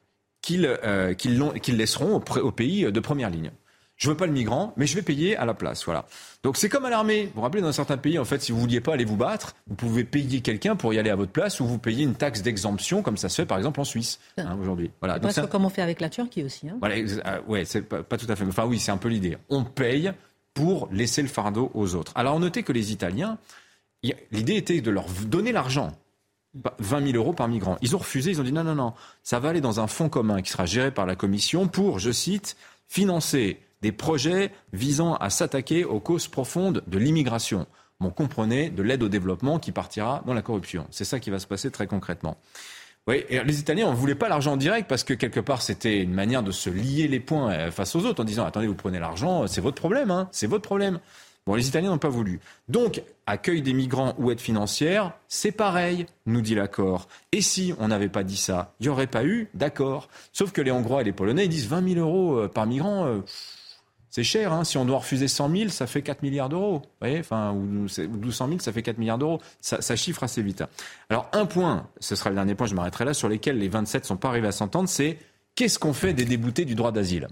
qu'ils 0.41 0.65
euh, 0.65 1.15
laisseront 1.67 2.17
au, 2.17 2.39
au 2.39 2.51
pays 2.51 2.91
de 2.91 2.99
première 2.99 3.29
ligne. 3.29 3.51
Je 3.97 4.09
veux 4.09 4.17
pas 4.17 4.25
le 4.25 4.33
migrant, 4.33 4.73
mais 4.75 4.87
je 4.87 4.95
vais 4.95 5.01
payer 5.01 5.37
à 5.37 5.45
la 5.45 5.53
place. 5.53 5.85
Voilà. 5.85 6.05
Donc 6.43 6.57
c'est 6.57 6.67
comme 6.67 6.83
à 6.85 6.89
l'armée. 6.89 7.25
Vous 7.27 7.31
vous 7.35 7.41
rappelez, 7.41 7.61
dans 7.61 7.71
certains 7.71 7.95
pays, 7.97 8.19
en 8.19 8.25
fait, 8.25 8.41
si 8.41 8.51
vous 8.51 8.59
vouliez 8.59 8.81
pas 8.81 8.93
aller 8.93 9.05
vous 9.05 9.15
battre, 9.15 9.55
vous 9.67 9.75
pouvez 9.75 10.03
payer 10.03 10.41
quelqu'un 10.41 10.75
pour 10.75 10.93
y 10.93 10.99
aller 10.99 11.09
à 11.09 11.15
votre 11.15 11.31
place 11.31 11.59
ou 11.61 11.65
vous 11.65 11.77
payez 11.77 12.03
une 12.03 12.15
taxe 12.15 12.41
d'exemption, 12.41 13.01
comme 13.01 13.15
ça 13.15 13.29
se 13.29 13.35
fait 13.41 13.45
par 13.45 13.57
exemple 13.57 13.79
en 13.79 13.85
Suisse 13.85 14.19
hein, 14.37 14.57
aujourd'hui. 14.61 14.91
Voilà. 14.99 15.17
Donc 15.19 15.37
un- 15.37 15.47
comme 15.47 15.63
on 15.63 15.69
fait 15.69 15.81
avec 15.81 16.01
la 16.01 16.09
Turquie 16.09 16.43
aussi. 16.43 16.67
hein. 16.67 16.75
voilà, 16.79 16.95
euh, 16.95 17.39
ouais, 17.47 17.63
c'est 17.63 17.83
pas, 17.83 18.03
pas 18.03 18.17
tout 18.17 18.25
à 18.29 18.35
fait. 18.35 18.43
Enfin, 18.45 18.65
oui, 18.65 18.79
c'est 18.79 18.91
un 18.91 18.97
peu 18.97 19.07
l'idée. 19.07 19.37
On 19.49 19.63
paye 19.63 20.11
pour 20.53 20.89
laisser 20.91 21.21
le 21.21 21.27
fardeau 21.29 21.71
aux 21.73 21.95
autres. 21.95 22.11
Alors, 22.15 22.37
notez 22.39 22.63
que 22.63 22.73
les 22.73 22.91
Italiens, 22.91 23.37
l'idée 24.31 24.55
était 24.55 24.81
de 24.81 24.91
leur 24.91 25.05
donner 25.25 25.51
l'argent. 25.53 25.91
Pas- 26.63 26.75
20 26.79 27.11
000 27.11 27.17
euros 27.17 27.33
par 27.33 27.47
migrant. 27.49 27.77
Ils 27.81 27.95
ont 27.95 27.99
refusé, 27.99 28.31
ils 28.31 28.39
ont 28.39 28.43
dit 28.43 28.51
non, 28.53 28.63
non, 28.63 28.75
non, 28.75 28.93
ça 29.23 29.39
va 29.39 29.49
aller 29.49 29.61
dans 29.61 29.79
un 29.79 29.87
fonds 29.87 30.07
commun 30.09 30.41
qui 30.41 30.51
sera 30.51 30.65
géré 30.65 30.91
par 30.91 31.05
la 31.05 31.15
Commission 31.15 31.67
pour, 31.67 31.99
je 31.99 32.11
cite, 32.11 32.55
financer 32.87 33.59
des 33.81 33.91
projets 33.91 34.51
visant 34.73 35.15
à 35.15 35.29
s'attaquer 35.29 35.85
aux 35.85 35.99
causes 35.99 36.27
profondes 36.27 36.83
de 36.87 36.97
l'immigration. 36.97 37.67
Bon, 37.99 38.09
comprenez, 38.09 38.69
de 38.69 38.83
l'aide 38.83 39.03
au 39.03 39.09
développement 39.09 39.57
qui 39.59 39.71
partira 39.71 40.21
dans 40.25 40.33
la 40.33 40.41
corruption. 40.41 40.85
C'est 40.91 41.05
ça 41.05 41.19
qui 41.19 41.29
va 41.29 41.39
se 41.39 41.47
passer 41.47 41.71
très 41.71 41.87
concrètement. 41.87 42.37
Oui, 43.07 43.23
les 43.29 43.59
Italiens, 43.59 43.85
on 43.87 43.91
ne 43.91 43.95
voulait 43.95 44.15
pas 44.15 44.29
l'argent 44.29 44.57
direct 44.57 44.89
parce 44.89 45.03
que 45.03 45.13
quelque 45.13 45.39
part, 45.39 45.61
c'était 45.61 46.01
une 46.01 46.13
manière 46.13 46.41
de 46.41 46.51
se 46.51 46.71
lier 46.71 47.07
les 47.07 47.19
points 47.19 47.51
euh, 47.53 47.71
face 47.71 47.95
aux 47.95 48.03
autres 48.03 48.21
en 48.21 48.25
disant 48.25 48.45
attendez, 48.45 48.65
vous 48.65 48.73
prenez 48.73 48.99
l'argent, 48.99 49.45
c'est 49.45 49.61
votre 49.61 49.75
problème, 49.75 50.09
hein, 50.09 50.27
c'est 50.31 50.47
votre 50.47 50.63
problème. 50.63 50.99
Bon, 51.45 51.53
les 51.53 51.67
Italiens 51.67 51.91
n'ont 51.91 51.99
pas 51.99 52.09
voulu. 52.09 52.39
Donc, 52.67 53.03
accueil 53.27 53.61
des 53.61 53.73
migrants 53.73 54.15
ou 54.17 54.31
aide 54.31 54.39
financière, 54.41 55.13
c'est 55.27 55.51
pareil, 55.51 56.07
nous 56.25 56.41
dit 56.41 56.55
l'accord. 56.55 57.07
Et 57.31 57.41
si 57.41 57.75
on 57.77 57.89
n'avait 57.89 58.09
pas 58.09 58.23
dit 58.23 58.37
ça, 58.37 58.73
il 58.79 58.83
n'y 58.83 58.89
aurait 58.89 59.05
pas 59.05 59.23
eu 59.23 59.49
d'accord. 59.53 60.09
Sauf 60.33 60.51
que 60.51 60.61
les 60.61 60.71
Hongrois 60.71 61.01
et 61.01 61.03
les 61.03 61.11
Polonais 61.13 61.47
disent 61.47 61.67
20 61.67 61.93
000 61.93 61.99
euros 61.99 62.39
euh, 62.39 62.47
par 62.47 62.65
migrant. 62.65 63.05
euh, 63.05 63.19
c'est 64.15 64.23
cher, 64.23 64.53
hein. 64.53 64.63
si 64.63 64.77
on 64.77 64.85
doit 64.85 64.99
refuser 64.99 65.27
100 65.27 65.49
000, 65.57 65.69
ça 65.71 65.87
fait 65.87 66.01
4 66.01 66.23
milliards 66.23 66.47
d'euros. 66.47 66.79
Vous 66.79 66.89
voyez, 67.01 67.19
enfin, 67.19 67.51
ou 67.51 67.89
c'est- 67.89 68.05
ou 68.05 68.11
1200 68.15 68.47
000, 68.47 68.59
ça 68.61 68.71
fait 68.71 68.81
4 68.81 68.97
milliards 68.97 69.17
d'euros. 69.17 69.41
Ça, 69.59 69.81
ça 69.81 69.97
chiffre 69.97 70.23
assez 70.23 70.41
vite. 70.41 70.63
Alors, 71.09 71.29
un 71.33 71.45
point, 71.45 71.89
ce 71.99 72.15
sera 72.15 72.29
le 72.29 72.35
dernier 72.37 72.55
point, 72.55 72.65
je 72.65 72.75
m'arrêterai 72.75 73.03
là, 73.03 73.13
sur 73.13 73.27
lesquels 73.27 73.57
les 73.59 73.67
27 73.67 74.03
ne 74.03 74.07
sont 74.07 74.15
pas 74.15 74.29
arrivés 74.29 74.47
à 74.47 74.53
s'entendre, 74.53 74.87
c'est 74.87 75.17
qu'est-ce 75.55 75.77
qu'on 75.79 75.91
fait 75.91 76.13
des 76.13 76.23
déboutés 76.23 76.63
du 76.63 76.75
droit 76.75 76.93
d'asile? 76.93 77.27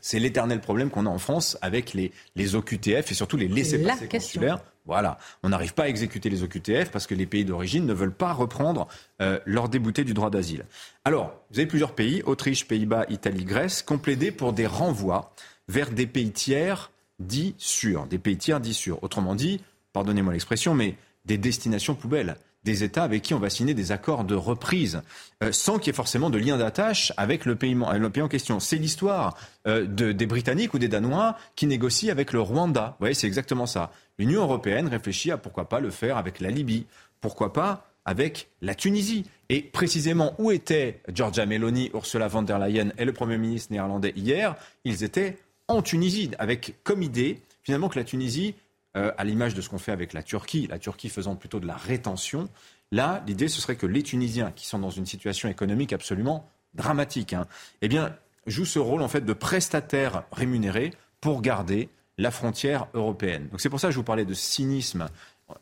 C'est 0.00 0.18
l'éternel 0.18 0.60
problème 0.60 0.88
qu'on 0.88 1.04
a 1.04 1.10
en 1.10 1.18
France 1.18 1.58
avec 1.60 1.92
les, 1.92 2.12
les 2.34 2.54
OQTF 2.54 3.10
et 3.10 3.14
surtout 3.14 3.36
les 3.36 3.48
la 3.48 3.54
laissés-passer 3.54 4.08
consulaires. 4.08 4.60
Voilà, 4.86 5.18
on 5.42 5.50
n'arrive 5.50 5.74
pas 5.74 5.82
à 5.84 5.88
exécuter 5.88 6.30
les 6.30 6.42
OQTF 6.44 6.90
parce 6.90 7.06
que 7.06 7.14
les 7.14 7.26
pays 7.26 7.44
d'origine 7.44 7.84
ne 7.84 7.92
veulent 7.92 8.14
pas 8.14 8.32
reprendre 8.32 8.88
euh, 9.20 9.38
leur 9.44 9.68
débouté 9.68 10.02
du 10.04 10.14
droit 10.14 10.30
d'asile. 10.30 10.64
Alors, 11.04 11.34
vous 11.50 11.58
avez 11.58 11.66
plusieurs 11.66 11.92
pays, 11.92 12.22
Autriche, 12.24 12.66
Pays-Bas, 12.68 13.04
Italie, 13.10 13.44
Grèce, 13.44 13.82
qui 13.82 13.92
ont 13.92 13.98
plaidé 13.98 14.30
pour 14.30 14.52
des 14.54 14.66
renvois 14.66 15.34
vers 15.68 15.90
des 15.90 16.06
pays 16.06 16.30
tiers 16.30 16.90
dits 17.18 17.54
sûrs, 17.58 18.06
des 18.06 18.18
pays 18.18 18.36
tiers 18.36 18.60
dits 18.60 18.74
sûrs. 18.74 19.02
Autrement 19.02 19.34
dit, 19.34 19.60
pardonnez-moi 19.92 20.32
l'expression, 20.32 20.74
mais 20.74 20.94
des 21.24 21.38
destinations 21.38 21.94
poubelles, 21.94 22.36
des 22.64 22.82
États 22.84 23.04
avec 23.04 23.22
qui 23.22 23.32
on 23.32 23.38
va 23.38 23.48
signer 23.48 23.74
des 23.74 23.92
accords 23.92 24.24
de 24.24 24.34
reprise, 24.34 25.00
euh, 25.42 25.52
sans 25.52 25.78
qu'il 25.78 25.88
y 25.88 25.90
ait 25.90 25.92
forcément 25.92 26.30
de 26.30 26.38
lien 26.38 26.56
d'attache 26.58 27.12
avec 27.16 27.44
le 27.44 27.54
pays, 27.56 27.76
euh, 27.76 28.22
en 28.22 28.28
question. 28.28 28.58
C'est 28.60 28.76
l'histoire 28.76 29.36
euh, 29.66 29.86
de- 29.86 30.12
des 30.12 30.26
Britanniques 30.26 30.74
ou 30.74 30.78
des 30.78 30.88
Danois 30.88 31.36
qui 31.54 31.66
négocient 31.66 32.10
avec 32.10 32.32
le 32.32 32.40
Rwanda. 32.40 32.88
Vous 32.90 32.96
voyez, 33.04 33.14
c'est 33.14 33.26
exactement 33.28 33.66
ça. 33.66 33.92
L'Union 34.18 34.42
européenne 34.42 34.88
réfléchit 34.88 35.30
à 35.30 35.36
pourquoi 35.38 35.68
pas 35.68 35.78
le 35.80 35.90
faire 35.90 36.16
avec 36.16 36.40
la 36.40 36.50
Libye, 36.50 36.86
pourquoi 37.20 37.52
pas 37.52 37.86
avec 38.04 38.48
la 38.62 38.74
Tunisie. 38.74 39.26
Et 39.48 39.62
précisément, 39.62 40.34
où 40.38 40.50
étaient 40.50 41.00
Giorgia 41.12 41.46
Meloni, 41.46 41.90
Ursula 41.94 42.28
von 42.28 42.42
der 42.42 42.58
Leyen 42.58 42.90
et 42.98 43.04
le 43.04 43.12
Premier 43.12 43.38
ministre 43.38 43.72
néerlandais 43.72 44.12
hier? 44.16 44.56
Ils 44.84 45.02
étaient 45.04 45.38
en 45.68 45.82
Tunisie, 45.82 46.30
avec 46.38 46.76
comme 46.84 47.02
idée, 47.02 47.40
finalement, 47.62 47.88
que 47.88 47.98
la 47.98 48.04
Tunisie, 48.04 48.54
euh, 48.96 49.12
à 49.18 49.24
l'image 49.24 49.54
de 49.54 49.60
ce 49.60 49.68
qu'on 49.68 49.78
fait 49.78 49.92
avec 49.92 50.12
la 50.12 50.22
Turquie, 50.22 50.66
la 50.68 50.78
Turquie 50.78 51.08
faisant 51.08 51.36
plutôt 51.36 51.60
de 51.60 51.66
la 51.66 51.76
rétention, 51.76 52.48
là, 52.92 53.22
l'idée, 53.26 53.48
ce 53.48 53.60
serait 53.60 53.76
que 53.76 53.86
les 53.86 54.02
Tunisiens, 54.02 54.52
qui 54.52 54.66
sont 54.66 54.78
dans 54.78 54.90
une 54.90 55.06
situation 55.06 55.48
économique 55.48 55.92
absolument 55.92 56.48
dramatique, 56.74 57.32
hein, 57.32 57.46
eh 57.82 57.88
bien, 57.88 58.16
jouent 58.46 58.64
ce 58.64 58.78
rôle, 58.78 59.02
en 59.02 59.08
fait, 59.08 59.22
de 59.22 59.32
prestataires 59.32 60.24
rémunérés 60.32 60.92
pour 61.20 61.42
garder 61.42 61.88
la 62.18 62.30
frontière 62.30 62.86
européenne. 62.94 63.48
Donc 63.50 63.60
c'est 63.60 63.68
pour 63.68 63.80
ça 63.80 63.88
que 63.88 63.92
je 63.92 63.98
vous 63.98 64.04
parlais 64.04 64.24
de 64.24 64.34
cynisme. 64.34 65.08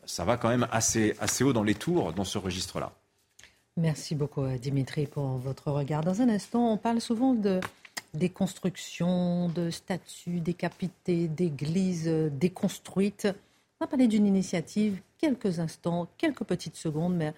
Ça 0.05 0.23
va 0.23 0.37
quand 0.37 0.49
même 0.49 0.67
assez, 0.71 1.15
assez 1.19 1.43
haut 1.43 1.53
dans 1.53 1.63
les 1.63 1.75
tours, 1.75 2.13
dans 2.13 2.23
ce 2.23 2.37
registre-là. 2.37 2.93
Merci 3.77 4.15
beaucoup, 4.15 4.43
euh, 4.43 4.57
Dimitri, 4.57 5.05
pour 5.05 5.37
votre 5.37 5.69
regard. 5.69 6.01
Dans 6.01 6.21
un 6.21 6.29
instant, 6.29 6.71
on 6.71 6.77
parle 6.77 7.01
souvent 7.01 7.33
de, 7.33 7.59
des 8.15 8.29
constructions, 8.29 9.49
de 9.49 9.69
statues 9.69 10.39
décapitées, 10.39 11.27
d'églises 11.27 12.07
euh, 12.07 12.29
déconstruites. 12.29 13.27
On 13.79 13.85
va 13.85 13.87
parler 13.87 14.07
d'une 14.07 14.25
initiative, 14.25 15.01
quelques 15.17 15.59
instants, 15.59 16.07
quelques 16.17 16.43
petites 16.43 16.75
secondes, 16.75 17.15
mais 17.15 17.33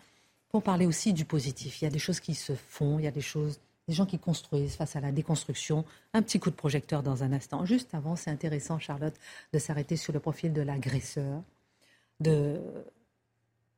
pour 0.49 0.63
parler 0.63 0.85
aussi 0.85 1.13
du 1.13 1.25
positif. 1.25 1.81
Il 1.81 1.85
y 1.85 1.87
a 1.87 1.91
des 1.91 1.99
choses 1.99 2.19
qui 2.19 2.35
se 2.35 2.53
font, 2.53 2.99
il 2.99 3.05
y 3.05 3.07
a 3.07 3.11
des 3.11 3.21
choses, 3.21 3.59
des 3.87 3.93
gens 3.93 4.05
qui 4.05 4.19
construisent 4.19 4.75
face 4.75 4.95
à 4.95 5.01
la 5.01 5.11
déconstruction. 5.11 5.85
Un 6.13 6.21
petit 6.21 6.39
coup 6.39 6.49
de 6.49 6.55
projecteur 6.55 7.03
dans 7.03 7.23
un 7.23 7.33
instant. 7.33 7.65
Juste 7.65 7.93
avant, 7.93 8.15
c'est 8.15 8.31
intéressant, 8.31 8.79
Charlotte, 8.79 9.15
de 9.53 9.59
s'arrêter 9.59 9.95
sur 9.95 10.13
le 10.13 10.19
profil 10.19 10.53
de 10.53 10.61
l'agresseur 10.61 11.41
de 12.19 12.59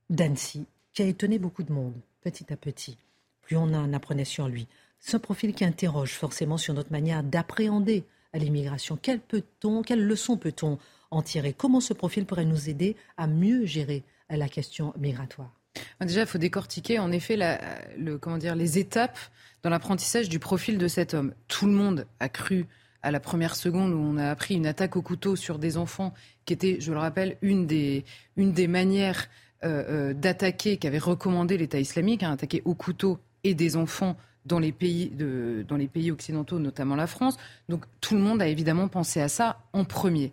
d'Annecy, 0.09 0.65
qui 0.93 1.03
a 1.03 1.05
étonné 1.05 1.37
beaucoup 1.37 1.61
de 1.61 1.71
monde, 1.71 1.93
petit 2.21 2.51
à 2.51 2.57
petit. 2.57 2.97
Plus 3.43 3.57
on 3.57 3.73
en 3.73 3.93
apprenait 3.93 4.25
sur 4.25 4.47
lui. 4.47 4.67
C'est 4.99 5.15
un 5.15 5.19
profil 5.19 5.53
qui 5.53 5.65
interroge 5.65 6.13
forcément 6.13 6.57
sur 6.57 6.73
notre 6.73 6.91
manière 6.91 7.23
d'appréhender 7.23 8.03
l'immigration. 8.33 8.97
Quelle, 9.01 9.19
peut-on, 9.19 9.81
quelle 9.81 10.05
leçon 10.05 10.37
peut-on 10.37 10.77
en 11.11 11.21
tirer? 11.21 11.53
Comment 11.53 11.79
ce 11.79 11.93
profil 11.93 12.25
pourrait 12.25 12.45
nous 12.45 12.69
aider 12.69 12.95
à 13.17 13.27
mieux 13.27 13.65
gérer 13.65 14.03
la 14.29 14.47
question 14.49 14.93
migratoire? 14.97 15.51
Déjà, 16.01 16.21
il 16.21 16.27
faut 16.27 16.37
décortiquer 16.37 16.99
en 16.99 17.11
effet 17.11 17.37
les 17.97 18.79
étapes 18.79 19.19
dans 19.63 19.69
l'apprentissage 19.69 20.29
du 20.29 20.39
profil 20.39 20.77
de 20.77 20.87
cet 20.87 21.13
homme. 21.13 21.33
Tout 21.47 21.65
le 21.65 21.73
monde 21.73 22.05
a 22.19 22.29
cru 22.29 22.67
à 23.01 23.11
la 23.11 23.19
première 23.19 23.55
seconde 23.55 23.93
où 23.93 23.97
on 23.97 24.17
a 24.17 24.29
appris 24.29 24.55
une 24.55 24.67
attaque 24.67 24.95
au 24.95 25.01
couteau 25.01 25.35
sur 25.35 25.57
des 25.57 25.77
enfants, 25.77 26.13
qui 26.45 26.53
était, 26.53 26.77
je 26.81 26.91
le 26.91 26.99
rappelle, 26.99 27.37
une 27.41 27.65
des, 27.65 28.03
une 28.35 28.51
des 28.51 28.67
manières 28.67 29.27
euh, 29.63 30.09
euh, 30.09 30.13
d'attaquer 30.13 30.77
qu'avait 30.77 30.99
recommandé 30.99 31.57
l'État 31.57 31.79
islamique, 31.79 32.23
hein, 32.23 32.33
attaquer 32.33 32.61
au 32.65 32.75
couteau 32.75 33.19
et 33.43 33.53
des 33.53 33.77
enfants 33.77 34.17
dans 34.45 34.59
les 34.59 34.71
pays 34.71 35.09
de, 35.09 35.65
dans 35.67 35.75
les 35.75 35.87
pays 35.87 36.11
occidentaux, 36.11 36.59
notamment 36.59 36.95
la 36.95 37.07
France. 37.07 37.37
Donc 37.67 37.85
tout 38.01 38.15
le 38.15 38.21
monde 38.21 38.41
a 38.41 38.47
évidemment 38.47 38.87
pensé 38.87 39.21
à 39.21 39.29
ça 39.29 39.59
en 39.73 39.85
premier. 39.85 40.31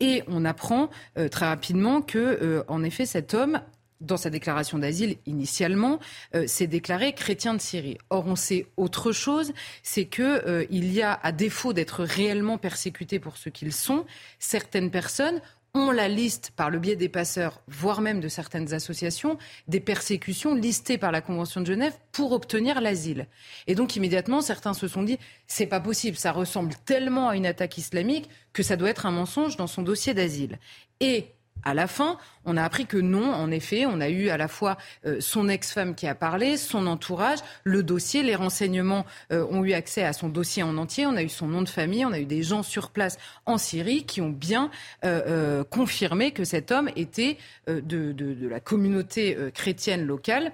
Et 0.00 0.22
on 0.28 0.44
apprend 0.44 0.90
euh, 1.16 1.28
très 1.28 1.46
rapidement 1.46 2.02
que, 2.02 2.18
euh, 2.18 2.62
en 2.68 2.82
effet, 2.82 3.06
cet 3.06 3.34
homme 3.34 3.60
dans 4.00 4.16
sa 4.16 4.30
déclaration 4.30 4.78
d'asile 4.78 5.16
initialement, 5.26 5.98
euh, 6.36 6.46
s'est 6.46 6.68
déclaré 6.68 7.14
chrétien 7.14 7.52
de 7.52 7.60
Syrie. 7.60 7.98
Or, 8.10 8.28
on 8.28 8.36
sait 8.36 8.68
autre 8.76 9.10
chose, 9.10 9.52
c'est 9.82 10.04
que 10.04 10.68
il 10.70 10.92
y 10.92 11.02
a, 11.02 11.18
à 11.20 11.32
défaut 11.32 11.72
d'être 11.72 12.04
réellement 12.04 12.58
persécutés 12.58 13.18
pour 13.18 13.36
ce 13.36 13.48
qu'ils 13.48 13.72
sont, 13.72 14.04
certaines 14.38 14.92
personnes 14.92 15.40
ont 15.78 15.90
la 15.90 16.08
liste 16.08 16.50
par 16.56 16.70
le 16.70 16.78
biais 16.78 16.96
des 16.96 17.08
passeurs, 17.08 17.60
voire 17.68 18.00
même 18.00 18.20
de 18.20 18.28
certaines 18.28 18.74
associations, 18.74 19.38
des 19.68 19.80
persécutions 19.80 20.54
listées 20.54 20.98
par 20.98 21.12
la 21.12 21.20
Convention 21.20 21.60
de 21.60 21.66
Genève 21.66 21.96
pour 22.12 22.32
obtenir 22.32 22.80
l'asile. 22.80 23.26
Et 23.66 23.74
donc 23.74 23.96
immédiatement, 23.96 24.40
certains 24.40 24.74
se 24.74 24.88
sont 24.88 25.02
dit 25.02 25.18
c'est 25.46 25.66
pas 25.66 25.80
possible, 25.80 26.16
ça 26.16 26.32
ressemble 26.32 26.74
tellement 26.84 27.28
à 27.28 27.36
une 27.36 27.46
attaque 27.46 27.78
islamique 27.78 28.28
que 28.52 28.62
ça 28.62 28.76
doit 28.76 28.90
être 28.90 29.06
un 29.06 29.12
mensonge 29.12 29.56
dans 29.56 29.66
son 29.66 29.82
dossier 29.82 30.14
d'asile. 30.14 30.58
Et 31.00 31.26
à 31.64 31.74
la 31.74 31.86
fin, 31.86 32.18
on 32.44 32.56
a 32.56 32.62
appris 32.62 32.86
que 32.86 32.96
non, 32.96 33.32
en 33.32 33.50
effet, 33.50 33.84
on 33.86 34.00
a 34.00 34.08
eu 34.08 34.28
à 34.28 34.36
la 34.36 34.48
fois 34.48 34.76
euh, 35.06 35.20
son 35.20 35.48
ex-femme 35.48 35.94
qui 35.94 36.06
a 36.06 36.14
parlé, 36.14 36.56
son 36.56 36.86
entourage, 36.86 37.38
le 37.64 37.82
dossier, 37.82 38.22
les 38.22 38.34
renseignements 38.34 39.04
euh, 39.32 39.46
ont 39.50 39.64
eu 39.64 39.72
accès 39.72 40.04
à 40.04 40.12
son 40.12 40.28
dossier 40.28 40.62
en 40.62 40.76
entier, 40.78 41.06
on 41.06 41.16
a 41.16 41.22
eu 41.22 41.28
son 41.28 41.46
nom 41.48 41.62
de 41.62 41.68
famille, 41.68 42.04
on 42.06 42.12
a 42.12 42.18
eu 42.20 42.26
des 42.26 42.42
gens 42.42 42.62
sur 42.62 42.90
place 42.90 43.18
en 43.46 43.58
Syrie 43.58 44.04
qui 44.04 44.20
ont 44.20 44.30
bien 44.30 44.70
euh, 45.04 45.22
euh, 45.26 45.64
confirmé 45.64 46.30
que 46.32 46.44
cet 46.44 46.70
homme 46.72 46.90
était 46.96 47.36
euh, 47.68 47.80
de, 47.80 48.12
de- 48.12 48.34
de 48.34 48.48
la 48.48 48.60
communauté 48.60 49.36
euh, 49.36 49.50
chrétienne 49.50 50.06
locale. 50.06 50.52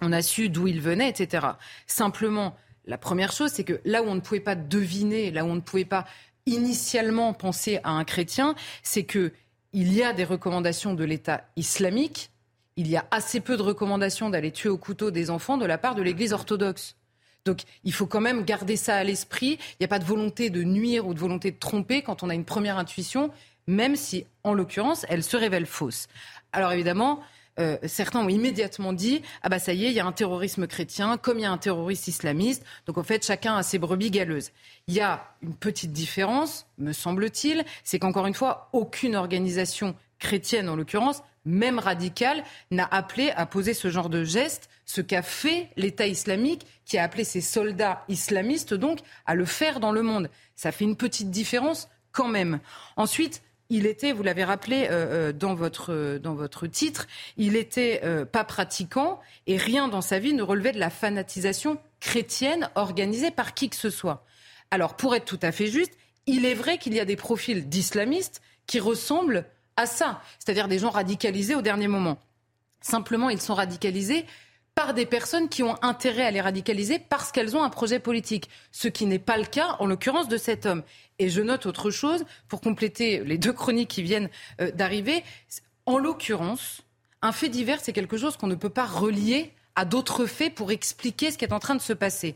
On 0.00 0.12
a 0.12 0.22
su 0.22 0.48
d'où 0.48 0.66
il 0.66 0.80
venait, 0.80 1.08
etc. 1.08 1.46
Simplement, 1.86 2.56
la 2.86 2.98
première 2.98 3.32
chose, 3.32 3.50
c'est 3.52 3.64
que 3.64 3.80
là 3.84 4.02
où 4.02 4.06
on 4.06 4.14
ne 4.14 4.20
pouvait 4.20 4.40
pas 4.40 4.54
deviner, 4.54 5.30
là 5.30 5.44
où 5.44 5.48
on 5.48 5.54
ne 5.56 5.60
pouvait 5.60 5.84
pas 5.84 6.06
initialement 6.46 7.32
pensé 7.34 7.80
à 7.84 7.90
un 7.90 8.04
chrétien, 8.04 8.54
c'est 8.82 9.04
que 9.04 9.32
il 9.76 9.92
y 9.92 10.02
a 10.02 10.14
des 10.14 10.24
recommandations 10.24 10.94
de 10.94 11.04
l'État 11.04 11.44
islamique, 11.54 12.30
il 12.76 12.88
y 12.88 12.96
a 12.96 13.04
assez 13.10 13.40
peu 13.40 13.58
de 13.58 13.62
recommandations 13.62 14.30
d'aller 14.30 14.50
tuer 14.50 14.70
au 14.70 14.78
couteau 14.78 15.10
des 15.10 15.28
enfants 15.28 15.58
de 15.58 15.66
la 15.66 15.76
part 15.76 15.94
de 15.94 16.00
l'Église 16.00 16.32
orthodoxe. 16.32 16.96
Donc 17.44 17.60
il 17.84 17.92
faut 17.92 18.06
quand 18.06 18.22
même 18.22 18.42
garder 18.46 18.76
ça 18.76 18.96
à 18.96 19.04
l'esprit. 19.04 19.58
Il 19.72 19.76
n'y 19.80 19.84
a 19.84 19.88
pas 19.88 19.98
de 19.98 20.06
volonté 20.06 20.48
de 20.48 20.62
nuire 20.62 21.06
ou 21.06 21.12
de 21.12 21.18
volonté 21.18 21.50
de 21.50 21.58
tromper 21.58 22.00
quand 22.00 22.22
on 22.22 22.30
a 22.30 22.34
une 22.34 22.46
première 22.46 22.78
intuition, 22.78 23.30
même 23.66 23.96
si, 23.96 24.24
en 24.44 24.54
l'occurrence, 24.54 25.04
elle 25.10 25.22
se 25.22 25.36
révèle 25.36 25.66
fausse. 25.66 26.08
Alors 26.52 26.72
évidemment, 26.72 27.20
euh, 27.58 27.78
certains 27.84 28.20
ont 28.20 28.28
immédiatement 28.28 28.92
dit 28.92 29.22
ah 29.42 29.48
bah 29.48 29.58
ça 29.58 29.72
y 29.72 29.86
est, 29.86 29.88
il 29.88 29.94
y 29.94 30.00
a 30.00 30.06
un 30.06 30.12
terrorisme 30.12 30.66
chrétien, 30.66 31.16
comme 31.16 31.38
il 31.38 31.42
y 31.42 31.46
a 31.46 31.50
un 31.50 31.58
terroriste 31.58 32.08
islamiste. 32.08 32.64
Donc 32.86 32.98
en 32.98 33.02
fait, 33.02 33.24
chacun 33.24 33.56
a 33.56 33.62
ses 33.62 33.78
brebis 33.78 34.10
galeuses. 34.10 34.50
Il 34.88 34.94
y 34.94 35.00
a 35.00 35.34
une 35.42 35.54
petite 35.54 35.92
différence, 35.92 36.66
me 36.78 36.92
semble-t-il, 36.92 37.64
c'est 37.84 37.98
qu'encore 37.98 38.26
une 38.26 38.34
fois, 38.34 38.68
aucune 38.72 39.16
organisation 39.16 39.94
chrétienne 40.18 40.68
en 40.68 40.76
l'occurrence, 40.76 41.22
même 41.44 41.78
radicale, 41.78 42.44
n'a 42.70 42.88
appelé 42.90 43.30
à 43.30 43.46
poser 43.46 43.74
ce 43.74 43.88
genre 43.88 44.08
de 44.08 44.24
geste, 44.24 44.68
ce 44.84 45.00
qu'a 45.00 45.22
fait 45.22 45.70
l'État 45.76 46.06
islamique, 46.06 46.66
qui 46.84 46.98
a 46.98 47.04
appelé 47.04 47.24
ses 47.24 47.40
soldats 47.40 48.04
islamistes 48.08 48.74
donc 48.74 49.00
à 49.26 49.34
le 49.34 49.44
faire 49.44 49.80
dans 49.80 49.92
le 49.92 50.02
monde. 50.02 50.30
Ça 50.54 50.72
fait 50.72 50.84
une 50.84 50.96
petite 50.96 51.30
différence 51.30 51.88
quand 52.12 52.28
même. 52.28 52.60
Ensuite, 52.96 53.42
il 53.68 53.86
était, 53.86 54.12
vous 54.12 54.22
l'avez 54.22 54.44
rappelé 54.44 54.86
euh, 54.90 55.30
euh, 55.30 55.32
dans, 55.32 55.54
votre, 55.54 56.18
dans 56.18 56.34
votre 56.34 56.66
titre, 56.66 57.06
il 57.36 57.56
était 57.56 58.00
euh, 58.04 58.24
pas 58.24 58.44
pratiquant 58.44 59.20
et 59.46 59.56
rien 59.56 59.88
dans 59.88 60.00
sa 60.00 60.18
vie 60.18 60.34
ne 60.34 60.42
relevait 60.42 60.72
de 60.72 60.78
la 60.78 60.90
fanatisation 60.90 61.78
chrétienne 62.00 62.70
organisée 62.74 63.30
par 63.30 63.54
qui 63.54 63.68
que 63.68 63.76
ce 63.76 63.90
soit. 63.90 64.24
Alors, 64.70 64.96
pour 64.96 65.14
être 65.14 65.24
tout 65.24 65.40
à 65.42 65.52
fait 65.52 65.66
juste, 65.66 65.92
il 66.26 66.44
est 66.44 66.54
vrai 66.54 66.78
qu'il 66.78 66.94
y 66.94 67.00
a 67.00 67.04
des 67.04 67.16
profils 67.16 67.68
d'islamistes 67.68 68.40
qui 68.66 68.80
ressemblent 68.80 69.46
à 69.76 69.86
ça, 69.86 70.20
c'est-à-dire 70.38 70.68
des 70.68 70.78
gens 70.78 70.90
radicalisés 70.90 71.54
au 71.54 71.62
dernier 71.62 71.88
moment. 71.88 72.18
Simplement, 72.80 73.30
ils 73.30 73.40
sont 73.40 73.54
radicalisés 73.54 74.26
par 74.76 74.92
des 74.92 75.06
personnes 75.06 75.48
qui 75.48 75.62
ont 75.62 75.74
intérêt 75.82 76.26
à 76.26 76.30
les 76.30 76.42
radicaliser 76.42 76.98
parce 76.98 77.32
qu'elles 77.32 77.56
ont 77.56 77.62
un 77.62 77.70
projet 77.70 77.98
politique, 77.98 78.50
ce 78.72 78.88
qui 78.88 79.06
n'est 79.06 79.18
pas 79.18 79.38
le 79.38 79.46
cas 79.46 79.74
en 79.80 79.86
l'occurrence 79.86 80.28
de 80.28 80.36
cet 80.36 80.66
homme. 80.66 80.82
Et 81.18 81.30
je 81.30 81.40
note 81.40 81.64
autre 81.64 81.90
chose 81.90 82.26
pour 82.46 82.60
compléter 82.60 83.24
les 83.24 83.38
deux 83.38 83.54
chroniques 83.54 83.88
qui 83.88 84.02
viennent 84.02 84.28
euh, 84.60 84.70
d'arriver. 84.70 85.24
En 85.86 85.96
l'occurrence, 85.96 86.82
un 87.22 87.32
fait 87.32 87.48
divers, 87.48 87.80
c'est 87.80 87.94
quelque 87.94 88.18
chose 88.18 88.36
qu'on 88.36 88.48
ne 88.48 88.54
peut 88.54 88.68
pas 88.68 88.84
relier 88.84 89.50
à 89.76 89.86
d'autres 89.86 90.26
faits 90.26 90.54
pour 90.54 90.70
expliquer 90.70 91.30
ce 91.30 91.38
qui 91.38 91.46
est 91.46 91.54
en 91.54 91.58
train 91.58 91.74
de 91.74 91.80
se 91.80 91.94
passer. 91.94 92.34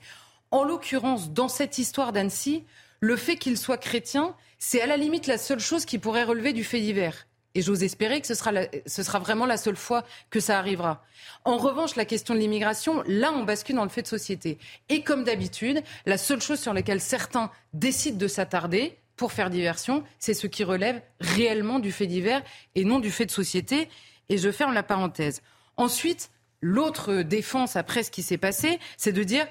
En 0.50 0.64
l'occurrence, 0.64 1.30
dans 1.32 1.48
cette 1.48 1.76
histoire 1.76 2.10
d'Annecy, 2.10 2.64
le 3.00 3.16
fait 3.16 3.36
qu'il 3.36 3.58
soit 3.58 3.76
chrétien, 3.76 4.34
c'est 4.58 4.80
à 4.80 4.86
la 4.86 4.96
limite 4.96 5.26
la 5.26 5.36
seule 5.36 5.60
chose 5.60 5.84
qui 5.84 5.98
pourrait 5.98 6.24
relever 6.24 6.54
du 6.54 6.64
fait 6.64 6.80
divers. 6.80 7.26
Et 7.54 7.62
j'ose 7.62 7.82
espérer 7.82 8.20
que 8.20 8.26
ce 8.26 8.34
sera, 8.34 8.52
ce 8.86 9.02
sera 9.02 9.18
vraiment 9.18 9.46
la 9.46 9.56
seule 9.56 9.76
fois 9.76 10.04
que 10.30 10.38
ça 10.38 10.58
arrivera. 10.58 11.04
En 11.44 11.56
revanche, 11.56 11.96
la 11.96 12.04
question 12.04 12.34
de 12.34 12.38
l'immigration, 12.38 13.02
là, 13.06 13.32
on 13.32 13.44
bascule 13.44 13.76
dans 13.76 13.82
le 13.82 13.90
fait 13.90 14.02
de 14.02 14.06
société. 14.06 14.58
Et 14.88 15.02
comme 15.02 15.24
d'habitude, 15.24 15.82
la 16.06 16.18
seule 16.18 16.40
chose 16.40 16.60
sur 16.60 16.72
laquelle 16.72 17.00
certains 17.00 17.50
décident 17.72 18.18
de 18.18 18.28
s'attarder 18.28 18.98
pour 19.16 19.32
faire 19.32 19.50
diversion, 19.50 20.04
c'est 20.18 20.34
ce 20.34 20.46
qui 20.46 20.64
relève 20.64 21.02
réellement 21.20 21.78
du 21.78 21.92
fait 21.92 22.06
divers 22.06 22.42
et 22.74 22.84
non 22.84 23.00
du 23.00 23.10
fait 23.10 23.26
de 23.26 23.30
société. 23.30 23.88
Et 24.28 24.38
je 24.38 24.50
ferme 24.52 24.72
la 24.72 24.84
parenthèse. 24.84 25.42
Ensuite, 25.76 26.30
l'autre 26.60 27.22
défense 27.22 27.74
après 27.74 28.02
ce 28.02 28.10
qui 28.10 28.22
s'est 28.22 28.38
passé, 28.38 28.78
c'est 28.96 29.12
de 29.12 29.24
dire 29.24 29.46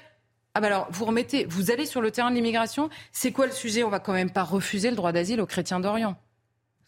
ah 0.54 0.60
ben 0.60 0.66
alors, 0.66 0.88
vous 0.90 1.04
remettez, 1.04 1.44
vous 1.44 1.70
allez 1.70 1.86
sur 1.86 2.00
le 2.00 2.10
terrain 2.10 2.30
de 2.30 2.34
l'immigration, 2.34 2.90
c'est 3.12 3.30
quoi 3.30 3.46
le 3.46 3.52
sujet? 3.52 3.84
On 3.84 3.88
va 3.88 4.00
quand 4.00 4.12
même 4.12 4.30
pas 4.32 4.42
refuser 4.42 4.90
le 4.90 4.96
droit 4.96 5.12
d'asile 5.12 5.40
aux 5.40 5.46
chrétiens 5.46 5.78
d'Orient. 5.78 6.16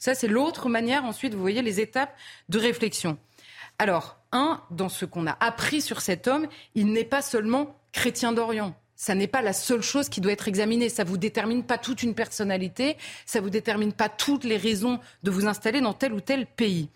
Ça, 0.02 0.16
c'est 0.16 0.26
l'autre 0.26 0.68
manière, 0.68 1.04
ensuite, 1.04 1.32
vous 1.32 1.40
voyez 1.40 1.62
les 1.62 1.78
étapes 1.78 2.12
de 2.48 2.58
réflexion. 2.58 3.18
Alors, 3.78 4.18
un, 4.32 4.60
dans 4.72 4.88
ce 4.88 5.04
qu'on 5.04 5.28
a 5.28 5.36
appris 5.38 5.80
sur 5.80 6.00
cet 6.00 6.26
homme, 6.26 6.48
il 6.74 6.86
n'est 6.86 7.04
pas 7.04 7.22
seulement 7.22 7.78
chrétien 7.92 8.32
d'Orient. 8.32 8.74
Ça 8.96 9.14
n'est 9.14 9.28
pas 9.28 9.42
la 9.42 9.52
seule 9.52 9.80
chose 9.80 10.08
qui 10.08 10.20
doit 10.20 10.32
être 10.32 10.48
examinée. 10.48 10.88
Ça 10.88 11.04
vous 11.04 11.18
détermine 11.18 11.62
pas 11.62 11.78
toute 11.78 12.02
une 12.02 12.16
personnalité. 12.16 12.96
Ça 13.26 13.40
vous 13.40 13.48
détermine 13.48 13.92
pas 13.92 14.08
toutes 14.08 14.42
les 14.42 14.56
raisons 14.56 14.98
de 15.22 15.30
vous 15.30 15.46
installer 15.46 15.80
dans 15.80 15.94
tel 15.94 16.14
ou 16.14 16.20
tel 16.20 16.46
pays. 16.46 16.88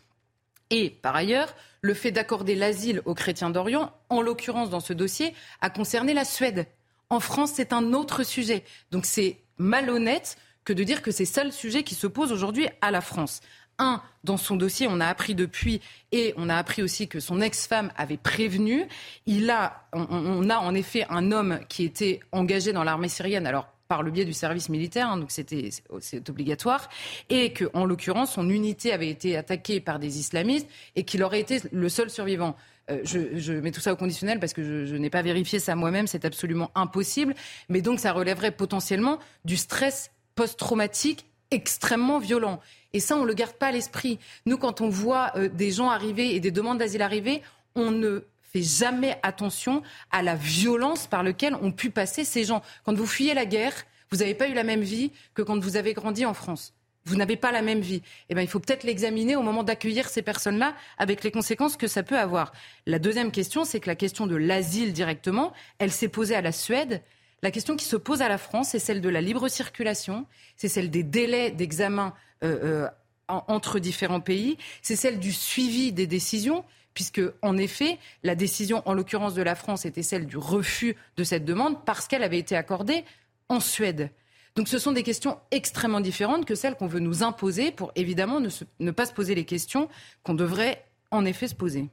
Et 0.70 0.90
par 0.90 1.14
ailleurs, 1.14 1.54
le 1.82 1.94
fait 1.94 2.10
d'accorder 2.10 2.56
l'asile 2.56 3.02
aux 3.04 3.14
chrétiens 3.14 3.50
d'Orient, 3.50 3.92
en 4.08 4.20
l'occurrence 4.20 4.68
dans 4.68 4.80
ce 4.80 4.92
dossier, 4.92 5.32
a 5.60 5.70
concerné 5.70 6.12
la 6.12 6.24
Suède. 6.24 6.66
En 7.08 7.20
France, 7.20 7.52
c'est 7.54 7.72
un 7.72 7.92
autre 7.92 8.24
sujet. 8.24 8.64
Donc 8.90 9.06
c'est 9.06 9.38
malhonnête 9.58 10.36
que 10.66 10.74
de 10.74 10.84
dire 10.84 11.00
que 11.00 11.10
c'est 11.10 11.24
ça 11.24 11.44
le 11.44 11.50
sujet 11.50 11.84
qui 11.84 11.94
se 11.94 12.06
pose 12.06 12.32
aujourd'hui 12.32 12.68
à 12.82 12.90
la 12.90 13.00
France. 13.00 13.40
Un, 13.78 14.02
dans 14.24 14.36
son 14.36 14.56
dossier, 14.56 14.86
on 14.90 15.00
a 15.00 15.06
appris 15.06 15.34
depuis, 15.34 15.80
et 16.10 16.34
on 16.36 16.48
a 16.48 16.56
appris 16.56 16.82
aussi 16.82 17.08
que 17.08 17.20
son 17.20 17.40
ex-femme 17.40 17.92
avait 17.96 18.16
prévenu. 18.16 18.86
Il 19.26 19.48
a, 19.50 19.86
on, 19.92 20.50
a 20.50 20.56
en 20.56 20.74
effet 20.74 21.06
un 21.08 21.30
homme 21.30 21.60
qui 21.68 21.84
était 21.84 22.20
engagé 22.32 22.72
dans 22.72 22.84
l'armée 22.84 23.08
syrienne. 23.08 23.46
Alors 23.46 23.68
par 23.88 24.02
le 24.02 24.10
biais 24.10 24.24
du 24.24 24.32
service 24.32 24.68
militaire, 24.68 25.08
hein, 25.08 25.18
donc 25.18 25.30
c'était 25.30 25.70
c'est 26.00 26.28
obligatoire, 26.28 26.88
et 27.30 27.52
que 27.52 27.66
en 27.72 27.84
l'occurrence 27.84 28.32
son 28.32 28.50
unité 28.50 28.92
avait 28.92 29.08
été 29.08 29.36
attaquée 29.36 29.78
par 29.78 30.00
des 30.00 30.18
islamistes 30.18 30.66
et 30.96 31.04
qu'il 31.04 31.22
aurait 31.22 31.38
été 31.38 31.60
le 31.70 31.88
seul 31.88 32.10
survivant. 32.10 32.56
Euh, 32.90 33.00
je, 33.04 33.52
mets 33.52 33.70
tout 33.70 33.80
ça 33.80 33.92
au 33.92 33.96
conditionnel 33.96 34.40
parce 34.40 34.52
que 34.52 34.84
je 34.86 34.96
n'ai 34.96 35.10
pas 35.10 35.22
vérifié 35.22 35.58
ça 35.60 35.76
moi-même, 35.76 36.06
c'est 36.08 36.24
absolument 36.24 36.72
impossible. 36.74 37.34
Mais 37.68 37.80
donc 37.80 38.00
ça 38.00 38.12
relèverait 38.12 38.50
potentiellement 38.50 39.18
du 39.44 39.56
stress 39.56 40.10
post-traumatique 40.36 41.26
extrêmement 41.50 42.20
violent. 42.20 42.60
Et 42.92 43.00
ça, 43.00 43.16
on 43.16 43.22
ne 43.22 43.26
le 43.26 43.34
garde 43.34 43.54
pas 43.54 43.66
à 43.68 43.72
l'esprit. 43.72 44.18
Nous, 44.46 44.56
quand 44.56 44.80
on 44.80 44.88
voit 44.88 45.32
euh, 45.36 45.48
des 45.48 45.72
gens 45.72 45.90
arriver 45.90 46.34
et 46.34 46.40
des 46.40 46.50
demandes 46.50 46.78
d'asile 46.78 47.02
arriver, 47.02 47.42
on 47.74 47.90
ne 47.90 48.22
fait 48.52 48.62
jamais 48.62 49.18
attention 49.22 49.82
à 50.10 50.22
la 50.22 50.34
violence 50.34 51.06
par 51.06 51.22
laquelle 51.22 51.54
ont 51.56 51.72
pu 51.72 51.90
passer 51.90 52.24
ces 52.24 52.44
gens. 52.44 52.62
Quand 52.84 52.94
vous 52.94 53.06
fuyez 53.06 53.34
la 53.34 53.44
guerre, 53.44 53.74
vous 54.10 54.18
n'avez 54.18 54.34
pas 54.34 54.48
eu 54.48 54.54
la 54.54 54.62
même 54.62 54.82
vie 54.82 55.10
que 55.34 55.42
quand 55.42 55.58
vous 55.58 55.76
avez 55.76 55.92
grandi 55.92 56.24
en 56.24 56.34
France. 56.34 56.72
Vous 57.04 57.16
n'avez 57.16 57.36
pas 57.36 57.52
la 57.52 57.62
même 57.62 57.80
vie. 57.80 58.02
Eh 58.28 58.34
bien, 58.34 58.42
il 58.42 58.48
faut 58.48 58.58
peut-être 58.58 58.82
l'examiner 58.82 59.36
au 59.36 59.42
moment 59.42 59.62
d'accueillir 59.62 60.08
ces 60.08 60.22
personnes-là, 60.22 60.74
avec 60.98 61.22
les 61.22 61.30
conséquences 61.30 61.76
que 61.76 61.86
ça 61.86 62.02
peut 62.02 62.18
avoir. 62.18 62.52
La 62.84 62.98
deuxième 62.98 63.30
question, 63.30 63.64
c'est 63.64 63.78
que 63.78 63.86
la 63.86 63.94
question 63.94 64.26
de 64.26 64.34
l'asile 64.34 64.92
directement, 64.92 65.52
elle 65.78 65.92
s'est 65.92 66.08
posée 66.08 66.34
à 66.34 66.40
la 66.40 66.50
Suède, 66.50 67.02
la 67.42 67.50
question 67.50 67.76
qui 67.76 67.84
se 67.84 67.96
pose 67.96 68.22
à 68.22 68.28
la 68.28 68.38
France, 68.38 68.70
c'est 68.70 68.78
celle 68.78 69.00
de 69.00 69.08
la 69.08 69.20
libre 69.20 69.48
circulation, 69.48 70.26
c'est 70.56 70.68
celle 70.68 70.90
des 70.90 71.02
délais 71.02 71.50
d'examen 71.50 72.14
euh, 72.42 72.84
euh, 72.84 72.88
entre 73.28 73.78
différents 73.78 74.20
pays, 74.20 74.56
c'est 74.82 74.96
celle 74.96 75.18
du 75.18 75.32
suivi 75.32 75.92
des 75.92 76.06
décisions, 76.06 76.64
puisque 76.94 77.20
en 77.42 77.56
effet, 77.58 77.98
la 78.22 78.34
décision, 78.34 78.82
en 78.86 78.94
l'occurrence 78.94 79.34
de 79.34 79.42
la 79.42 79.54
France, 79.54 79.84
était 79.84 80.02
celle 80.02 80.26
du 80.26 80.38
refus 80.38 80.96
de 81.16 81.24
cette 81.24 81.44
demande 81.44 81.84
parce 81.84 82.06
qu'elle 82.08 82.22
avait 82.22 82.38
été 82.38 82.56
accordée 82.56 83.04
en 83.48 83.60
Suède. 83.60 84.10
Donc 84.54 84.68
ce 84.68 84.78
sont 84.78 84.92
des 84.92 85.02
questions 85.02 85.38
extrêmement 85.50 86.00
différentes 86.00 86.46
que 86.46 86.54
celles 86.54 86.76
qu'on 86.76 86.86
veut 86.86 87.00
nous 87.00 87.22
imposer 87.22 87.70
pour 87.70 87.92
évidemment 87.94 88.40
ne, 88.40 88.48
ne 88.80 88.90
pas 88.90 89.04
se 89.04 89.12
poser 89.12 89.34
les 89.34 89.44
questions 89.44 89.88
qu'on 90.22 90.32
devrait 90.32 90.82
en 91.10 91.26
effet 91.26 91.48
se 91.48 91.54
poser. 91.54 91.90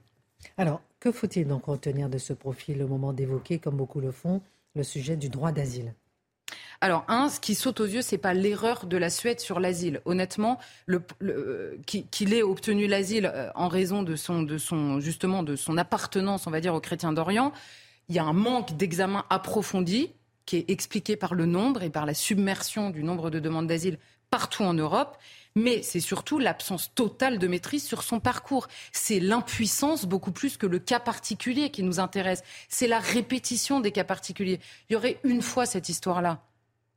Alors, 0.57 0.81
que 1.01 1.11
faut-il 1.11 1.47
donc 1.47 1.65
retenir 1.65 2.09
de 2.09 2.17
ce 2.17 2.31
profil 2.31 2.81
au 2.81 2.87
moment 2.87 3.11
d'évoquer, 3.11 3.59
comme 3.59 3.75
beaucoup 3.75 3.99
le 3.99 4.11
font, 4.11 4.41
le 4.75 4.83
sujet 4.83 5.17
du 5.17 5.29
droit 5.29 5.51
d'asile 5.51 5.93
alors, 6.81 7.05
un, 7.07 7.29
ce 7.29 7.39
qui 7.39 7.55
saute 7.55 7.79
aux 7.79 7.85
yeux, 7.85 8.01
c'est 8.01 8.17
pas 8.17 8.33
l'erreur 8.33 8.87
de 8.87 8.97
la 8.97 9.09
Suède 9.09 9.39
sur 9.39 9.61
l'asile. 9.61 10.01
Honnêtement, 10.03 10.59
qu'il 11.85 12.33
ait 12.33 12.43
obtenu 12.43 12.87
l'asile 12.87 13.31
euh, 13.33 13.49
en 13.55 13.69
raison 13.69 14.03
de 14.03 14.17
son, 14.17 14.43
de 14.43 14.57
son, 14.57 14.99
justement, 14.99 15.43
de 15.43 15.55
son 15.55 15.77
appartenance, 15.77 16.45
on 16.45 16.51
va 16.51 16.59
dire, 16.59 16.75
aux 16.75 16.81
chrétiens 16.81 17.13
d'Orient, 17.13 17.53
il 18.09 18.15
y 18.15 18.19
a 18.19 18.25
un 18.25 18.33
manque 18.33 18.75
d'examen 18.75 19.23
approfondi 19.29 20.11
qui 20.45 20.57
est 20.57 20.69
expliqué 20.69 21.15
par 21.15 21.35
le 21.35 21.45
nombre 21.45 21.83
et 21.83 21.89
par 21.89 22.05
la 22.05 22.13
submersion 22.13 22.89
du 22.89 23.01
nombre 23.01 23.29
de 23.29 23.39
demandes 23.39 23.67
d'asile 23.67 23.97
partout 24.29 24.63
en 24.63 24.73
Europe 24.73 25.17
mais 25.55 25.81
c'est 25.83 25.99
surtout 25.99 26.39
l'absence 26.39 26.93
totale 26.95 27.37
de 27.37 27.47
maîtrise 27.47 27.85
sur 27.85 28.03
son 28.03 28.19
parcours. 28.19 28.67
C'est 28.91 29.19
l'impuissance 29.19 30.05
beaucoup 30.05 30.31
plus 30.31 30.57
que 30.57 30.65
le 30.65 30.79
cas 30.79 30.99
particulier 30.99 31.69
qui 31.69 31.83
nous 31.83 31.99
intéresse. 31.99 32.43
C'est 32.69 32.87
la 32.87 32.99
répétition 32.99 33.79
des 33.79 33.91
cas 33.91 34.03
particuliers. 34.03 34.59
Il 34.89 34.93
y 34.93 34.95
aurait 34.95 35.19
une 35.23 35.41
fois 35.41 35.65
cette 35.65 35.89
histoire-là. 35.89 36.41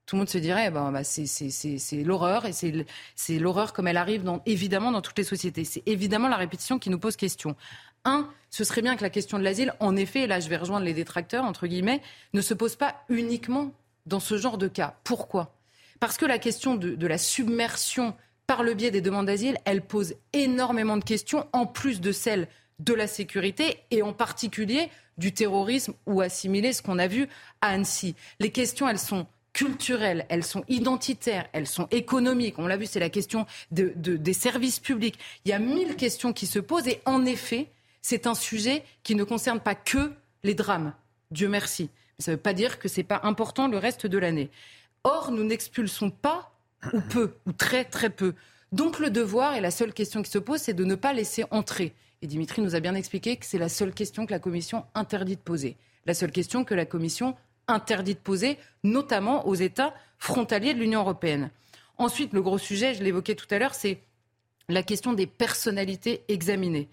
Tout 0.06 0.14
le 0.14 0.20
monde 0.20 0.28
se 0.28 0.38
dirait, 0.38 0.70
bah 0.70 1.02
c'est 1.02 2.04
l'horreur, 2.04 2.46
et 2.46 2.52
c'est 2.52 3.38
l'horreur 3.40 3.72
comme 3.72 3.88
elle 3.88 3.96
arrive 3.96 4.24
évidemment 4.46 4.92
dans 4.92 5.02
toutes 5.02 5.18
les 5.18 5.24
sociétés. 5.24 5.64
C'est 5.64 5.82
évidemment 5.84 6.28
la 6.28 6.36
répétition 6.36 6.78
qui 6.78 6.90
nous 6.90 6.98
pose 7.00 7.16
question. 7.16 7.56
Un, 8.04 8.30
ce 8.50 8.62
serait 8.62 8.82
bien 8.82 8.94
que 8.94 9.02
la 9.02 9.10
question 9.10 9.36
de 9.36 9.42
l'asile, 9.42 9.74
en 9.80 9.96
effet, 9.96 10.20
et 10.20 10.26
là 10.28 10.38
je 10.38 10.48
vais 10.48 10.58
rejoindre 10.58 10.86
les 10.86 10.94
détracteurs, 10.94 11.44
entre 11.44 11.66
guillemets, 11.66 12.02
ne 12.34 12.40
se 12.40 12.54
pose 12.54 12.76
pas 12.76 13.02
uniquement 13.08 13.72
dans 14.06 14.20
ce 14.20 14.38
genre 14.38 14.58
de 14.58 14.68
cas. 14.68 14.94
Pourquoi? 15.02 15.56
Parce 15.98 16.16
que 16.16 16.24
la 16.24 16.38
question 16.38 16.76
de 16.76 17.06
la 17.06 17.18
submersion 17.18 18.14
par 18.46 18.62
le 18.62 18.74
biais 18.74 18.90
des 18.90 19.00
demandes 19.00 19.26
d'asile, 19.26 19.58
elle 19.64 19.82
pose 19.82 20.14
énormément 20.32 20.96
de 20.96 21.04
questions, 21.04 21.46
en 21.52 21.66
plus 21.66 22.00
de 22.00 22.12
celles 22.12 22.48
de 22.78 22.94
la 22.94 23.06
sécurité 23.06 23.78
et 23.90 24.02
en 24.02 24.12
particulier 24.12 24.90
du 25.18 25.32
terrorisme 25.32 25.94
ou 26.06 26.20
assimiler 26.20 26.72
ce 26.72 26.82
qu'on 26.82 26.98
a 26.98 27.06
vu 27.06 27.28
à 27.60 27.68
Annecy. 27.68 28.14
Les 28.38 28.50
questions, 28.50 28.88
elles 28.88 28.98
sont 28.98 29.26
culturelles, 29.52 30.26
elles 30.28 30.44
sont 30.44 30.64
identitaires, 30.68 31.48
elles 31.54 31.66
sont 31.66 31.88
économiques. 31.90 32.58
On 32.58 32.66
l'a 32.66 32.76
vu, 32.76 32.84
c'est 32.84 33.00
la 33.00 33.08
question 33.08 33.46
de, 33.70 33.94
des 33.96 34.32
services 34.34 34.78
publics. 34.78 35.18
Il 35.44 35.48
y 35.48 35.54
a 35.54 35.58
mille 35.58 35.96
questions 35.96 36.34
qui 36.34 36.46
se 36.46 36.58
posent 36.58 36.88
et 36.88 37.00
en 37.06 37.24
effet, 37.24 37.68
c'est 38.02 38.26
un 38.26 38.34
sujet 38.34 38.84
qui 39.02 39.14
ne 39.14 39.24
concerne 39.24 39.60
pas 39.60 39.74
que 39.74 40.12
les 40.44 40.54
drames. 40.54 40.92
Dieu 41.30 41.48
merci. 41.48 41.88
Ça 42.18 42.30
ne 42.32 42.36
veut 42.36 42.42
pas 42.42 42.52
dire 42.52 42.78
que 42.78 42.88
ce 42.88 43.00
n'est 43.00 43.04
pas 43.04 43.20
important 43.24 43.68
le 43.68 43.78
reste 43.78 44.06
de 44.06 44.18
l'année. 44.18 44.50
Or, 45.04 45.30
nous 45.30 45.44
n'expulsons 45.44 46.10
pas 46.10 46.52
ou 46.92 47.00
peu, 47.00 47.34
ou 47.46 47.52
très 47.52 47.84
très 47.84 48.10
peu. 48.10 48.34
Donc 48.72 48.98
le 48.98 49.10
devoir, 49.10 49.54
et 49.54 49.60
la 49.60 49.70
seule 49.70 49.92
question 49.92 50.22
qui 50.22 50.30
se 50.30 50.38
pose, 50.38 50.60
c'est 50.60 50.74
de 50.74 50.84
ne 50.84 50.94
pas 50.94 51.12
laisser 51.12 51.44
entrer. 51.50 51.94
Et 52.22 52.26
Dimitri 52.26 52.62
nous 52.62 52.74
a 52.74 52.80
bien 52.80 52.94
expliqué 52.94 53.36
que 53.36 53.46
c'est 53.46 53.58
la 53.58 53.68
seule 53.68 53.92
question 53.92 54.26
que 54.26 54.32
la 54.32 54.38
Commission 54.38 54.84
interdit 54.94 55.36
de 55.36 55.40
poser. 55.40 55.76
La 56.06 56.14
seule 56.14 56.32
question 56.32 56.64
que 56.64 56.74
la 56.74 56.86
Commission 56.86 57.36
interdit 57.68 58.14
de 58.14 58.20
poser, 58.20 58.58
notamment 58.84 59.46
aux 59.46 59.54
États 59.54 59.94
frontaliers 60.18 60.74
de 60.74 60.78
l'Union 60.78 61.00
européenne. 61.00 61.50
Ensuite, 61.98 62.32
le 62.32 62.42
gros 62.42 62.58
sujet, 62.58 62.94
je 62.94 63.02
l'évoquais 63.02 63.34
tout 63.34 63.46
à 63.50 63.58
l'heure, 63.58 63.74
c'est 63.74 64.00
la 64.68 64.82
question 64.82 65.12
des 65.12 65.26
personnalités 65.26 66.22
examinées. 66.28 66.88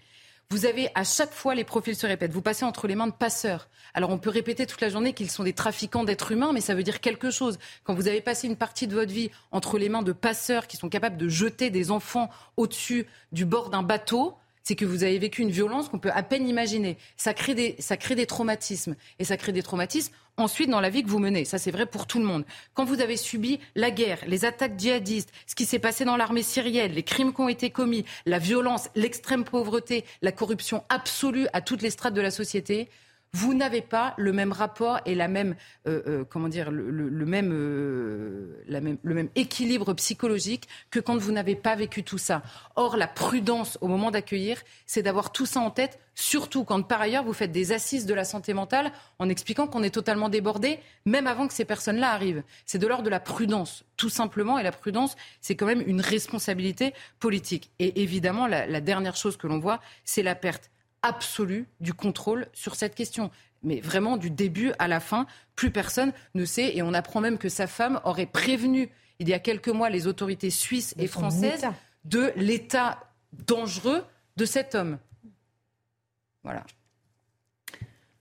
Vous 0.50 0.66
avez 0.66 0.88
à 0.94 1.04
chaque 1.04 1.32
fois 1.32 1.54
les 1.54 1.64
profils 1.64 1.96
se 1.96 2.06
répètent. 2.06 2.32
Vous 2.32 2.42
passez 2.42 2.64
entre 2.64 2.86
les 2.86 2.94
mains 2.94 3.06
de 3.06 3.12
passeurs. 3.12 3.68
Alors 3.94 4.10
on 4.10 4.18
peut 4.18 4.30
répéter 4.30 4.66
toute 4.66 4.80
la 4.80 4.88
journée 4.88 5.12
qu'ils 5.12 5.30
sont 5.30 5.44
des 5.44 5.52
trafiquants 5.52 6.04
d'êtres 6.04 6.32
humains, 6.32 6.52
mais 6.52 6.60
ça 6.60 6.74
veut 6.74 6.82
dire 6.82 7.00
quelque 7.00 7.30
chose. 7.30 7.58
Quand 7.84 7.94
vous 7.94 8.08
avez 8.08 8.20
passé 8.20 8.46
une 8.46 8.56
partie 8.56 8.86
de 8.86 8.94
votre 8.94 9.12
vie 9.12 9.30
entre 9.52 9.78
les 9.78 9.88
mains 9.88 10.02
de 10.02 10.12
passeurs 10.12 10.66
qui 10.66 10.76
sont 10.76 10.88
capables 10.88 11.16
de 11.16 11.28
jeter 11.28 11.70
des 11.70 11.90
enfants 11.90 12.30
au-dessus 12.56 13.06
du 13.32 13.44
bord 13.44 13.70
d'un 13.70 13.82
bateau, 13.82 14.36
c'est 14.64 14.74
que 14.74 14.86
vous 14.86 15.04
avez 15.04 15.18
vécu 15.18 15.42
une 15.42 15.50
violence 15.50 15.88
qu'on 15.88 15.98
peut 15.98 16.10
à 16.12 16.22
peine 16.22 16.48
imaginer. 16.48 16.96
Ça 17.16 17.34
crée 17.34 17.54
des, 17.54 17.76
ça 17.78 17.96
crée 17.96 18.14
des 18.14 18.26
traumatismes. 18.26 18.96
Et 19.18 19.24
ça 19.24 19.36
crée 19.36 19.52
des 19.52 19.62
traumatismes 19.62 20.12
ensuite 20.36 20.70
dans 20.70 20.80
la 20.80 20.90
vie 20.90 21.04
que 21.04 21.08
vous 21.08 21.18
menez. 21.18 21.44
Ça, 21.44 21.58
c'est 21.58 21.70
vrai 21.70 21.86
pour 21.86 22.06
tout 22.06 22.18
le 22.18 22.24
monde. 22.24 22.44
Quand 22.72 22.84
vous 22.84 23.00
avez 23.00 23.16
subi 23.16 23.60
la 23.74 23.90
guerre, 23.90 24.18
les 24.26 24.44
attaques 24.44 24.78
djihadistes, 24.78 25.30
ce 25.46 25.54
qui 25.54 25.66
s'est 25.66 25.78
passé 25.78 26.04
dans 26.04 26.16
l'armée 26.16 26.42
syrienne, 26.42 26.92
les 26.92 27.02
crimes 27.02 27.32
qui 27.32 27.40
ont 27.42 27.48
été 27.48 27.70
commis, 27.70 28.04
la 28.26 28.38
violence, 28.38 28.88
l'extrême 28.94 29.44
pauvreté, 29.44 30.04
la 30.22 30.32
corruption 30.32 30.82
absolue 30.88 31.46
à 31.52 31.60
toutes 31.60 31.82
les 31.82 31.90
strates 31.90 32.14
de 32.14 32.20
la 32.22 32.30
société, 32.30 32.88
vous 33.34 33.52
n'avez 33.52 33.82
pas 33.82 34.14
le 34.16 34.32
même 34.32 34.52
rapport 34.52 35.00
et 35.06 35.16
la 35.16 35.26
même, 35.26 35.56
euh, 35.88 36.02
euh, 36.06 36.24
comment 36.24 36.46
dire, 36.46 36.70
le, 36.70 37.26
même, 37.26 37.50
euh, 37.52 38.62
la 38.68 38.80
même, 38.80 38.96
le 39.02 39.12
même 39.12 39.28
équilibre 39.34 39.92
psychologique 39.94 40.68
que 40.92 41.00
quand 41.00 41.16
vous 41.16 41.32
n'avez 41.32 41.56
pas 41.56 41.74
vécu 41.74 42.04
tout 42.04 42.16
ça. 42.16 42.42
Or, 42.76 42.96
la 42.96 43.08
prudence 43.08 43.76
au 43.80 43.88
moment 43.88 44.12
d'accueillir, 44.12 44.62
c'est 44.86 45.02
d'avoir 45.02 45.32
tout 45.32 45.46
ça 45.46 45.58
en 45.58 45.72
tête, 45.72 45.98
surtout 46.14 46.62
quand 46.62 46.80
par 46.82 47.00
ailleurs 47.00 47.24
vous 47.24 47.32
faites 47.32 47.50
des 47.50 47.72
assises 47.72 48.06
de 48.06 48.14
la 48.14 48.24
santé 48.24 48.54
mentale 48.54 48.92
en 49.18 49.28
expliquant 49.28 49.66
qu'on 49.66 49.82
est 49.82 49.90
totalement 49.90 50.28
débordé, 50.28 50.78
même 51.04 51.26
avant 51.26 51.48
que 51.48 51.54
ces 51.54 51.64
personnes-là 51.64 52.12
arrivent. 52.12 52.44
C'est 52.66 52.78
de 52.78 52.86
l'ordre 52.86 53.02
de 53.02 53.10
la 53.10 53.18
prudence, 53.18 53.84
tout 53.96 54.10
simplement, 54.10 54.60
et 54.60 54.62
la 54.62 54.70
prudence, 54.70 55.16
c'est 55.40 55.56
quand 55.56 55.66
même 55.66 55.82
une 55.84 56.00
responsabilité 56.00 56.94
politique. 57.18 57.72
Et 57.80 58.00
évidemment, 58.00 58.46
la 58.46 58.80
dernière 58.80 59.16
chose 59.16 59.36
que 59.36 59.48
l'on 59.48 59.58
voit, 59.58 59.80
c'est 60.04 60.22
la 60.22 60.36
perte 60.36 60.70
absolue 61.04 61.68
du 61.80 61.94
contrôle 61.94 62.48
sur 62.52 62.74
cette 62.74 62.94
question. 62.94 63.30
Mais 63.62 63.80
vraiment, 63.80 64.16
du 64.16 64.30
début 64.30 64.72
à 64.78 64.88
la 64.88 65.00
fin, 65.00 65.26
plus 65.54 65.70
personne 65.70 66.12
ne 66.34 66.44
sait. 66.44 66.76
Et 66.76 66.82
on 66.82 66.92
apprend 66.94 67.20
même 67.20 67.38
que 67.38 67.48
sa 67.48 67.66
femme 67.66 68.00
aurait 68.04 68.26
prévenu 68.26 68.90
il 69.20 69.28
y 69.28 69.32
a 69.32 69.38
quelques 69.38 69.68
mois 69.68 69.90
les 69.90 70.06
autorités 70.06 70.50
suisses 70.50 70.94
et 70.98 71.06
françaises 71.06 71.66
de 72.04 72.32
l'état 72.36 72.98
dangereux 73.46 74.04
de 74.36 74.44
cet 74.44 74.74
homme. 74.74 74.98
Voilà. 76.42 76.64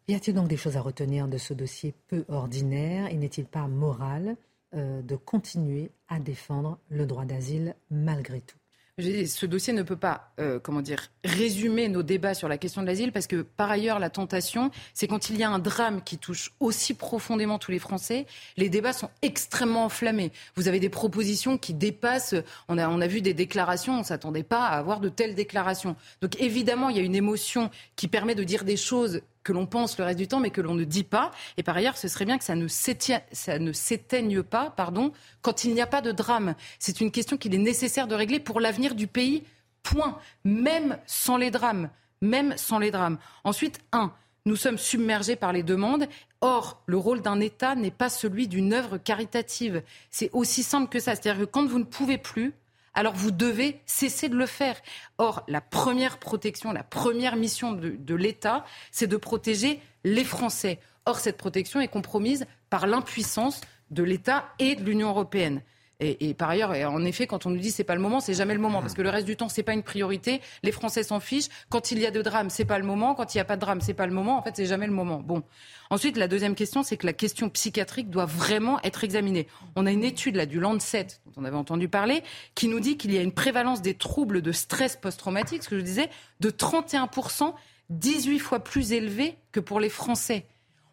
Y 0.07 0.15
a-t-il 0.15 0.35
donc 0.35 0.47
des 0.47 0.57
choses 0.57 0.77
à 0.77 0.81
retenir 0.81 1.27
de 1.27 1.37
ce 1.37 1.53
dossier 1.53 1.93
peu 2.07 2.25
ordinaire 2.27 3.07
Et 3.07 3.15
n'est-il 3.15 3.45
pas 3.45 3.67
moral 3.67 4.35
euh, 4.73 5.01
de 5.01 5.15
continuer 5.15 5.91
à 6.09 6.19
défendre 6.19 6.77
le 6.89 7.05
droit 7.05 7.25
d'asile 7.25 7.75
malgré 7.89 8.41
tout? 8.41 8.57
Ce 8.99 9.47
dossier 9.47 9.73
ne 9.73 9.81
peut 9.81 9.95
pas, 9.95 10.33
euh, 10.39 10.59
comment 10.59 10.81
dire, 10.81 11.07
résumer 11.23 11.87
nos 11.87 12.03
débats 12.03 12.35
sur 12.35 12.47
la 12.47 12.59
question 12.59 12.83
de 12.83 12.87
l'asile 12.87 13.11
parce 13.11 13.25
que 13.25 13.41
par 13.41 13.71
ailleurs, 13.71 13.97
la 13.97 14.11
tentation, 14.11 14.69
c'est 14.93 15.07
quand 15.07 15.31
il 15.31 15.37
y 15.37 15.43
a 15.43 15.49
un 15.49 15.57
drame 15.57 16.03
qui 16.03 16.19
touche 16.19 16.51
aussi 16.59 16.93
profondément 16.93 17.57
tous 17.57 17.71
les 17.71 17.79
Français, 17.79 18.27
les 18.55 18.69
débats 18.69 18.93
sont 18.93 19.09
extrêmement 19.23 19.85
enflammés. 19.85 20.31
Vous 20.55 20.67
avez 20.67 20.79
des 20.79 20.89
propositions 20.89 21.57
qui 21.57 21.73
dépassent. 21.73 22.35
On 22.67 22.77
a, 22.77 22.87
on 22.87 23.01
a 23.01 23.07
vu 23.07 23.21
des 23.21 23.33
déclarations, 23.33 23.95
on 23.95 23.99
ne 23.99 24.03
s'attendait 24.03 24.43
pas 24.43 24.67
à 24.67 24.77
avoir 24.77 24.99
de 24.99 25.09
telles 25.09 25.33
déclarations. 25.33 25.95
Donc 26.21 26.39
évidemment, 26.39 26.89
il 26.89 26.97
y 26.97 26.99
a 26.99 27.03
une 27.03 27.15
émotion 27.15 27.71
qui 27.95 28.07
permet 28.07 28.35
de 28.35 28.43
dire 28.43 28.63
des 28.63 28.77
choses 28.77 29.21
que 29.43 29.51
l'on 29.51 29.65
pense 29.65 29.97
le 29.97 30.05
reste 30.05 30.19
du 30.19 30.27
temps, 30.27 30.39
mais 30.39 30.49
que 30.49 30.61
l'on 30.61 30.75
ne 30.75 30.83
dit 30.83 31.03
pas. 31.03 31.31
Et 31.57 31.63
par 31.63 31.75
ailleurs, 31.75 31.97
ce 31.97 32.07
serait 32.07 32.25
bien 32.25 32.37
que 32.37 32.43
ça 32.43 32.55
ne 32.55 33.71
s'éteigne 33.71 34.43
pas 34.43 34.69
pardon, 34.69 35.11
quand 35.41 35.63
il 35.63 35.73
n'y 35.73 35.81
a 35.81 35.87
pas 35.87 36.01
de 36.01 36.11
drame. 36.11 36.55
C'est 36.79 37.01
une 37.01 37.11
question 37.11 37.37
qu'il 37.37 37.53
est 37.53 37.59
nécessaire 37.59 38.07
de 38.07 38.15
régler 38.15 38.39
pour 38.39 38.59
l'avenir 38.59 38.95
du 38.95 39.07
pays, 39.07 39.43
point. 39.83 40.17
Même 40.43 40.97
sans 41.05 41.37
les 41.37 41.51
drames. 41.51 41.89
Même 42.21 42.55
sans 42.57 42.79
les 42.79 42.91
drames. 42.91 43.17
Ensuite, 43.43 43.79
un, 43.91 44.13
nous 44.45 44.55
sommes 44.55 44.77
submergés 44.77 45.35
par 45.35 45.53
les 45.53 45.63
demandes. 45.63 46.07
Or, 46.41 46.81
le 46.85 46.97
rôle 46.97 47.21
d'un 47.21 47.39
État 47.39 47.75
n'est 47.75 47.91
pas 47.91 48.09
celui 48.09 48.47
d'une 48.47 48.73
œuvre 48.73 48.97
caritative. 48.97 49.83
C'est 50.09 50.29
aussi 50.33 50.63
simple 50.63 50.89
que 50.89 50.99
ça. 50.99 51.15
C'est-à-dire 51.15 51.45
que 51.45 51.51
quand 51.51 51.65
vous 51.65 51.79
ne 51.79 51.85
pouvez 51.85 52.17
plus, 52.17 52.53
alors 52.93 53.13
vous 53.13 53.31
devez 53.31 53.81
cesser 53.85 54.29
de 54.29 54.35
le 54.35 54.45
faire. 54.45 54.75
Or, 55.17 55.43
la 55.47 55.61
première 55.61 56.19
protection, 56.19 56.71
la 56.71 56.83
première 56.83 57.35
mission 57.35 57.71
de, 57.71 58.15
l'État, 58.15 58.65
c'est 58.91 59.07
de 59.07 59.17
protéger 59.17 59.81
les 60.03 60.23
Français. 60.23 60.79
Or, 61.05 61.19
cette 61.19 61.37
protection 61.37 61.81
est 61.81 61.87
compromise 61.87 62.45
par 62.69 62.87
l'impuissance 62.87 63.61
de 63.91 64.03
l'État 64.03 64.45
et 64.59 64.75
de 64.75 64.83
l'Union 64.83 65.09
européenne. 65.09 65.61
Et, 65.99 66.33
par 66.33 66.49
ailleurs, 66.49 66.71
en 66.91 67.05
effet, 67.05 67.27
quand 67.27 67.45
on 67.45 67.49
nous 67.49 67.59
dit 67.59 67.71
c'est 67.71 67.83
pas 67.83 67.95
le 67.95 68.01
moment, 68.01 68.19
c'est 68.19 68.33
jamais 68.33 68.53
le 68.53 68.59
moment 68.59 68.81
parce 68.81 68.93
que 68.93 69.01
le 69.01 69.09
reste 69.09 69.25
du 69.25 69.37
temps 69.37 69.47
c'est 69.47 69.63
pas 69.63 69.73
une 69.73 69.83
priorité. 69.83 70.41
Les 70.61 70.71
Français 70.71 71.03
s'en 71.03 71.19
fichent. 71.19 71.47
Quand 71.69 71.91
il 71.91 71.99
y 71.99 72.05
a 72.05 72.11
de 72.11 72.21
drame, 72.21 72.49
c'est 72.49 72.65
pas 72.65 72.77
le 72.77 72.83
moment. 72.83 73.15
Quand 73.15 73.33
il 73.33 73.37
n'y 73.37 73.41
a 73.41 73.45
pas 73.45 73.55
de 73.55 73.61
drame, 73.61 73.79
c'est 73.79 73.93
pas 73.93 74.07
le 74.07 74.13
moment. 74.13 74.37
En 74.37 74.41
fait, 74.41 74.55
c'est 74.55 74.65
jamais 74.65 74.87
le 74.87 74.93
moment. 74.93 75.19
Bon. 75.19 75.43
Ensuite, 75.89 76.17
la 76.17 76.27
deuxième 76.27 76.55
question, 76.55 76.83
c'est 76.83 76.97
que 76.97 77.05
la 77.05 77.13
question 77.13 77.49
psychiatrique 77.49 78.09
doit 78.09 78.25
vraiment 78.25 78.81
être 78.81 79.03
examinée. 79.03 79.47
On 79.75 79.85
a 79.85 79.91
une 79.91 80.03
étude 80.03 80.35
là 80.35 80.45
du 80.45 80.59
Lancet 80.59 81.07
dont 81.25 81.33
on 81.37 81.45
avait 81.45 81.55
entendu 81.55 81.87
parler 81.87 82.23
qui 82.55 82.67
nous 82.67 82.79
dit 82.79 82.97
qu'il 82.97 83.13
y 83.13 83.17
a 83.17 83.21
une 83.21 83.31
prévalence 83.31 83.81
des 83.81 83.93
troubles 83.93 84.41
de 84.41 84.51
stress 84.51 84.97
post-traumatique, 84.97 85.63
ce 85.63 85.69
que 85.69 85.77
je 85.77 85.83
disais, 85.83 86.09
de 86.39 86.49
31% 86.49 87.53
18 87.89 88.39
fois 88.39 88.59
plus 88.59 88.93
élevée 88.93 89.37
que 89.51 89.59
pour 89.59 89.79
les 89.79 89.89
Français 89.89 90.47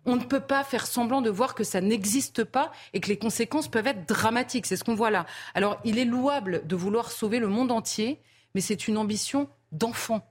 on 0.07 0.17
ne 0.17 0.25
peut 0.25 0.41
pas 0.41 0.65
faire 0.65 0.87
semblant 0.87 1.21
de 1.21 1.31
voir 1.31 1.55
que 1.55 1.65
ça 1.65 1.81
n'existe 1.81 2.45
pas 2.45 2.73
et 2.93 3.01
que 3.01 3.09
les 3.09 3.19
conséquences 3.19 3.69
peuvent 3.69 3.87
être 3.87 4.07
dramatiques. 4.09 4.67
C'est 4.67 4.77
ce 4.77 4.85
qu'on 4.85 4.95
voit 4.95 5.11
là. 5.11 5.27
Alors, 5.55 5.79
il 5.85 5.99
est 5.99 6.05
louable 6.05 6.67
de 6.67 6.77
vouloir 6.77 7.11
sauver 7.11 7.39
le 7.39 7.49
monde 7.49 7.71
entier, 7.71 8.21
mais 8.55 8.61
c'est 8.61 8.89
une 8.89 8.97
ambition 8.97 9.49
d'enfant. 9.73 10.27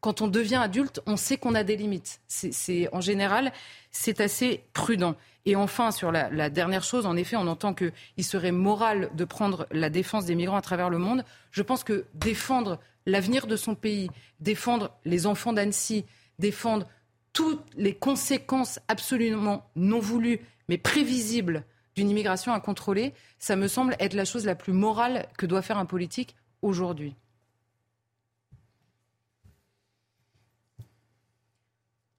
Quand 0.00 0.20
on 0.20 0.26
devient 0.26 0.56
adulte, 0.56 1.00
on 1.06 1.16
sait 1.16 1.36
qu'on 1.36 1.54
a 1.54 1.62
des 1.62 1.76
limites. 1.76 2.20
C'est, 2.26 2.88
en 2.92 3.00
général, 3.00 3.52
c'est 3.92 4.20
assez 4.20 4.64
prudent. 4.72 5.14
Et 5.46 5.54
enfin, 5.54 5.92
sur 5.92 6.10
la, 6.10 6.28
la 6.30 6.50
dernière 6.50 6.82
chose, 6.82 7.06
en 7.06 7.16
effet, 7.16 7.36
on 7.36 7.46
entend 7.46 7.72
qu'il 7.72 8.24
serait 8.24 8.50
moral 8.50 9.10
de 9.14 9.24
prendre 9.24 9.68
la 9.70 9.90
défense 9.90 10.24
des 10.24 10.34
migrants 10.34 10.56
à 10.56 10.62
travers 10.62 10.90
le 10.90 10.98
monde. 10.98 11.24
Je 11.52 11.62
pense 11.62 11.84
que 11.84 12.06
défendre 12.14 12.80
l'avenir 13.06 13.46
de 13.46 13.54
son 13.54 13.76
pays, 13.76 14.10
défendre 14.40 14.90
les 15.04 15.26
enfants 15.26 15.52
d'Annecy, 15.52 16.04
défendre 16.40 16.86
toutes 17.32 17.64
les 17.74 17.94
conséquences 17.94 18.78
absolument 18.88 19.70
non 19.76 20.00
voulues, 20.00 20.40
mais 20.68 20.78
prévisibles 20.78 21.64
d'une 21.94 22.10
immigration 22.10 22.52
incontrôlée, 22.52 23.14
ça 23.38 23.56
me 23.56 23.68
semble 23.68 23.96
être 23.98 24.14
la 24.14 24.24
chose 24.24 24.46
la 24.46 24.54
plus 24.54 24.72
morale 24.72 25.28
que 25.36 25.46
doit 25.46 25.62
faire 25.62 25.78
un 25.78 25.86
politique 25.86 26.36
aujourd'hui. 26.62 27.14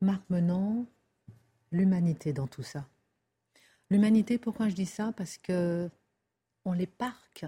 Marc 0.01 0.21
Menant, 0.29 0.85
l'humanité 1.71 2.33
dans 2.33 2.47
tout 2.47 2.63
ça. 2.63 2.85
L'humanité, 3.89 4.37
pourquoi 4.37 4.69
je 4.69 4.75
dis 4.75 4.85
ça? 4.85 5.13
Parce 5.15 5.37
que 5.37 5.89
on 6.65 6.73
les 6.73 6.87
parque 6.87 7.45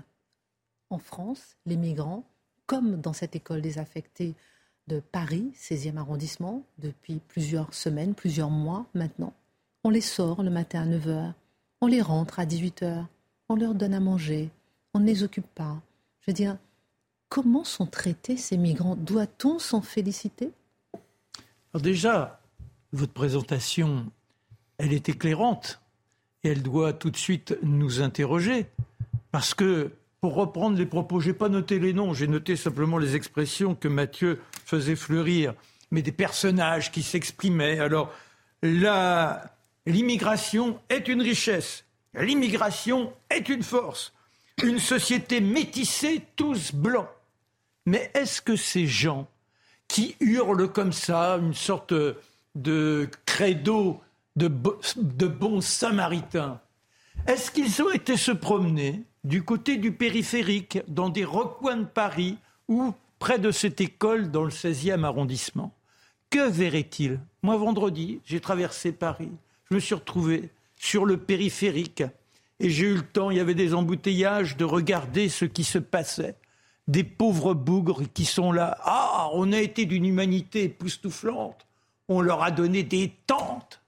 en 0.90 1.00
France, 1.00 1.58
les 1.66 1.78
migrants, 1.78 2.24
comme 2.66 3.02
dans 3.02 3.14
cette 3.14 3.36
école 3.36 3.62
désaffectée 3.62 4.36
de 4.88 5.00
Paris, 5.00 5.52
16e 5.56 5.98
arrondissement, 5.98 6.64
depuis 6.80 7.20
plusieurs 7.28 7.74
semaines, 7.74 8.14
plusieurs 8.14 8.50
mois 8.50 8.86
maintenant. 8.94 9.34
On 9.84 9.90
les 9.90 10.02
sort 10.02 10.44
le 10.44 10.50
matin 10.50 10.82
à 10.82 10.86
9h, 10.86 11.34
on 11.82 11.88
les 11.88 12.02
rentre 12.02 12.40
à 12.40 12.46
18h, 12.46 13.06
on 13.50 13.56
leur 13.56 13.76
donne 13.76 13.94
à 13.94 14.00
manger, 14.00 14.50
on 14.94 15.00
ne 15.00 15.06
les 15.06 15.24
occupe 15.24 15.48
pas. 15.56 15.82
Je 16.22 16.32
veux 16.32 16.36
dire, 16.36 16.58
comment 17.30 17.64
sont 17.64 17.86
traités 17.86 18.38
ces 18.38 18.58
migrants? 18.58 18.96
Doit-on 18.96 19.60
s'en 19.60 19.82
féliciter? 19.82 20.52
Déjà, 21.76 22.40
votre 22.94 23.14
présentation, 23.14 24.10
elle 24.78 24.94
est 24.94 25.10
éclairante 25.10 25.82
et 26.44 26.50
elle 26.50 26.64
doit 26.64 26.94
tout 26.94 27.12
de 27.12 27.18
suite 27.18 27.58
nous 27.62 28.02
interroger 28.02 28.68
parce 29.32 29.54
que 29.54 29.92
pour 30.26 30.34
reprendre 30.34 30.76
les 30.76 30.88
propos, 30.88 31.20
je 31.20 31.28
n'ai 31.28 31.36
pas 31.36 31.50
noté 31.50 31.78
les 31.78 31.94
noms, 31.94 32.16
j'ai 32.16 32.26
noté 32.26 32.56
simplement 32.56 32.98
les 32.98 33.16
expressions 33.16 33.76
que 33.76 33.88
Mathieu 33.88 34.42
faisait 34.66 34.96
fleurir, 34.96 35.54
mais 35.92 36.02
des 36.02 36.12
personnages 36.12 36.92
qui 36.92 37.04
s'exprimaient. 37.04 37.78
Alors, 37.78 38.12
l'immigration 39.86 40.80
est 40.90 41.10
une 41.10 41.22
richesse. 41.22 41.86
L'immigration 42.16 43.14
est 43.30 43.50
une 43.50 43.62
force. 43.62 44.14
Une 44.64 44.80
société 44.80 45.42
métissée, 45.42 46.24
tous 46.36 46.74
blancs. 46.74 47.06
Mais 47.86 48.10
est-ce 48.16 48.42
que 48.42 48.56
ces 48.56 48.88
gens 48.88 49.28
qui 49.88 50.16
hurlent 50.22 50.72
comme 50.72 50.92
ça, 50.92 51.34
une 51.36 51.54
sorte 51.54 51.94
de 52.56 53.08
credo 53.28 54.02
de, 54.36 54.52
de 54.96 55.28
bons 55.28 55.62
samaritains, 55.62 56.60
est-ce 57.28 57.50
qu'ils 57.50 57.82
ont 57.82 57.92
été 57.92 58.18
se 58.18 58.32
promener 58.32 59.04
du 59.24 59.44
côté 59.44 59.78
du 59.78 59.92
périphérique, 59.92 60.80
dans 60.88 61.10
des 61.10 61.26
recoins 61.26 61.78
de 61.78 61.86
Paris 61.86 62.38
ou 62.68 62.94
près 63.18 63.40
de 63.40 63.50
cette 63.50 63.82
école 63.82 64.30
dans 64.30 64.44
le 64.44 64.52
16e 64.52 65.04
arrondissement? 65.04 65.74
Que 66.30 66.48
verraient-ils 66.48 67.20
Moi, 67.42 67.58
vendredi, 67.58 68.20
j'ai 68.26 68.40
traversé 68.40 68.92
Paris. 68.92 69.32
Je 69.70 69.76
me 69.76 69.80
suis 69.80 69.96
retrouvé 69.96 70.52
sur 70.76 71.06
le 71.06 71.18
périphérique 71.18 72.04
et 72.60 72.70
j'ai 72.70 72.86
eu 72.86 72.96
le 72.96 73.02
temps, 73.02 73.32
il 73.32 73.38
y 73.38 73.42
avait 73.42 73.56
des 73.56 73.74
embouteillages, 73.74 74.56
de 74.56 74.66
regarder 74.66 75.28
ce 75.28 75.46
qui 75.46 75.64
se 75.64 75.80
passait. 75.80 76.36
Des 76.88 77.04
pauvres 77.04 77.56
bougres 77.56 78.04
qui 78.14 78.26
sont 78.26 78.52
là. 78.52 78.78
Ah, 78.84 79.30
on 79.34 79.52
a 79.52 79.58
été 79.58 79.86
d'une 79.86 80.06
humanité 80.06 80.66
époustouflante. 80.66 81.66
On 82.08 82.22
leur 82.22 82.44
a 82.44 82.52
donné 82.52 82.84
des 82.84 83.12
tentes. 83.26 83.82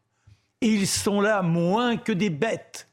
Et 0.61 0.69
ils 0.69 0.88
sont 0.88 1.21
là 1.21 1.43
moins 1.43 1.97
que 1.97 2.11
des 2.11 2.31
bêtes 2.31 2.86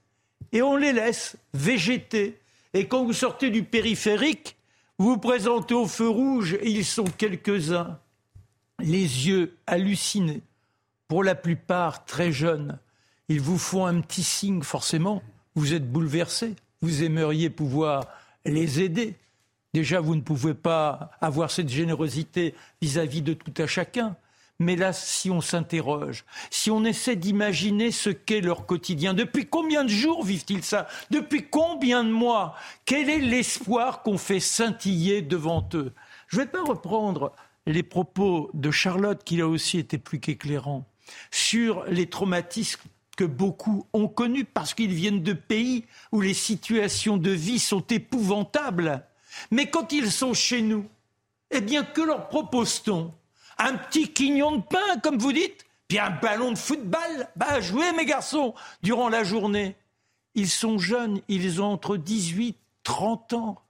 et 0.55 0.63
on 0.63 0.77
les 0.77 0.93
laisse 0.93 1.37
végéter. 1.53 2.39
Et 2.73 2.87
quand 2.87 3.05
vous 3.05 3.13
sortez 3.13 3.51
du 3.51 3.65
périphérique, 3.65 4.57
vous 4.99 5.11
vous 5.11 5.19
présentez 5.19 5.75
au 5.75 5.87
feu 5.87 6.09
rouge 6.09 6.55
et 6.55 6.71
ils 6.71 6.85
sont 6.85 7.05
quelques-uns, 7.05 7.99
les 8.79 9.27
yeux 9.29 9.57
hallucinés, 9.67 10.43
pour 11.09 11.25
la 11.25 11.35
plupart 11.35 12.05
très 12.05 12.33
jeunes. 12.33 12.79
Ils 13.29 13.41
vous 13.41 13.59
font 13.59 13.85
un 13.85 14.01
petit 14.01 14.23
signe, 14.23 14.63
forcément, 14.63 15.23
vous 15.57 15.75
êtes 15.75 15.91
bouleversés, 15.91 16.55
vous 16.81 17.03
aimeriez 17.03 17.51
pouvoir 17.51 18.07
les 18.47 18.81
aider. 18.81 19.17
Déjà, 19.73 20.01
vous 20.01 20.15
ne 20.15 20.21
pouvez 20.21 20.55
pas 20.55 21.11
avoir 21.21 21.51
cette 21.51 21.69
générosité 21.69 22.55
vis-à-vis 22.81 23.23
-vis 23.23 23.25
de 23.25 23.35
tout 23.35 23.55
à 23.61 23.67
chacun. 23.67 24.17
Mais 24.61 24.77
là, 24.77 24.93
si 24.93 25.31
on 25.31 25.41
s'interroge, 25.41 26.25
si 26.51 26.71
on 26.71 26.85
essaie 26.85 27.17
d'imaginer 27.17 27.91
ce 27.91 28.11
qu'est 28.11 28.41
leur 28.41 28.67
quotidien, 28.67 29.13
depuis 29.13 29.47
combien 29.47 29.83
de 29.83 29.89
jours 29.89 30.25
vivent-ils 30.25 30.63
ça? 30.63 30.87
Depuis 31.11 31.49
combien 31.49 32.05
de 32.05 32.11
mois? 32.11 32.55
Quel 32.85 33.11
est 33.11 33.19
l'espoir 33.19 34.03
qu'on 34.03 34.19
fait 34.19 34.41
scintiller 34.41 35.23
devant 35.23 35.69
eux? 35.75 35.93
Je 36.29 36.39
ne 36.39 36.45
vais 36.45 36.51
pas 36.51 36.63
reprendre 36.63 37.33
les 37.67 37.83
propos 37.83 38.51
de 38.55 38.71
Charlotte, 38.71 39.25
qui 39.25 39.41
a 39.41 39.49
aussi 39.49 39.79
été 39.79 39.99
plus 39.99 40.21
qu'éclairant, 40.21 40.87
sur 41.31 41.85
les 41.87 42.09
traumatismes 42.09 42.83
que 43.17 43.25
beaucoup 43.25 43.87
ont 43.93 44.09
connus 44.09 44.45
parce 44.45 44.75
qu'ils 44.75 44.93
viennent 44.93 45.23
de 45.23 45.33
pays 45.33 45.85
où 46.13 46.21
les 46.21 46.35
situations 46.35 47.17
de 47.17 47.31
vie 47.31 47.59
sont 47.59 47.85
épouvantables. 47.87 49.05
Mais 49.51 49.67
quand 49.71 49.93
ils 49.93 50.13
sont 50.13 50.35
chez 50.35 50.63
nous, 50.63 50.87
eh 51.51 51.61
bien, 51.61 51.85
que 51.85 52.03
leur 52.03 52.29
propose-t-on? 52.29 53.13
Un 53.59 53.77
petit 53.77 54.13
quignon 54.13 54.57
de 54.57 54.63
pain, 54.63 54.99
comme 55.03 55.19
vous 55.19 55.33
dites, 55.33 55.65
puis 55.89 55.99
un 55.99 56.11
ballon 56.11 56.53
de 56.53 56.59
football. 56.59 57.29
Bah, 57.37 57.61
jouez, 57.61 57.93
mes 57.93 58.07
garçons, 58.07 58.55
durant 58.83 59.09
la 59.09 59.25
journée. 59.25 59.77
Ils 60.35 60.49
sont 60.51 60.79
jeunes, 60.79 61.21
ils 61.29 61.63
ont 61.63 61.73
entre 61.73 61.97
18 61.97 62.49
et 62.49 62.57
30 62.83 63.33
ans. 63.35 63.61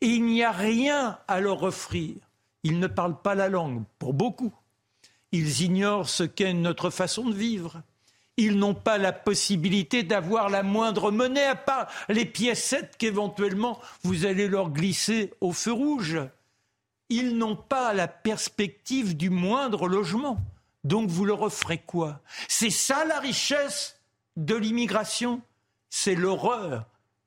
Et 0.00 0.06
il 0.06 0.24
n'y 0.24 0.42
a 0.42 0.52
rien 0.52 1.18
à 1.28 1.40
leur 1.40 1.62
offrir. 1.62 2.16
Ils 2.62 2.78
ne 2.78 2.86
parlent 2.86 3.20
pas 3.20 3.34
la 3.34 3.48
langue, 3.48 3.82
pour 3.98 4.14
beaucoup. 4.14 4.52
Ils 5.32 5.62
ignorent 5.62 6.08
ce 6.08 6.22
qu'est 6.22 6.54
notre 6.54 6.90
façon 6.90 7.28
de 7.28 7.34
vivre. 7.34 7.82
Ils 8.36 8.58
n'ont 8.58 8.74
pas 8.74 8.98
la 8.98 9.12
possibilité 9.12 10.02
d'avoir 10.02 10.48
la 10.48 10.62
moindre 10.62 11.10
monnaie, 11.10 11.46
à 11.46 11.54
part 11.54 11.88
les 12.08 12.24
piécettes 12.24 12.96
qu'éventuellement 12.98 13.80
vous 14.02 14.26
allez 14.26 14.48
leur 14.48 14.70
glisser 14.70 15.32
au 15.40 15.52
feu 15.52 15.72
rouge 15.72 16.18
ils 17.14 17.36
n'ont 17.36 17.56
pas 17.56 17.94
la 17.94 18.08
perspective 18.08 19.16
du 19.16 19.30
moindre 19.30 19.86
logement. 19.86 20.38
Donc 20.82 21.08
vous 21.08 21.24
leur 21.24 21.42
offrez 21.42 21.78
quoi? 21.78 22.20
C'est 22.48 22.70
ça 22.70 23.04
la 23.04 23.20
richesse 23.20 24.00
de 24.36 24.54
l'immigration? 24.54 25.40
C'est 25.90 26.14
l'horreur 26.14 26.86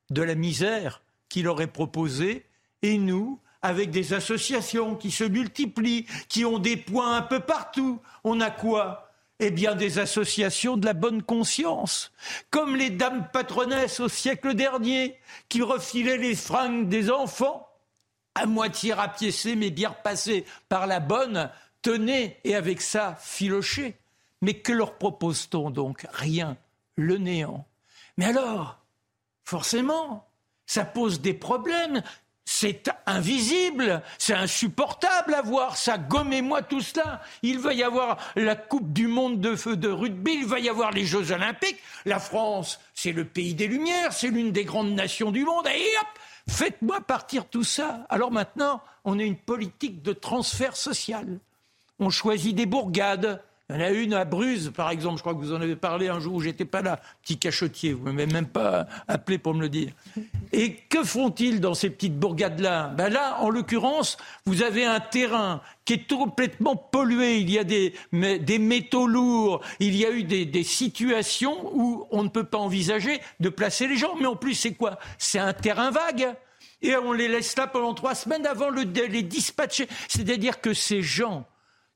de 0.10 0.22
la 0.22 0.36
misère 0.36 1.02
qui 1.30 1.42
leur 1.42 1.62
est 1.62 1.68
proposée. 1.68 2.46
Et 2.82 2.98
nous, 2.98 3.40
avec 3.62 3.90
des 3.90 4.14
associations 4.14 4.96
qui 4.96 5.10
se 5.10 5.24
multiplient, 5.24 6.06
qui 6.30 6.46
ont 6.46 6.60
des 6.60 6.78
points 6.78 7.16
un 7.16 7.22
peu 7.22 7.40
partout, 7.40 8.00
on 8.24 8.42
a 8.42 8.52
quoi? 8.52 9.12
Eh 9.40 9.52
bien, 9.52 9.76
des 9.76 10.00
associations 10.00 10.78
de 10.78 10.86
la 10.86 10.94
bonne 10.94 11.22
conscience, 11.22 12.12
comme 12.50 12.76
les 12.76 12.90
dames 12.90 13.28
patronesses 13.32 14.00
au 14.00 14.10
siècle 14.10 14.56
dernier, 14.56 15.16
qui 15.48 15.62
refilaient 15.62 16.18
les 16.18 16.36
fringues 16.36 16.90
des 16.90 17.12
enfants 17.12 17.67
à 18.38 18.46
moitié 18.46 18.94
rapiécé, 18.94 19.56
mais 19.56 19.72
bien 19.72 19.90
repassé 19.90 20.46
par 20.70 20.86
la 20.88 21.00
bonne, 21.00 21.50
tenez, 21.82 22.40
et 22.44 22.56
avec 22.56 22.82
ça, 22.82 23.18
filoché. 23.20 23.96
Mais 24.42 24.56
que 24.56 24.72
leur 24.72 24.98
propose-t-on 24.98 25.72
donc? 25.72 26.06
Rien, 26.12 26.58
le 26.96 27.18
néant. 27.18 27.66
Mais 28.18 28.26
alors, 28.26 28.80
forcément, 29.44 30.30
ça 30.68 30.86
pose 30.86 31.22
des 31.22 31.34
problèmes. 31.34 32.04
C'est 32.50 32.90
invisible, 33.06 34.02
c'est 34.18 34.34
insupportable 34.34 35.34
à 35.34 35.42
voir 35.42 35.76
ça. 35.76 35.98
Gommez-moi 35.98 36.62
tout 36.62 36.80
cela. 36.80 37.22
Il 37.42 37.60
va 37.60 37.74
y 37.74 37.84
avoir 37.84 38.18
la 38.38 38.56
Coupe 38.56 38.94
du 38.94 39.08
Monde 39.08 39.42
de 39.42 39.54
feu 39.58 39.76
de 39.76 39.90
rugby, 39.90 40.36
il 40.36 40.46
va 40.46 40.58
y 40.58 40.70
avoir 40.70 40.92
les 40.92 41.06
Jeux 41.06 41.34
Olympiques. 41.34 41.78
La 42.06 42.20
France, 42.20 42.80
c'est 42.94 43.12
le 43.12 43.26
pays 43.26 43.54
des 43.54 43.68
Lumières, 43.68 44.14
c'est 44.14 44.30
l'une 44.30 44.54
des 44.54 44.64
grandes 44.64 44.94
nations 44.94 45.32
du 45.32 45.44
monde. 45.44 45.68
Et 45.68 45.98
hop, 46.00 46.08
Faites-moi 46.50 47.02
partir 47.02 47.50
tout 47.50 47.66
ça. 47.66 48.06
Alors 48.08 48.32
maintenant, 48.32 48.82
on 49.04 49.20
a 49.20 49.24
une 49.24 49.36
politique 49.36 50.02
de 50.02 50.14
transfert 50.14 50.78
social. 50.78 51.40
On 52.00 52.10
choisit 52.10 52.56
des 52.56 52.66
bourgades. 52.66 53.44
Il 53.70 53.76
y 53.76 53.80
en 53.80 53.82
a 53.82 53.90
une 53.90 54.14
à 54.14 54.24
Bruges, 54.24 54.70
par 54.70 54.92
exemple, 54.92 55.18
je 55.18 55.22
crois 55.24 55.34
que 55.34 55.40
vous 55.40 55.52
en 55.52 55.60
avez 55.60 55.76
parlé 55.76 56.08
un 56.08 56.22
jour 56.22 56.36
où 56.36 56.42
j'étais 56.42 56.64
pas 56.64 56.82
là, 56.82 57.02
petit 57.22 57.38
cachotier, 57.38 57.92
vous 57.92 58.06
m'avez 58.06 58.26
même 58.26 58.48
pas 58.48 58.88
appelé 59.10 59.38
pour 59.38 59.54
me 59.54 59.60
le 59.60 59.68
dire. 59.68 59.92
Et 60.54 60.76
que 60.76 61.04
font-ils 61.04 61.60
dans 61.60 61.74
ces 61.74 61.90
petites 61.90 62.18
bourgades-là? 62.18 62.94
Ben 62.96 63.10
Là, 63.10 63.42
en 63.42 63.50
l'occurrence, 63.50 64.16
vous 64.46 64.64
avez 64.64 64.86
un 64.86 65.02
terrain 65.02 65.62
qui 65.84 65.96
est 65.96 66.10
complètement 66.10 66.78
pollué, 66.78 67.40
il 67.40 67.50
y 67.50 67.60
a 67.60 67.66
des, 67.66 67.94
métaux 68.58 69.06
lourds, 69.06 69.62
il 69.82 69.98
y 69.98 70.06
a 70.06 70.12
eu 70.12 70.24
des, 70.24 70.46
des 70.46 70.64
situations 70.64 71.70
où 71.74 72.08
on 72.10 72.24
ne 72.24 72.30
peut 72.30 72.46
pas 72.46 72.60
envisager 72.60 73.20
de 73.42 73.50
placer 73.50 73.88
les 73.88 73.98
gens. 73.98 74.16
Mais 74.16 74.28
en 74.28 74.38
plus, 74.38 74.54
c'est 74.54 74.76
quoi? 74.76 74.98
C'est 75.18 75.40
un 75.40 75.52
terrain 75.52 75.92
vague 75.92 76.36
et 76.82 76.96
on 76.96 77.12
les 77.12 77.28
laisse 77.28 77.58
là 77.58 77.68
pendant 77.68 77.94
trois 77.94 78.16
semaines 78.16 78.46
avant 78.46 78.72
de 78.72 79.02
les 79.02 79.24
dispatcher. 79.24 79.90
C'est-à-dire 80.08 80.62
que 80.62 80.74
ces 80.74 81.02
gens 81.02 81.46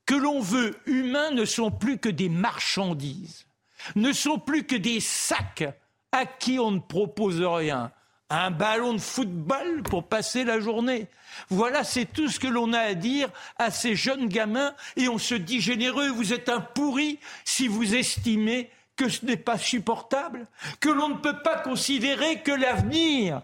que 0.06 0.14
l'on 0.14 0.40
veut 0.40 0.76
humains 0.86 1.30
ne 1.30 1.44
sont 1.44 1.70
plus 1.70 1.98
que 1.98 2.08
des 2.08 2.28
marchandises, 2.28 3.46
ne 3.94 4.12
sont 4.12 4.38
plus 4.38 4.64
que 4.64 4.76
des 4.76 5.00
sacs 5.00 5.64
à 6.12 6.26
qui 6.26 6.58
on 6.58 6.70
ne 6.72 6.80
propose 6.80 7.40
rien. 7.40 7.90
Un 8.30 8.50
ballon 8.50 8.94
de 8.94 9.00
football 9.00 9.82
pour 9.82 10.08
passer 10.08 10.44
la 10.44 10.58
journée. 10.58 11.06
Voilà, 11.50 11.84
c'est 11.84 12.06
tout 12.06 12.28
ce 12.28 12.40
que 12.40 12.46
l'on 12.46 12.72
a 12.72 12.80
à 12.80 12.94
dire 12.94 13.28
à 13.58 13.70
ces 13.70 13.94
jeunes 13.94 14.28
gamins 14.28 14.74
et 14.96 15.08
on 15.08 15.18
se 15.18 15.34
dit 15.34 15.60
généreux, 15.60 16.08
vous 16.08 16.32
êtes 16.32 16.48
un 16.48 16.60
pourri 16.60 17.18
si 17.44 17.68
vous 17.68 17.94
estimez 17.94 18.70
que 18.96 19.08
ce 19.08 19.24
n'est 19.24 19.36
pas 19.36 19.58
supportable, 19.58 20.46
que 20.80 20.88
l'on 20.88 21.10
ne 21.10 21.18
peut 21.18 21.42
pas 21.42 21.58
considérer 21.58 22.40
que 22.40 22.52
l'avenir 22.52 23.42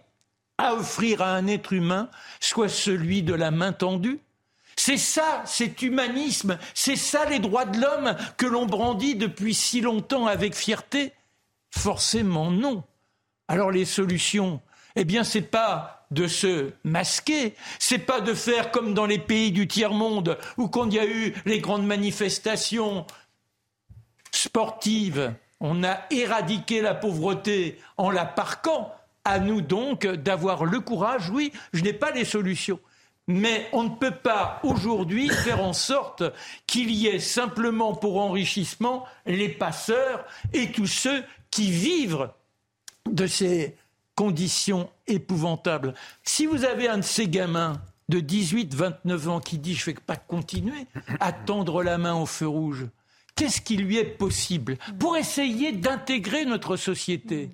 à 0.58 0.74
offrir 0.74 1.22
à 1.22 1.34
un 1.34 1.46
être 1.46 1.72
humain 1.72 2.10
soit 2.40 2.68
celui 2.68 3.22
de 3.22 3.34
la 3.34 3.50
main 3.50 3.72
tendue 3.72 4.20
c'est 4.78 4.96
ça, 4.96 5.42
cet 5.44 5.82
humanisme, 5.82 6.56
c'est 6.72 6.96
ça 6.96 7.24
les 7.24 7.40
droits 7.40 7.64
de 7.64 7.80
l'homme 7.80 8.16
que 8.36 8.46
l'on 8.46 8.64
brandit 8.64 9.16
depuis 9.16 9.52
si 9.52 9.80
longtemps 9.80 10.26
avec 10.26 10.54
fierté? 10.54 11.12
Forcément 11.70 12.52
non. 12.52 12.84
Alors 13.48 13.72
les 13.72 13.84
solutions, 13.84 14.60
eh 14.94 15.04
bien 15.04 15.24
c'est 15.24 15.42
pas 15.42 16.06
de 16.12 16.28
se 16.28 16.70
masquer, 16.84 17.56
c'est 17.80 17.98
pas 17.98 18.20
de 18.20 18.34
faire 18.34 18.70
comme 18.70 18.94
dans 18.94 19.06
les 19.06 19.18
pays 19.18 19.50
du 19.50 19.66
tiers-monde 19.66 20.38
où 20.56 20.68
quand 20.68 20.86
il 20.86 20.94
y 20.94 21.00
a 21.00 21.06
eu 21.06 21.34
les 21.44 21.58
grandes 21.58 21.86
manifestations 21.86 23.04
sportives, 24.30 25.34
on 25.58 25.82
a 25.82 25.98
éradiqué 26.10 26.80
la 26.82 26.94
pauvreté 26.94 27.80
en 27.96 28.10
la 28.10 28.24
parquant. 28.24 28.94
À 29.24 29.40
nous 29.40 29.60
donc 29.60 30.06
d'avoir 30.06 30.64
le 30.64 30.80
courage, 30.80 31.28
oui, 31.28 31.52
je 31.74 31.82
n'ai 31.82 31.92
pas 31.92 32.12
les 32.12 32.24
solutions, 32.24 32.80
mais 33.28 33.68
on 33.72 33.84
ne 33.84 33.94
peut 33.94 34.10
pas 34.10 34.58
aujourd'hui 34.64 35.28
faire 35.28 35.62
en 35.62 35.74
sorte 35.74 36.24
qu'il 36.66 36.90
y 36.90 37.06
ait 37.06 37.20
simplement 37.20 37.94
pour 37.94 38.18
enrichissement 38.18 39.04
les 39.26 39.50
passeurs 39.50 40.24
et 40.54 40.72
tous 40.72 40.86
ceux 40.86 41.22
qui 41.50 41.70
vivent 41.70 42.30
de 43.08 43.26
ces 43.26 43.76
conditions 44.16 44.90
épouvantables. 45.06 45.94
Si 46.24 46.46
vous 46.46 46.64
avez 46.64 46.88
un 46.88 46.98
de 46.98 47.02
ces 47.02 47.28
gamins 47.28 47.80
de 48.08 48.20
18, 48.20 48.74
29 48.74 49.28
ans 49.28 49.40
qui 49.40 49.58
dit 49.58 49.74
je 49.74 49.90
ne 49.90 49.94
vais 49.94 50.00
pas 50.00 50.16
continuer 50.16 50.86
à 51.20 51.32
tendre 51.32 51.82
la 51.82 51.98
main 51.98 52.14
au 52.14 52.26
feu 52.26 52.48
rouge, 52.48 52.86
qu'est-ce 53.36 53.60
qui 53.60 53.76
lui 53.76 53.98
est 53.98 54.04
possible 54.04 54.78
pour 54.98 55.18
essayer 55.18 55.72
d'intégrer 55.72 56.46
notre 56.46 56.76
société? 56.76 57.50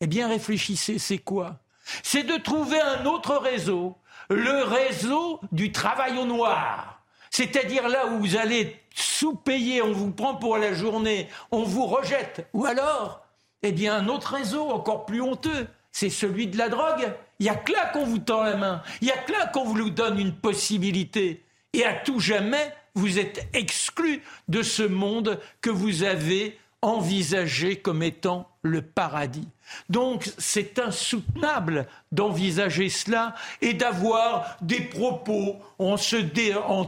Eh 0.00 0.06
bien, 0.06 0.28
réfléchissez, 0.28 0.98
c'est 0.98 1.18
quoi? 1.18 1.60
C'est 2.02 2.22
de 2.22 2.36
trouver 2.36 2.80
un 2.80 3.06
autre 3.06 3.36
réseau, 3.36 3.96
le 4.28 4.62
réseau 4.62 5.40
du 5.52 5.72
travail 5.72 6.18
au 6.18 6.24
noir. 6.24 7.02
C'est-à-dire 7.30 7.88
là 7.88 8.06
où 8.06 8.18
vous 8.18 8.36
allez 8.36 8.76
sous-payer, 8.94 9.82
on 9.82 9.92
vous 9.92 10.10
prend 10.10 10.34
pour 10.34 10.58
la 10.58 10.72
journée, 10.72 11.28
on 11.52 11.62
vous 11.62 11.86
rejette. 11.86 12.48
Ou 12.52 12.66
alors, 12.66 13.22
eh 13.62 13.72
bien, 13.72 13.94
un 13.94 14.08
autre 14.08 14.34
réseau 14.34 14.68
encore 14.68 15.06
plus 15.06 15.20
honteux, 15.20 15.68
c'est 15.92 16.10
celui 16.10 16.46
de 16.46 16.58
la 16.58 16.68
drogue. 16.68 17.12
Il 17.38 17.44
n'y 17.44 17.50
a 17.50 17.54
que 17.54 17.72
là 17.72 17.86
qu'on 17.86 18.04
vous 18.04 18.18
tend 18.18 18.42
la 18.42 18.56
main. 18.56 18.82
Il 19.00 19.06
n'y 19.06 19.12
a 19.12 19.18
que 19.18 19.32
là 19.32 19.46
qu'on 19.46 19.64
vous 19.64 19.90
donne 19.90 20.18
une 20.18 20.34
possibilité. 20.34 21.44
Et 21.72 21.84
à 21.84 21.94
tout 21.94 22.20
jamais, 22.20 22.74
vous 22.94 23.18
êtes 23.18 23.48
exclu 23.52 24.22
de 24.48 24.62
ce 24.62 24.82
monde 24.82 25.40
que 25.60 25.70
vous 25.70 26.02
avez 26.02 26.58
envisagé 26.82 27.76
comme 27.76 28.02
étant 28.02 28.48
le 28.62 28.82
paradis. 28.82 29.48
Donc 29.88 30.30
c'est 30.38 30.78
insoutenable 30.78 31.86
d'envisager 32.12 32.88
cela 32.88 33.34
et 33.60 33.74
d'avoir 33.74 34.56
des 34.62 34.80
propos 34.80 35.56
en, 35.78 35.96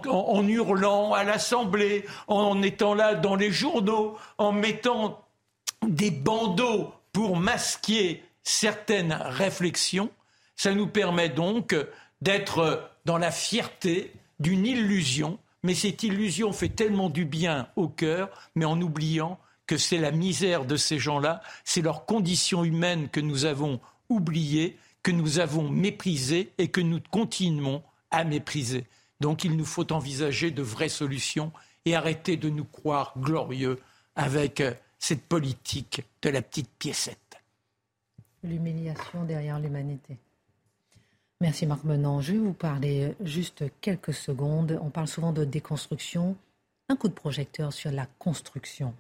en, 0.09 0.49
hurlant 0.49 1.13
à 1.13 1.25
l'Assemblée, 1.25 2.05
en 2.27 2.63
étant 2.63 2.95
là 2.95 3.15
dans 3.15 3.37
les 3.37 3.51
journaux, 3.51 4.17
en 4.39 4.53
mettant 4.53 5.23
des 5.87 6.11
bandeaux 6.11 6.93
pour 7.13 7.37
masquer 7.37 8.23
certaines 8.43 9.13
réflexions. 9.13 10.11
Ça 10.57 10.73
nous 10.73 10.87
permet 10.87 11.29
donc 11.29 11.75
d'être 12.21 12.91
dans 13.05 13.19
la 13.19 13.31
fierté 13.31 14.13
d'une 14.41 14.67
illusion, 14.67 15.39
mais 15.63 15.75
cette 15.75 16.03
illusion 16.03 16.53
fait 16.53 16.69
tellement 16.69 17.11
du 17.11 17.25
bien 17.25 17.69
au 17.77 17.89
cœur, 17.89 18.31
mais 18.55 18.65
en 18.65 18.81
oubliant 18.81 19.39
que 19.73 19.79
c'est 19.79 19.97
la 19.97 20.11
misère 20.11 20.67
de 20.67 20.77
ces 20.77 20.99
gens-là, 20.99 21.41
c'est 21.65 21.81
leur 21.81 22.05
condition 22.05 22.63
humaine 22.63 23.09
que 23.09 23.21
nous 23.21 23.47
avons 23.47 23.81
oubliée, 24.11 24.77
que 25.03 25.11
nous 25.11 25.39
avons 25.39 25.71
méprisée 25.71 26.53
et 26.59 26.69
que 26.69 26.83
nous 26.83 27.01
continuons 27.11 27.83
à 28.11 28.23
mépriser. 28.25 28.85
Donc 29.21 29.45
il 29.45 29.57
nous 29.57 29.65
faut 29.65 29.91
envisager 29.91 30.51
de 30.51 30.61
vraies 30.61 30.91
solutions 30.91 31.53
et 31.87 31.97
arrêter 31.97 32.37
de 32.37 32.51
nous 32.51 32.67
croire 32.67 33.15
glorieux 33.17 33.81
avec 34.15 34.61
euh, 34.61 34.75
cette 34.99 35.23
politique 35.23 36.03
de 36.21 36.29
la 36.29 36.43
petite 36.43 36.69
piécette. 36.79 37.39
L'humiliation 38.43 39.25
derrière 39.25 39.59
l'humanité. 39.59 40.19
Merci 41.41 41.65
Marc 41.65 41.85
Menon. 41.85 42.21
Je 42.21 42.33
vais 42.33 42.39
vous 42.41 42.53
parler 42.53 43.05
euh, 43.05 43.25
juste 43.25 43.65
quelques 43.81 44.13
secondes. 44.13 44.79
On 44.83 44.91
parle 44.91 45.09
souvent 45.09 45.33
de 45.33 45.47
déconstruction. 45.47 46.37
Un 46.91 46.97
coup 46.97 47.09
de 47.09 47.15
projecteur 47.15 47.73
sur 47.73 47.91
la 47.91 48.05
construction. 48.19 48.93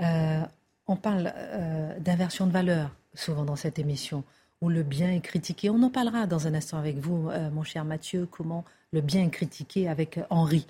Euh, 0.00 0.40
on 0.86 0.96
parle 0.96 1.32
euh, 1.36 1.98
d'inversion 1.98 2.46
de 2.46 2.52
valeur 2.52 2.90
souvent 3.14 3.44
dans 3.44 3.56
cette 3.56 3.78
émission, 3.78 4.24
où 4.60 4.68
le 4.68 4.82
bien 4.82 5.10
est 5.12 5.20
critiqué. 5.20 5.70
On 5.70 5.82
en 5.82 5.90
parlera 5.90 6.26
dans 6.26 6.46
un 6.46 6.54
instant 6.54 6.78
avec 6.78 6.98
vous, 6.98 7.28
euh, 7.30 7.50
mon 7.50 7.62
cher 7.62 7.84
Mathieu, 7.84 8.26
comment 8.30 8.64
le 8.92 9.00
bien 9.00 9.24
est 9.24 9.30
critiqué 9.30 9.88
avec 9.88 10.20
Henri. 10.30 10.66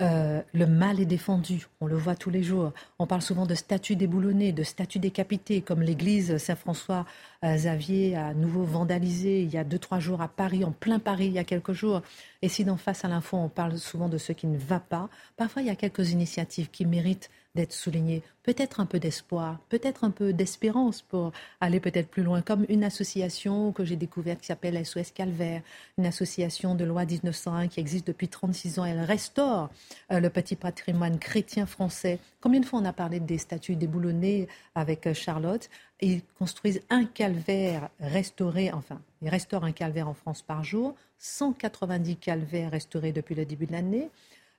le 0.00 0.64
mal 0.64 0.98
est 0.98 1.04
défendu, 1.04 1.66
on 1.82 1.86
le 1.86 1.94
voit 1.94 2.16
tous 2.16 2.30
les 2.30 2.42
jours. 2.42 2.72
On 2.98 3.06
parle 3.06 3.20
souvent 3.20 3.44
de 3.44 3.54
statues 3.54 3.96
déboulonnées, 3.96 4.52
de 4.52 4.62
statues 4.62 4.98
décapitées, 4.98 5.60
comme 5.60 5.82
l'église 5.82 6.38
Saint-François 6.38 7.04
Xavier 7.44 8.16
a 8.16 8.32
nouveau 8.32 8.64
vandalisé 8.64 9.42
il 9.42 9.50
y 9.50 9.58
a 9.58 9.64
deux, 9.64 9.78
trois 9.78 9.98
jours 9.98 10.22
à 10.22 10.28
Paris, 10.28 10.64
en 10.64 10.72
plein 10.72 10.98
Paris, 11.00 11.26
il 11.26 11.32
y 11.32 11.38
a 11.38 11.44
quelques 11.44 11.74
jours. 11.74 12.00
Et 12.40 12.48
si 12.48 12.64
d'en 12.64 12.78
face 12.78 13.04
à 13.04 13.08
l'info, 13.08 13.36
on 13.36 13.50
parle 13.50 13.76
souvent 13.76 14.08
de 14.08 14.16
ce 14.16 14.32
qui 14.32 14.46
ne 14.46 14.56
va 14.56 14.80
pas, 14.80 15.10
parfois 15.36 15.60
il 15.60 15.68
y 15.68 15.70
a 15.70 15.76
quelques 15.76 16.12
initiatives 16.12 16.70
qui 16.70 16.86
méritent 16.86 17.28
d'être 17.54 17.72
souligné. 17.72 18.22
Peut-être 18.42 18.80
un 18.80 18.86
peu 18.86 18.98
d'espoir, 18.98 19.58
peut-être 19.68 20.04
un 20.04 20.10
peu 20.10 20.32
d'espérance 20.32 21.02
pour 21.02 21.32
aller 21.60 21.80
peut-être 21.80 22.08
plus 22.08 22.22
loin, 22.22 22.42
comme 22.42 22.64
une 22.68 22.84
association 22.84 23.72
que 23.72 23.84
j'ai 23.84 23.96
découverte 23.96 24.40
qui 24.40 24.46
s'appelle 24.46 24.84
SOS 24.84 25.10
Calvaire, 25.10 25.62
une 25.98 26.06
association 26.06 26.74
de 26.74 26.84
loi 26.84 27.04
1901 27.04 27.68
qui 27.68 27.80
existe 27.80 28.06
depuis 28.06 28.28
36 28.28 28.78
ans. 28.78 28.84
Elle 28.84 29.00
restaure 29.00 29.70
euh, 30.12 30.20
le 30.20 30.30
petit 30.30 30.56
patrimoine 30.56 31.18
chrétien 31.18 31.66
français. 31.66 32.20
Combien 32.40 32.60
de 32.60 32.66
fois 32.66 32.78
on 32.80 32.84
a 32.84 32.92
parlé 32.92 33.18
des 33.20 33.38
statues 33.38 33.76
déboulonnées 33.76 34.48
avec 34.74 35.06
euh, 35.06 35.14
Charlotte 35.14 35.68
Ils 36.00 36.22
construisent 36.38 36.82
un 36.88 37.04
calvaire 37.04 37.90
restauré, 37.98 38.70
enfin, 38.72 39.00
ils 39.22 39.28
restaurent 39.28 39.64
un 39.64 39.72
calvaire 39.72 40.08
en 40.08 40.14
France 40.14 40.42
par 40.42 40.62
jour, 40.62 40.94
190 41.18 42.16
calvaires 42.16 42.70
restaurés 42.70 43.12
depuis 43.12 43.34
le 43.34 43.44
début 43.44 43.66
de 43.66 43.72
l'année. 43.72 44.08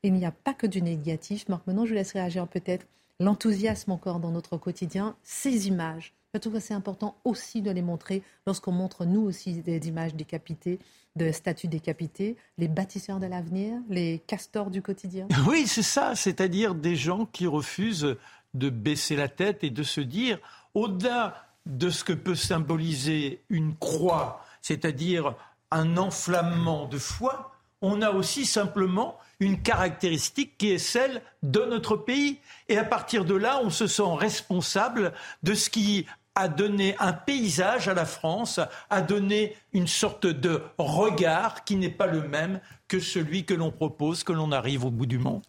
Il 0.04 0.14
n'y 0.14 0.26
a 0.26 0.32
pas 0.32 0.54
que 0.54 0.68
du 0.68 0.82
négatif. 0.82 1.48
Marc, 1.48 1.68
maintenant, 1.68 1.86
je 1.86 1.94
laisse 1.94 2.14
réagir 2.14 2.48
peut-être 2.48 2.88
l'enthousiasme 3.20 3.92
encore 3.92 4.20
dans 4.20 4.32
notre 4.32 4.58
quotidien, 4.58 5.16
ces 5.24 5.68
images. 5.68 6.14
Je 6.34 6.40
trouve 6.40 6.54
que 6.54 6.60
c'est 6.60 6.74
important 6.74 7.16
aussi 7.24 7.62
de 7.62 7.72
les 7.72 7.82
montrer 7.82 8.24
lorsqu'on 8.48 8.72
montre, 8.72 9.06
nous 9.06 9.22
aussi, 9.22 9.62
des 9.62 9.88
images 9.88 10.16
décapitées, 10.16 10.80
de 11.18 11.32
statues 11.32 11.68
décapitées, 11.68 12.38
les 12.58 12.68
bâtisseurs 12.68 13.20
de 13.20 13.28
l'avenir, 13.28 13.78
les 13.90 14.20
castors 14.26 14.72
du 14.72 14.82
quotidien. 14.82 15.28
Oui, 15.48 15.68
c'est 15.68 15.84
ça, 15.84 16.16
c'est-à-dire 16.16 16.74
des 16.74 16.96
gens 16.96 17.26
qui 17.26 17.48
refusent 17.48 18.16
de 18.54 18.70
baisser 18.70 19.16
la 19.16 19.28
tête 19.28 19.64
et 19.64 19.70
de 19.70 19.84
se 19.84 20.02
dire, 20.02 20.40
au-delà 20.74 21.48
de 21.66 21.90
ce 21.90 22.04
que 22.04 22.14
peut 22.14 22.36
symboliser 22.36 23.42
une 23.50 23.76
croix, 23.76 24.44
c'est-à-dire 24.62 25.36
un 25.70 25.98
enflammement 25.98 26.88
de 26.88 26.98
foi, 26.98 27.51
on 27.82 28.02
a 28.02 28.12
aussi 28.12 28.46
simplement 28.46 29.18
une 29.40 29.62
caractéristique 29.62 30.58
qui 30.58 30.72
est 30.72 30.78
celle 30.78 31.22
de 31.44 31.62
notre 31.62 31.98
pays. 31.98 32.40
Et 32.70 32.78
à 32.78 32.84
partir 32.84 33.26
de 33.26 33.36
là, 33.36 33.60
on 33.64 33.70
se 33.70 33.88
sent 33.88 34.04
responsable 34.18 35.14
de 35.44 35.54
ce 35.54 35.70
qui 35.70 36.06
a 36.36 36.48
donné 36.48 36.96
un 37.00 37.12
paysage 37.12 37.88
à 37.88 37.94
la 37.94 38.06
France, 38.06 38.60
a 38.90 39.02
donné 39.02 39.56
une 39.74 39.88
sorte 39.88 40.28
de 40.28 40.62
regard 40.78 41.66
qui 41.66 41.76
n'est 41.76 41.90
pas 41.90 42.08
le 42.08 42.22
même 42.28 42.62
que 42.88 43.00
celui 43.00 43.46
que 43.46 43.54
l'on 43.54 43.72
propose, 43.72 44.24
que 44.24 44.32
l'on 44.32 44.52
arrive 44.52 44.86
au 44.86 44.92
bout 44.92 45.06
du 45.06 45.18
monde. 45.18 45.44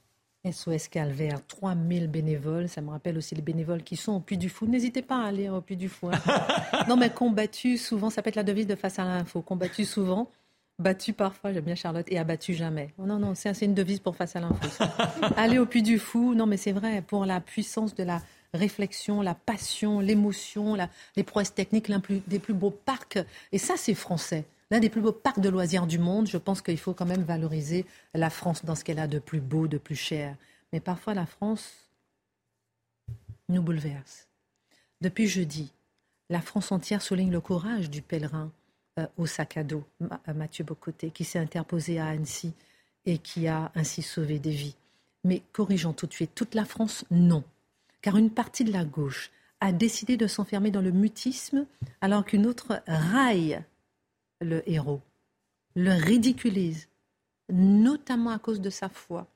SOS 0.50 0.88
Calvaire, 0.88 1.38
3000 1.46 2.08
bénévoles. 2.08 2.68
Ça 2.68 2.80
me 2.80 2.90
rappelle 2.90 3.16
aussi 3.16 3.36
les 3.36 3.42
bénévoles 3.42 3.84
qui 3.84 3.94
sont 3.94 4.12
au 4.12 4.20
Puy 4.20 4.36
du 4.36 4.48
Fou. 4.48 4.66
N'hésitez 4.66 5.02
pas 5.02 5.22
à 5.22 5.26
aller 5.28 5.48
au 5.48 5.60
Puy 5.60 5.76
du 5.76 5.88
Fou. 5.88 6.08
Hein. 6.08 6.18
non, 6.88 6.96
mais 6.96 7.10
combattu 7.10 7.78
souvent, 7.78 8.10
ça 8.10 8.22
peut 8.22 8.28
être 8.28 8.36
la 8.36 8.42
devise 8.42 8.66
de 8.66 8.74
Face 8.74 8.98
à 8.98 9.04
l'info. 9.04 9.40
Combattu 9.40 9.84
souvent, 9.84 10.28
Battu 10.78 11.12
parfois, 11.12 11.52
j'aime 11.52 11.64
bien 11.64 11.74
Charlotte, 11.74 12.06
et 12.08 12.18
abattu 12.18 12.54
jamais. 12.54 12.92
Oh 12.98 13.04
non, 13.04 13.18
non, 13.18 13.34
c'est 13.34 13.60
une 13.62 13.74
devise 13.74 14.00
pour 14.00 14.16
face 14.16 14.36
à 14.36 14.40
l'info. 14.40 14.84
Aller 15.36 15.58
au 15.58 15.66
puits 15.66 15.82
du 15.82 15.98
fou, 15.98 16.34
non 16.34 16.46
mais 16.46 16.56
c'est 16.56 16.72
vrai, 16.72 17.02
pour 17.02 17.24
la 17.26 17.40
puissance 17.40 17.94
de 17.94 18.02
la 18.02 18.20
réflexion, 18.54 19.22
la 19.22 19.34
passion, 19.34 20.00
l'émotion, 20.00 20.76
les 21.16 21.22
prouesses 21.22 21.54
techniques, 21.54 21.88
l'un 21.88 22.02
des 22.26 22.38
plus 22.38 22.54
beaux 22.54 22.70
parcs. 22.70 23.18
Et 23.52 23.58
ça, 23.58 23.74
c'est 23.76 23.94
français. 23.94 24.44
L'un 24.70 24.80
des 24.80 24.88
plus 24.88 25.00
beaux 25.00 25.12
parcs 25.12 25.40
de 25.40 25.48
loisirs 25.48 25.86
du 25.86 25.98
monde. 25.98 26.26
Je 26.26 26.38
pense 26.38 26.62
qu'il 26.62 26.78
faut 26.78 26.94
quand 26.94 27.06
même 27.06 27.22
valoriser 27.22 27.86
la 28.14 28.30
France 28.30 28.64
dans 28.64 28.74
ce 28.74 28.84
qu'elle 28.84 28.98
a 28.98 29.06
de 29.06 29.18
plus 29.18 29.40
beau, 29.40 29.68
de 29.68 29.78
plus 29.78 29.96
cher. 29.96 30.36
Mais 30.72 30.80
parfois, 30.80 31.14
la 31.14 31.26
France 31.26 31.72
nous 33.48 33.62
bouleverse. 33.62 34.28
Depuis 35.00 35.26
jeudi, 35.26 35.72
la 36.30 36.40
France 36.40 36.72
entière 36.72 37.02
souligne 37.02 37.30
le 37.30 37.40
courage 37.40 37.90
du 37.90 38.00
pèlerin 38.00 38.50
au 39.16 39.26
sac 39.26 39.56
à 39.56 39.64
dos, 39.64 39.84
euh, 40.02 40.34
Mathieu 40.34 40.64
Bocoté, 40.64 41.10
qui 41.10 41.24
s'est 41.24 41.38
interposé 41.38 41.98
à 41.98 42.08
Annecy 42.08 42.52
et 43.06 43.18
qui 43.18 43.48
a 43.48 43.72
ainsi 43.74 44.02
sauvé 44.02 44.38
des 44.38 44.50
vies. 44.50 44.76
Mais 45.24 45.42
corrigeons 45.52 45.92
tout 45.92 46.06
de 46.06 46.12
suite, 46.12 46.34
toute 46.34 46.54
la 46.54 46.64
France, 46.64 47.04
non. 47.10 47.44
Car 48.00 48.16
une 48.16 48.30
partie 48.30 48.64
de 48.64 48.72
la 48.72 48.84
gauche 48.84 49.30
a 49.60 49.72
décidé 49.72 50.16
de 50.16 50.26
s'enfermer 50.26 50.70
dans 50.70 50.80
le 50.80 50.90
mutisme 50.90 51.66
alors 52.00 52.24
qu'une 52.24 52.46
autre 52.46 52.82
raille 52.86 53.62
le 54.40 54.68
héros, 54.68 55.00
le 55.76 55.92
ridiculise, 55.92 56.88
notamment 57.48 58.30
à 58.30 58.38
cause 58.38 58.60
de 58.60 58.70
sa 58.70 58.88
foi. 58.88 59.28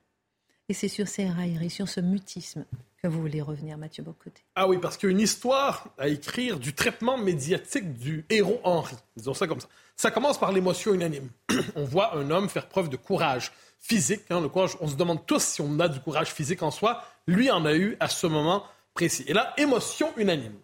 Et 0.69 0.75
c'est 0.75 0.89
sur 0.89 1.07
ces 1.07 1.29
railleries, 1.29 1.71
sur 1.71 1.89
ce 1.89 2.01
mutisme 2.01 2.65
vous 3.09 3.21
voulez 3.21 3.43
revenir, 3.43 3.79
Mathieu 3.79 4.03
Bocoté. 4.03 4.43
Ah 4.55 4.69
oui, 4.69 4.79
parce 4.79 4.97
qu'il 4.97 5.09
y 5.09 5.13
a 5.13 5.15
une 5.15 5.21
histoire 5.21 5.89
à 5.99 6.09
écrire 6.09 6.59
du 6.59 6.75
traitement 6.75 7.19
médiatique 7.19 7.95
du 7.95 8.25
héros 8.31 8.61
Henri. 8.65 8.97
Disons 9.17 9.35
ça 9.35 9.47
comme 9.47 9.61
ça. 9.61 9.69
Ça 9.97 10.11
commence 10.11 10.39
par 10.39 10.53
l'émotion 10.53 10.95
unanime. 10.95 11.31
on 11.77 11.85
voit 11.85 12.17
un 12.17 12.31
homme 12.31 12.49
faire 12.49 12.69
preuve 12.69 12.89
de 12.89 12.97
courage 12.97 13.53
physique. 13.79 14.23
Hein, 14.31 14.43
on 14.81 14.89
se 14.89 14.97
demande 14.97 15.25
tous 15.27 15.43
si 15.43 15.61
on 15.61 15.79
a 15.81 15.89
du 15.89 16.01
courage 16.01 16.33
physique 16.33 16.63
en 16.63 16.71
soi. 16.71 17.03
Lui 17.27 17.51
en 17.51 17.65
a 17.65 17.75
eu 17.75 17.97
à 18.01 18.09
ce 18.09 18.27
moment 18.27 18.65
précis. 18.95 19.25
Et 19.27 19.33
là, 19.33 19.55
émotion 19.57 20.13
unanime. 20.17 20.57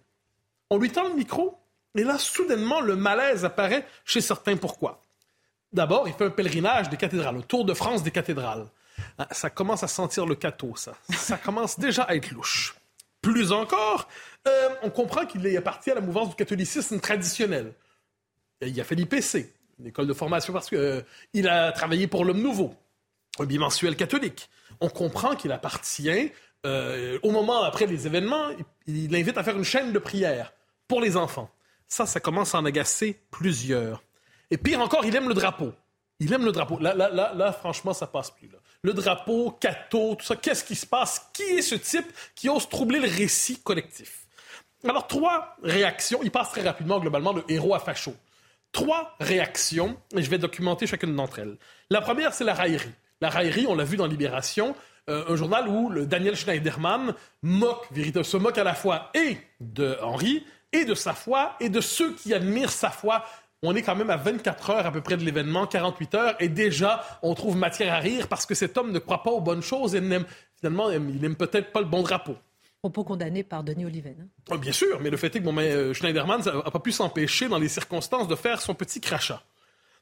On 0.71 0.79
lui 0.79 0.91
tend 0.91 1.09
le 1.09 1.15
micro, 1.15 1.59
et 1.95 2.05
là, 2.05 2.19
soudainement, 2.19 2.81
le 2.81 2.97
malaise 2.97 3.45
apparaît 3.45 3.87
chez 4.05 4.21
certains. 4.21 4.57
Pourquoi? 4.57 5.03
D'abord, 5.73 6.09
il 6.09 6.15
fait 6.15 6.25
un 6.25 6.31
pèlerinage 6.31 6.89
des 6.89 6.97
cathédrales, 6.97 7.37
le 7.37 7.43
tour 7.43 7.65
de 7.65 7.75
France 7.75 8.03
des 8.03 8.11
cathédrales. 8.11 8.67
Ah, 9.19 9.29
ça 9.31 9.51
commence 9.51 9.83
à 9.83 9.89
sentir 9.89 10.27
le 10.27 10.35
cateau, 10.35 10.75
ça. 10.77 10.95
Ça 11.15 11.39
commence 11.39 11.79
déjà 11.79 12.03
à 12.03 12.15
être 12.15 12.31
louche. 12.31 12.75
Plus 13.21 13.53
encore, 13.53 14.09
euh, 14.49 14.69
on 14.83 14.91
comprend 14.91 15.25
qu'il 15.27 15.47
est 15.47 15.57
à 15.57 15.95
la 15.95 16.01
mouvance 16.01 16.31
du 16.31 16.35
catholicisme 16.35 16.99
traditionnel. 17.01 17.73
Il 18.61 18.79
a 18.81 18.85
fait 18.85 18.97
l'IPC, 18.97 19.53
une 19.79 19.87
école 19.87 20.07
de 20.07 20.13
formation 20.13 20.53
parce 20.53 20.69
qu'il 20.69 20.79
euh, 20.79 21.03
a 21.49 21.73
travaillé 21.73 22.07
pour 22.09 22.25
l'Homme 22.25 22.43
Nouveau, 22.43 22.75
un 23.39 23.45
bimensuel 23.45 23.97
catholique. 23.97 24.51
On 24.81 24.89
comprend 24.89 25.37
qu'il 25.37 25.53
appartient, 25.53 26.33
euh, 26.67 27.19
au 27.23 27.31
moment 27.31 27.63
après 27.63 27.87
les 27.87 28.07
événements, 28.07 28.49
il, 28.87 29.15
invite 29.15 29.39
à 29.39 29.45
faire 29.45 29.57
une 29.57 29.65
chaîne 29.65 29.93
de 29.93 29.99
prière 29.99 30.53
pour 30.89 31.01
les 31.01 31.17
enfants. 31.17 31.51
Ça, 31.87 32.07
ça 32.07 32.21
commence 32.21 32.55
à 32.55 32.59
en 32.59 32.65
agacer 32.65 33.21
plusieurs. 33.31 34.03
Et 34.51 34.57
pire 34.57 34.81
encore, 34.81 35.05
il 35.05 35.15
aime 35.15 35.29
le 35.29 35.35
drapeau. 35.35 35.73
Il 36.19 36.33
aime 36.33 36.45
le 36.45 36.53
drapeau. 36.53 36.79
Là, 36.79 36.95
là, 36.95 37.09
là, 37.11 37.33
là 37.35 37.53
franchement, 37.53 37.93
ça 37.93 38.07
passe 38.07 38.31
plus. 38.31 38.49
Là. 38.49 38.59
Le 38.85 38.93
drapeau, 38.93 39.57
Cato, 39.61 40.17
tout 40.17 40.25
ça, 40.25 40.35
qu'est-ce 40.35 40.65
qui 40.65 40.75
se 40.75 40.87
passe? 40.87 41.31
Qui 41.33 41.43
est 41.43 41.63
ce 41.63 41.77
type 41.77 42.07
qui 42.35 42.49
ose 42.49 42.69
troubler 42.69 42.99
le 42.99 43.09
récit 43.09 43.61
collectif? 43.61 44.27
Alors, 44.85 45.07
trois 45.07 45.57
réactions. 45.63 46.19
Il 46.25 46.33
passe 46.33 46.51
très 46.51 46.63
rapidement, 46.63 46.99
globalement, 46.99 47.33
de 47.33 47.45
héros 47.49 47.75
à 47.75 47.79
facho. 47.79 48.13
Trois 48.73 49.15
réactions, 49.21 49.97
et 50.17 50.23
je 50.23 50.29
vais 50.29 50.39
documenter 50.39 50.89
chacune 50.89 51.15
d'entre 51.15 51.39
elles. 51.39 51.57
La 51.91 52.01
première, 52.01 52.35
c'est 52.35 52.43
la 52.43 52.55
raillerie. 52.55 52.91
La 53.21 53.31
raillerie, 53.31 53.67
on 53.69 53.77
l'a 53.77 53.85
vu 53.85 53.97
dans 53.97 54.07
Libération, 54.07 54.75
euh, 55.09 55.27
un 55.29 55.37
journal 55.37 55.69
où 55.69 55.95
Daniel 56.05 56.35
Schneiderman 56.35 57.15
se 57.45 58.37
moque 58.37 58.59
à 58.59 58.65
la 58.65 58.75
fois 58.75 59.11
et 59.15 59.37
de 59.61 59.97
Henri, 60.03 60.45
et 60.73 60.85
de 60.85 60.95
sa 60.95 61.13
foi, 61.13 61.55
et 61.61 61.69
de 61.69 61.81
ceux 61.81 62.15
qui 62.15 62.35
admirent 62.35 62.73
sa 62.73 62.91
foi. 62.91 63.25
On 63.65 63.77
est 63.77 63.83
quand 63.83 63.95
même 63.95 64.11
à 64.11 64.17
24 64.17 64.71
heures 64.71 64.87
à 64.87 64.91
peu 64.91 65.01
près 65.01 65.17
de 65.17 65.25
l'événement, 65.25 65.67
48 65.67 66.15
heures, 66.17 66.37
et 66.41 66.49
déjà, 66.49 67.05
on 67.23 67.35
trouve 67.35 67.57
matière 67.57 67.95
à 67.95 67.99
rire 67.99 68.27
parce 68.27 68.45
que 68.45 68.55
cet 68.55 68.77
homme 68.77 68.91
ne 68.91 68.99
croit 68.99 69.23
pas 69.23 69.31
aux 69.31 69.41
bonnes 69.41 69.63
choses 69.63 69.95
et 69.95 70.01
n'aime, 70.01 70.25
finalement, 70.57 70.91
il 70.91 71.21
n'aime 71.21 71.37
peut-être 71.37 71.71
pas 71.71 71.81
le 71.81 71.87
bon 71.87 72.03
drapeau. 72.03 72.37
Propos 72.81 73.05
condamnés 73.05 73.45
par 73.45 73.63
Denis 73.63 73.85
Oliven. 73.85 74.17
Hein. 74.21 74.27
Ah, 74.51 74.57
bien 74.57 74.73
sûr, 74.73 74.99
mais 75.01 75.11
le 75.11 75.17
fait 75.17 75.29
est 75.37 75.39
que 75.39 75.45
bon, 75.45 75.57
euh, 75.59 75.95
Schneiderman 75.95 76.41
n'a 76.43 76.71
pas 76.71 76.81
pu 76.81 76.91
s'empêcher, 76.91 77.49
dans 77.49 77.59
les 77.59 77.69
circonstances, 77.69 78.27
de 78.27 78.35
faire 78.35 78.61
son 78.61 78.75
petit 78.75 79.01
crachat. 79.01 79.41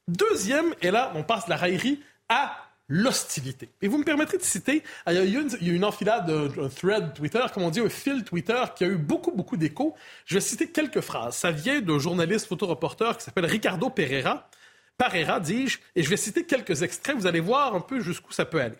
Deuxième, 0.08 0.74
et 0.80 0.90
là, 0.90 1.12
on 1.14 1.22
passe 1.22 1.44
de 1.44 1.50
la 1.50 1.56
raillerie 1.56 2.00
à 2.30 2.56
l'hostilité. 2.90 3.70
Et 3.80 3.88
vous 3.88 3.98
me 3.98 4.04
permettrez 4.04 4.36
de 4.36 4.42
citer, 4.42 4.82
il 5.06 5.14
y 5.14 5.18
a, 5.18 5.22
une, 5.22 5.48
une 5.62 5.84
enfilade, 5.84 6.28
un 6.28 6.68
thread 6.68 7.14
Twitter, 7.14 7.40
comme 7.54 7.62
on 7.62 7.70
dit, 7.70 7.80
un 7.80 7.88
fil 7.88 8.24
Twitter 8.24 8.62
qui 8.74 8.84
a 8.84 8.88
eu 8.88 8.96
beaucoup, 8.96 9.30
beaucoup 9.30 9.56
d'écho. 9.56 9.94
Je 10.26 10.34
vais 10.34 10.40
citer 10.40 10.68
quelques 10.70 11.00
phrases. 11.00 11.36
Ça 11.36 11.52
vient 11.52 11.80
d'un 11.80 12.00
journaliste 12.00 12.48
photoreporter 12.48 13.16
qui 13.16 13.24
s'appelle 13.24 13.46
Ricardo 13.46 13.88
Pereira. 13.88 14.50
Pereira, 14.98 15.38
dis-je, 15.38 15.78
et 15.94 16.02
je 16.02 16.10
vais 16.10 16.16
citer 16.16 16.44
quelques 16.44 16.82
extraits. 16.82 17.16
Vous 17.16 17.28
allez 17.28 17.40
voir 17.40 17.74
un 17.76 17.80
peu 17.80 18.00
jusqu'où 18.00 18.32
ça 18.32 18.44
peut 18.44 18.60
aller. 18.60 18.78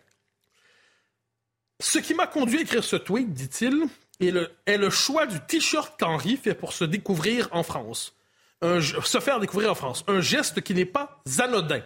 Ce 1.79 1.99
qui 1.99 2.13
m'a 2.13 2.27
conduit 2.27 2.59
à 2.59 2.63
écrire 2.63 2.85
ce 2.85 2.97
tweet, 2.97 3.33
dit-il, 3.33 3.87
est 4.19 4.77
le, 4.77 4.91
choix 4.91 5.27
du 5.27 5.41
t-shirt 5.41 5.99
qu'Henri 5.99 6.37
fait 6.37 6.55
pour 6.55 6.73
se 6.73 6.85
découvrir 6.85 7.49
en 7.53 7.63
France. 7.63 8.15
se 8.61 9.21
faire 9.21 9.39
découvrir 9.39 9.71
en 9.71 9.75
France. 9.77 10.05
Un 10.09 10.21
geste 10.21 10.61
qui 10.63 10.75
n'est 10.75 10.85
pas 10.85 11.23
anodin. 11.39 11.81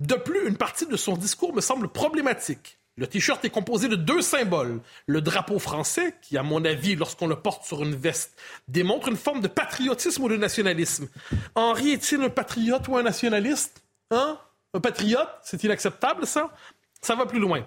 De 0.00 0.14
plus, 0.14 0.48
une 0.48 0.56
partie 0.56 0.86
de 0.86 0.96
son 0.96 1.16
discours 1.16 1.54
me 1.54 1.60
semble 1.60 1.88
problématique. 1.88 2.78
Le 2.96 3.08
t-shirt 3.08 3.44
est 3.44 3.50
composé 3.50 3.88
de 3.88 3.96
deux 3.96 4.22
symboles. 4.22 4.80
Le 5.06 5.20
drapeau 5.20 5.58
français, 5.58 6.14
qui, 6.22 6.38
à 6.38 6.44
mon 6.44 6.64
avis, 6.64 6.94
lorsqu'on 6.94 7.26
le 7.26 7.36
porte 7.36 7.64
sur 7.64 7.82
une 7.82 7.96
veste, 7.96 8.38
démontre 8.68 9.08
une 9.08 9.16
forme 9.16 9.40
de 9.40 9.48
patriotisme 9.48 10.22
ou 10.22 10.28
de 10.28 10.36
nationalisme. 10.36 11.08
Henri 11.56 11.90
est-il 11.90 12.22
un 12.22 12.30
patriote 12.30 12.86
ou 12.86 12.96
un 12.96 13.02
nationaliste? 13.02 13.82
Hein? 14.12 14.38
Un 14.74 14.80
patriote? 14.80 15.28
C'est 15.42 15.64
inacceptable, 15.64 16.26
ça? 16.26 16.54
Ça 17.02 17.16
va 17.16 17.26
plus 17.26 17.40
loin. 17.40 17.66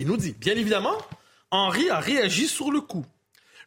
Il 0.00 0.08
nous 0.08 0.16
dit, 0.16 0.32
bien 0.32 0.54
évidemment, 0.54 0.96
Henri 1.52 1.88
a 1.90 2.00
réagi 2.00 2.48
sur 2.48 2.72
le 2.72 2.80
coup. 2.80 3.06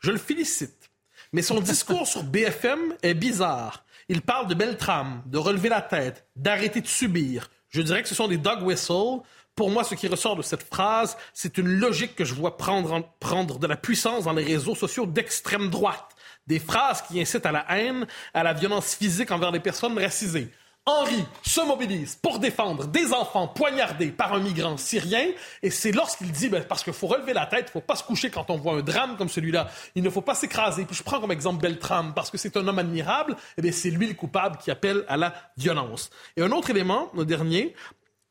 Je 0.01 0.11
le 0.11 0.17
félicite. 0.17 0.89
Mais 1.31 1.41
son 1.41 1.61
discours 1.61 2.07
sur 2.07 2.23
BFM 2.23 2.95
est 3.01 3.13
bizarre. 3.13 3.85
Il 4.09 4.21
parle 4.21 4.47
de 4.47 4.53
belle 4.53 4.77
trame, 4.77 5.23
de 5.27 5.37
relever 5.37 5.69
la 5.69 5.81
tête, 5.81 6.27
d'arrêter 6.35 6.81
de 6.81 6.87
subir. 6.87 7.49
Je 7.73 7.81
dirais 7.81 8.03
que 8.03 8.09
ce 8.09 8.15
sont 8.15 8.27
des 8.27 8.37
dog 8.37 8.61
whistles. 8.61 9.21
Pour 9.55 9.69
moi, 9.69 9.83
ce 9.83 9.95
qui 9.95 10.07
ressort 10.07 10.35
de 10.35 10.41
cette 10.41 10.63
phrase, 10.63 11.17
c'est 11.33 11.57
une 11.57 11.67
logique 11.67 12.15
que 12.15 12.23
je 12.23 12.33
vois 12.33 12.57
prendre, 12.57 13.03
prendre 13.19 13.59
de 13.59 13.67
la 13.67 13.75
puissance 13.75 14.25
dans 14.25 14.33
les 14.33 14.43
réseaux 14.43 14.75
sociaux 14.75 15.05
d'extrême 15.05 15.69
droite. 15.69 16.15
Des 16.47 16.59
phrases 16.59 17.01
qui 17.01 17.19
incitent 17.19 17.45
à 17.45 17.51
la 17.51 17.65
haine, 17.69 18.05
à 18.33 18.43
la 18.43 18.53
violence 18.53 18.95
physique 18.95 19.31
envers 19.31 19.51
les 19.51 19.59
personnes 19.59 19.97
racisées. 19.97 20.51
Henri 20.85 21.23
se 21.43 21.61
mobilise 21.61 22.15
pour 22.15 22.39
défendre 22.39 22.87
des 22.87 23.13
enfants 23.13 23.47
poignardés 23.47 24.11
par 24.11 24.33
un 24.33 24.39
migrant 24.39 24.75
syrien. 24.75 25.27
Et 25.61 25.69
c'est 25.69 25.93
lorsqu'il 25.93 26.29
dit, 26.31 26.49
ben, 26.49 26.61
parce 26.61 26.83
qu'il 26.83 26.91
faut 26.91 27.07
relever 27.07 27.31
la 27.31 27.45
tête, 27.45 27.67
il 27.67 27.69
ne 27.69 27.81
faut 27.81 27.87
pas 27.87 27.95
se 27.95 28.03
coucher 28.03 28.29
quand 28.29 28.49
on 28.49 28.57
voit 28.57 28.73
un 28.73 28.81
drame 28.81 29.15
comme 29.15 29.29
celui-là. 29.29 29.69
Il 29.95 30.03
ne 30.03 30.09
faut 30.09 30.21
pas 30.21 30.35
s'écraser. 30.35 30.83
Puis 30.83 30.95
je 30.95 31.03
prends 31.03 31.21
comme 31.21 31.31
exemple 31.31 31.61
Beltram, 31.61 32.13
parce 32.13 32.29
que 32.29 32.37
c'est 32.37 32.57
un 32.57 32.67
homme 32.67 32.79
admirable. 32.79 33.33
Et 33.33 33.35
eh 33.59 33.61
bien, 33.61 33.71
c'est 33.71 33.91
lui 33.91 34.07
le 34.07 34.13
coupable 34.13 34.57
qui 34.57 34.71
appelle 34.71 35.05
à 35.07 35.15
la 35.15 35.33
violence. 35.55 36.09
Et 36.35 36.41
un 36.41 36.51
autre 36.51 36.69
élément, 36.69 37.09
le 37.15 37.23
dernier, 37.23 37.73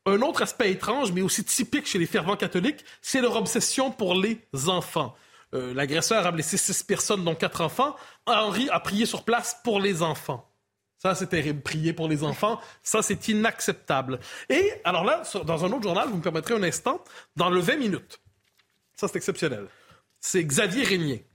un 0.05 0.21
autre 0.21 0.43
aspect 0.43 0.71
étrange, 0.71 1.11
mais 1.11 1.21
aussi 1.21 1.43
typique 1.43 1.87
chez 1.87 1.97
les 1.97 2.05
fervents 2.05 2.35
catholiques, 2.35 2.85
c'est 3.01 3.21
leur 3.21 3.35
obsession 3.35 3.89
pour 3.89 4.13
les 4.13 4.39
enfants. 4.67 5.15
Euh, 5.55 5.73
l'agresseur 5.73 6.27
a 6.27 6.31
blessé 6.31 6.57
six 6.57 6.83
personnes, 6.83 7.23
dont 7.23 7.35
quatre 7.35 7.61
enfants. 7.61 7.95
Henri 8.27 8.69
a 8.69 8.79
prié 8.79 9.07
sur 9.07 9.23
place 9.23 9.57
pour 9.63 9.79
les 9.79 10.03
enfants. 10.03 10.52
Ça, 11.03 11.15
c'est 11.15 11.27
terrible. 11.27 11.59
Prier 11.61 11.91
pour 11.91 12.07
les 12.07 12.23
enfants, 12.23 12.61
ça, 12.81 13.01
c'est 13.01 13.27
inacceptable. 13.27 14.21
Et 14.49 14.71
alors 14.85 15.03
là, 15.03 15.23
dans 15.45 15.65
un 15.65 15.71
autre 15.73 15.83
journal, 15.83 16.07
vous 16.07 16.15
me 16.15 16.21
permettrez 16.21 16.53
un 16.53 16.63
instant, 16.63 17.03
dans 17.35 17.49
le 17.49 17.59
20 17.59 17.75
minutes, 17.75 18.21
ça, 18.95 19.09
c'est 19.09 19.17
exceptionnel. 19.17 19.67
C'est 20.21 20.41
Xavier 20.41 20.85
Régnier. 20.85 21.27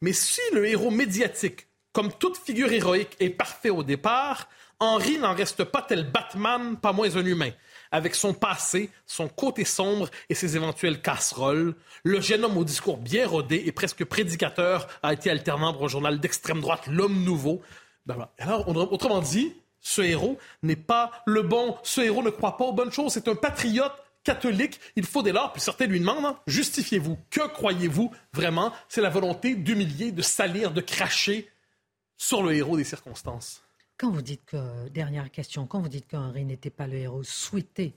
Mais 0.00 0.12
si 0.12 0.40
le 0.52 0.68
héros 0.68 0.92
médiatique, 0.92 1.66
comme 1.92 2.12
toute 2.12 2.36
figure 2.36 2.72
héroïque, 2.72 3.16
est 3.18 3.30
parfait 3.30 3.70
au 3.70 3.82
départ, 3.82 4.48
Henri 4.78 5.18
n'en 5.18 5.34
reste 5.34 5.64
pas 5.64 5.82
tel 5.82 6.08
Batman, 6.08 6.76
pas 6.76 6.92
moins 6.92 7.16
un 7.16 7.26
humain. 7.26 7.50
Avec 7.90 8.14
son 8.14 8.34
passé, 8.34 8.88
son 9.04 9.26
côté 9.26 9.64
sombre 9.64 10.08
et 10.28 10.36
ses 10.36 10.54
éventuelles 10.54 11.02
casseroles, 11.02 11.74
le 12.04 12.20
jeune 12.20 12.44
homme 12.44 12.56
au 12.56 12.62
discours 12.62 12.98
bien 12.98 13.26
rodé 13.26 13.64
et 13.66 13.72
presque 13.72 14.04
prédicateur 14.04 14.86
a 15.02 15.12
été 15.12 15.28
alternant 15.28 15.72
pour 15.72 15.86
un 15.86 15.88
journal 15.88 16.20
d'extrême 16.20 16.60
droite, 16.60 16.86
L'Homme 16.86 17.24
Nouveau, 17.24 17.60
Alors, 18.38 18.92
autrement 18.92 19.20
dit, 19.20 19.52
ce 19.80 20.02
héros 20.02 20.38
n'est 20.62 20.76
pas 20.76 21.10
le 21.26 21.42
bon, 21.42 21.76
ce 21.82 22.00
héros 22.00 22.22
ne 22.22 22.30
croit 22.30 22.56
pas 22.56 22.64
aux 22.64 22.72
bonnes 22.72 22.92
choses, 22.92 23.12
c'est 23.12 23.28
un 23.28 23.34
patriote 23.34 23.92
catholique. 24.24 24.80
Il 24.96 25.06
faut 25.06 25.22
dès 25.22 25.32
lors, 25.32 25.52
puis 25.52 25.62
certains 25.62 25.86
lui 25.86 26.00
demandent, 26.00 26.24
hein, 26.24 26.38
justifiez-vous, 26.46 27.18
que 27.30 27.46
croyez-vous 27.48 28.12
vraiment? 28.32 28.72
C'est 28.88 29.00
la 29.00 29.10
volonté 29.10 29.54
d'humilier, 29.54 30.12
de 30.12 30.22
salir, 30.22 30.72
de 30.72 30.80
cracher 30.80 31.48
sur 32.16 32.42
le 32.42 32.54
héros 32.54 32.76
des 32.76 32.84
circonstances. 32.84 33.62
Quand 33.96 34.10
vous 34.10 34.22
dites 34.22 34.44
que, 34.44 34.88
dernière 34.88 35.30
question, 35.30 35.66
quand 35.66 35.80
vous 35.80 35.88
dites 35.88 36.08
qu'Henri 36.08 36.44
n'était 36.44 36.70
pas 36.70 36.86
le 36.86 36.96
héros 36.96 37.22
souhaité 37.22 37.94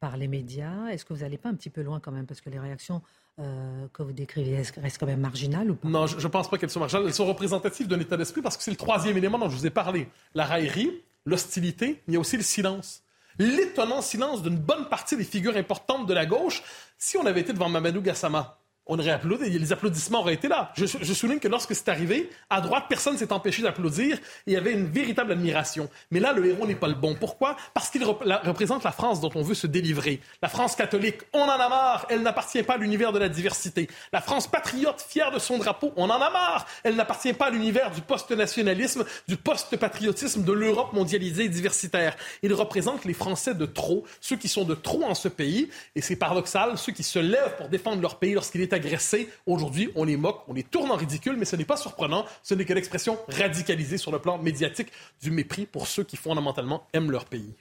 par 0.00 0.16
les 0.16 0.28
médias, 0.28 0.88
est-ce 0.88 1.04
que 1.04 1.12
vous 1.12 1.20
n'allez 1.20 1.38
pas 1.38 1.48
un 1.48 1.54
petit 1.54 1.70
peu 1.70 1.82
loin 1.82 2.00
quand 2.00 2.12
même? 2.12 2.26
Parce 2.26 2.40
que 2.40 2.50
les 2.50 2.58
réactions 2.58 3.02
euh, 3.40 3.86
que 3.92 4.02
vous 4.02 4.12
décrivez 4.12 4.56
restent 4.56 4.98
quand 4.98 5.06
même 5.06 5.20
marginales 5.20 5.70
ou 5.70 5.74
pas? 5.74 5.88
Non, 5.88 6.06
je 6.06 6.16
ne 6.16 6.28
pense 6.28 6.48
pas 6.48 6.58
qu'elles 6.58 6.70
sont 6.70 6.80
marginales. 6.80 7.06
Elles 7.06 7.14
sont 7.14 7.26
représentatives 7.26 7.88
d'un 7.88 7.98
état 7.98 8.16
d'esprit 8.16 8.42
parce 8.42 8.56
que 8.56 8.62
c'est 8.62 8.70
le 8.70 8.76
troisième 8.76 9.16
élément 9.16 9.38
dont 9.38 9.48
je 9.48 9.56
vous 9.56 9.66
ai 9.66 9.70
parlé. 9.70 10.08
La 10.34 10.44
raillerie, 10.44 11.02
l'hostilité, 11.26 12.02
mais 12.06 12.12
il 12.12 12.14
y 12.14 12.16
a 12.16 12.20
aussi 12.20 12.36
le 12.36 12.42
silence. 12.42 13.02
L'étonnant 13.38 14.02
silence 14.02 14.42
d'une 14.42 14.58
bonne 14.58 14.88
partie 14.88 15.16
des 15.16 15.24
figures 15.24 15.56
importantes 15.56 16.06
de 16.06 16.14
la 16.14 16.26
gauche. 16.26 16.62
Si 16.98 17.16
on 17.16 17.26
avait 17.26 17.40
été 17.40 17.52
devant 17.52 17.68
Mamadou 17.68 18.00
Gassama, 18.00 18.60
on 18.86 18.98
aurait 18.98 19.10
applaudi, 19.10 19.50
les 19.58 19.72
applaudissements 19.72 20.20
auraient 20.20 20.34
été 20.34 20.48
là. 20.48 20.72
Je, 20.76 20.86
souligne 21.14 21.38
que 21.38 21.48
lorsque 21.48 21.74
c'est 21.74 21.88
arrivé, 21.88 22.28
à 22.50 22.60
droite, 22.60 22.84
personne 22.88 23.14
ne 23.14 23.18
s'est 23.18 23.32
empêché 23.32 23.62
d'applaudir 23.62 24.18
il 24.46 24.52
y 24.52 24.56
avait 24.56 24.72
une 24.72 24.86
véritable 24.86 25.32
admiration. 25.32 25.88
Mais 26.10 26.20
là, 26.20 26.32
le 26.32 26.44
héros 26.46 26.66
n'est 26.66 26.74
pas 26.74 26.88
le 26.88 26.94
bon. 26.94 27.14
Pourquoi? 27.14 27.56
Parce 27.72 27.88
qu'il 27.88 28.04
représente 28.04 28.84
la 28.84 28.92
France 28.92 29.20
dont 29.20 29.30
on 29.34 29.42
veut 29.42 29.54
se 29.54 29.66
délivrer. 29.66 30.20
La 30.42 30.48
France 30.48 30.76
catholique, 30.76 31.20
on 31.32 31.40
en 31.40 31.48
a 31.48 31.68
marre, 31.68 32.06
elle 32.10 32.22
n'appartient 32.22 32.62
pas 32.62 32.74
à 32.74 32.76
l'univers 32.76 33.12
de 33.12 33.18
la 33.18 33.28
diversité. 33.28 33.88
La 34.12 34.20
France 34.20 34.46
patriote, 34.46 35.00
fière 35.00 35.30
de 35.30 35.38
son 35.38 35.58
drapeau, 35.58 35.92
on 35.96 36.10
en 36.10 36.20
a 36.20 36.30
marre, 36.30 36.66
elle 36.82 36.96
n'appartient 36.96 37.32
pas 37.32 37.46
à 37.46 37.50
l'univers 37.50 37.90
du 37.90 38.02
post-nationalisme, 38.02 39.04
du 39.28 39.36
post-patriotisme, 39.36 40.44
de 40.44 40.52
l'Europe 40.52 40.92
mondialisée 40.92 41.44
et 41.44 41.48
diversitaire. 41.48 42.16
Il 42.42 42.52
représente 42.52 43.04
les 43.06 43.14
Français 43.14 43.54
de 43.54 43.64
trop, 43.64 44.04
ceux 44.20 44.36
qui 44.36 44.48
sont 44.48 44.64
de 44.64 44.74
trop 44.74 45.04
en 45.04 45.14
ce 45.14 45.28
pays, 45.28 45.70
et 45.96 46.02
c'est 46.02 46.16
paradoxal, 46.16 46.76
ceux 46.76 46.92
qui 46.92 47.02
se 47.02 47.18
lèvent 47.18 47.56
pour 47.56 47.68
défendre 47.68 48.02
leur 48.02 48.18
pays 48.18 48.34
lorsqu'il 48.34 48.60
est 48.60 48.73
agressés, 48.74 49.28
aujourd'hui, 49.46 49.90
on 49.94 50.04
les 50.04 50.16
moque, 50.16 50.42
on 50.48 50.52
les 50.52 50.62
tourne 50.62 50.90
en 50.90 50.96
ridicule, 50.96 51.36
mais 51.36 51.44
ce 51.44 51.56
n'est 51.56 51.64
pas 51.64 51.76
surprenant. 51.76 52.26
Ce 52.42 52.54
n'est 52.54 52.64
que 52.64 52.72
l'expression 52.72 53.18
radicalisée 53.28 53.98
sur 53.98 54.12
le 54.12 54.18
plan 54.18 54.38
médiatique 54.38 54.92
du 55.22 55.30
mépris 55.30 55.66
pour 55.66 55.86
ceux 55.86 56.04
qui 56.04 56.16
fondamentalement 56.16 56.86
aiment 56.92 57.10
leur 57.10 57.24
pays. 57.24 57.54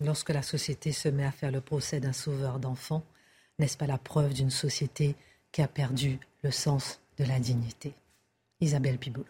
Lorsque 0.00 0.30
la 0.30 0.42
société 0.42 0.92
se 0.92 1.08
met 1.08 1.24
à 1.24 1.32
faire 1.32 1.52
le 1.52 1.60
procès 1.60 2.00
d'un 2.00 2.12
sauveur 2.12 2.58
d'enfants, 2.58 3.04
n'est-ce 3.58 3.76
pas 3.76 3.86
la 3.86 3.98
preuve 3.98 4.34
d'une 4.34 4.50
société 4.50 5.14
qui 5.52 5.62
a 5.62 5.68
perdu 5.68 6.18
le 6.42 6.50
sens 6.50 7.00
de 7.18 7.24
la 7.24 7.38
dignité 7.38 7.94
Isabelle 8.60 8.98
Piboul. 8.98 9.26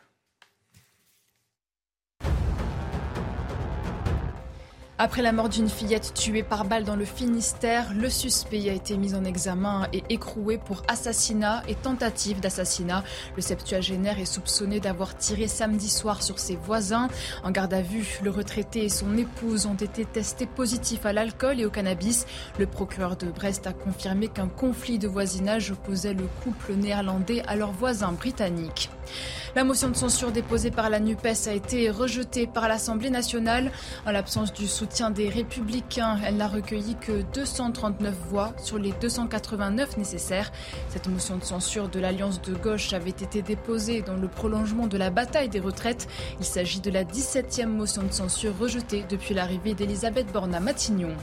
Après 5.04 5.20
la 5.20 5.32
mort 5.32 5.48
d'une 5.48 5.68
fillette 5.68 6.14
tuée 6.14 6.44
par 6.44 6.64
balle 6.64 6.84
dans 6.84 6.94
le 6.94 7.04
Finistère, 7.04 7.92
le 7.92 8.08
suspect 8.08 8.70
a 8.70 8.72
été 8.72 8.96
mis 8.96 9.16
en 9.16 9.24
examen 9.24 9.88
et 9.92 10.04
écroué 10.10 10.58
pour 10.58 10.84
assassinat 10.86 11.64
et 11.66 11.74
tentative 11.74 12.38
d'assassinat. 12.38 13.02
Le 13.34 13.42
septuagénaire 13.42 14.20
est 14.20 14.32
soupçonné 14.32 14.78
d'avoir 14.78 15.16
tiré 15.16 15.48
samedi 15.48 15.88
soir 15.88 16.22
sur 16.22 16.38
ses 16.38 16.54
voisins. 16.54 17.08
En 17.42 17.50
garde 17.50 17.74
à 17.74 17.82
vue, 17.82 18.20
le 18.22 18.30
retraité 18.30 18.84
et 18.84 18.88
son 18.88 19.18
épouse 19.18 19.66
ont 19.66 19.74
été 19.74 20.04
testés 20.04 20.46
positifs 20.46 21.04
à 21.04 21.12
l'alcool 21.12 21.58
et 21.58 21.66
au 21.66 21.70
cannabis. 21.70 22.24
Le 22.60 22.66
procureur 22.66 23.16
de 23.16 23.26
Brest 23.26 23.66
a 23.66 23.72
confirmé 23.72 24.28
qu'un 24.28 24.46
conflit 24.46 25.00
de 25.00 25.08
voisinage 25.08 25.72
opposait 25.72 26.14
le 26.14 26.28
couple 26.44 26.74
néerlandais 26.74 27.42
à 27.48 27.56
leurs 27.56 27.72
voisins 27.72 28.12
britanniques. 28.12 28.88
La 29.56 29.64
motion 29.64 29.90
de 29.90 29.96
censure 29.96 30.30
déposée 30.30 30.70
par 30.70 30.88
la 30.88 31.00
NUPES 31.00 31.48
a 31.48 31.52
été 31.52 31.90
rejetée 31.90 32.46
par 32.46 32.68
l'Assemblée 32.68 33.10
nationale. 33.10 33.70
En 34.06 34.12
l'absence 34.12 34.52
du 34.52 34.66
soutien 34.66 34.91
des 35.14 35.30
républicains, 35.30 36.18
elle 36.24 36.36
n'a 36.36 36.46
recueilli 36.46 36.96
que 36.96 37.22
239 37.32 38.14
voix 38.28 38.52
sur 38.62 38.78
les 38.78 38.92
289 38.92 39.96
nécessaires. 39.96 40.52
Cette 40.90 41.08
motion 41.08 41.38
de 41.38 41.44
censure 41.44 41.88
de 41.88 41.98
l'Alliance 41.98 42.42
de 42.42 42.54
gauche 42.54 42.92
avait 42.92 43.10
été 43.10 43.40
déposée 43.40 44.02
dans 44.02 44.16
le 44.16 44.28
prolongement 44.28 44.86
de 44.86 44.98
la 44.98 45.08
bataille 45.08 45.48
des 45.48 45.60
retraites. 45.60 46.08
Il 46.40 46.44
s'agit 46.44 46.80
de 46.80 46.90
la 46.90 47.04
17e 47.04 47.66
motion 47.66 48.02
de 48.02 48.12
censure 48.12 48.56
rejetée 48.58 49.04
depuis 49.08 49.34
l'arrivée 49.34 49.72
d'Elisabeth 49.72 50.30
Borne 50.30 50.54
à 50.54 50.60
Matignon. 50.60 51.16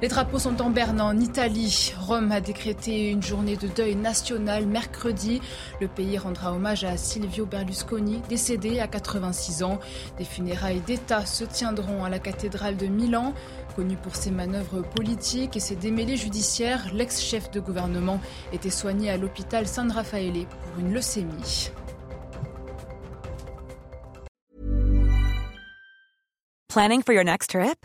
Les 0.00 0.06
drapeaux 0.06 0.38
sont 0.38 0.62
en 0.62 0.70
berne 0.70 1.00
en 1.00 1.18
Italie. 1.18 1.92
Rome 1.98 2.30
a 2.30 2.40
décrété 2.40 3.10
une 3.10 3.22
journée 3.22 3.56
de 3.56 3.66
deuil 3.66 3.96
national 3.96 4.64
mercredi. 4.64 5.40
Le 5.80 5.88
pays 5.88 6.16
rendra 6.18 6.52
hommage 6.52 6.84
à 6.84 6.96
Silvio 6.96 7.46
Berlusconi, 7.46 8.22
décédé 8.28 8.78
à 8.78 8.86
86 8.86 9.64
ans. 9.64 9.80
Des 10.16 10.24
funérailles 10.24 10.82
d'État 10.82 11.26
se 11.26 11.42
tiendront 11.42 12.04
à 12.04 12.10
la 12.10 12.20
cathédrale 12.20 12.76
de 12.76 12.86
Milan. 12.86 13.34
Connu 13.74 13.96
pour 13.96 14.14
ses 14.14 14.30
manœuvres 14.30 14.82
politiques 14.82 15.56
et 15.56 15.60
ses 15.60 15.74
démêlés 15.74 16.16
judiciaires, 16.16 16.94
l'ex-chef 16.94 17.50
de 17.50 17.58
gouvernement 17.58 18.20
était 18.52 18.70
soigné 18.70 19.10
à 19.10 19.16
l'hôpital 19.16 19.66
San 19.66 19.90
Raffaele 19.90 20.46
pour 20.46 20.78
une 20.78 20.94
leucémie. 20.94 21.72
Planning 26.68 27.02
for 27.02 27.12
your 27.12 27.24
next 27.24 27.50
trip? 27.50 27.84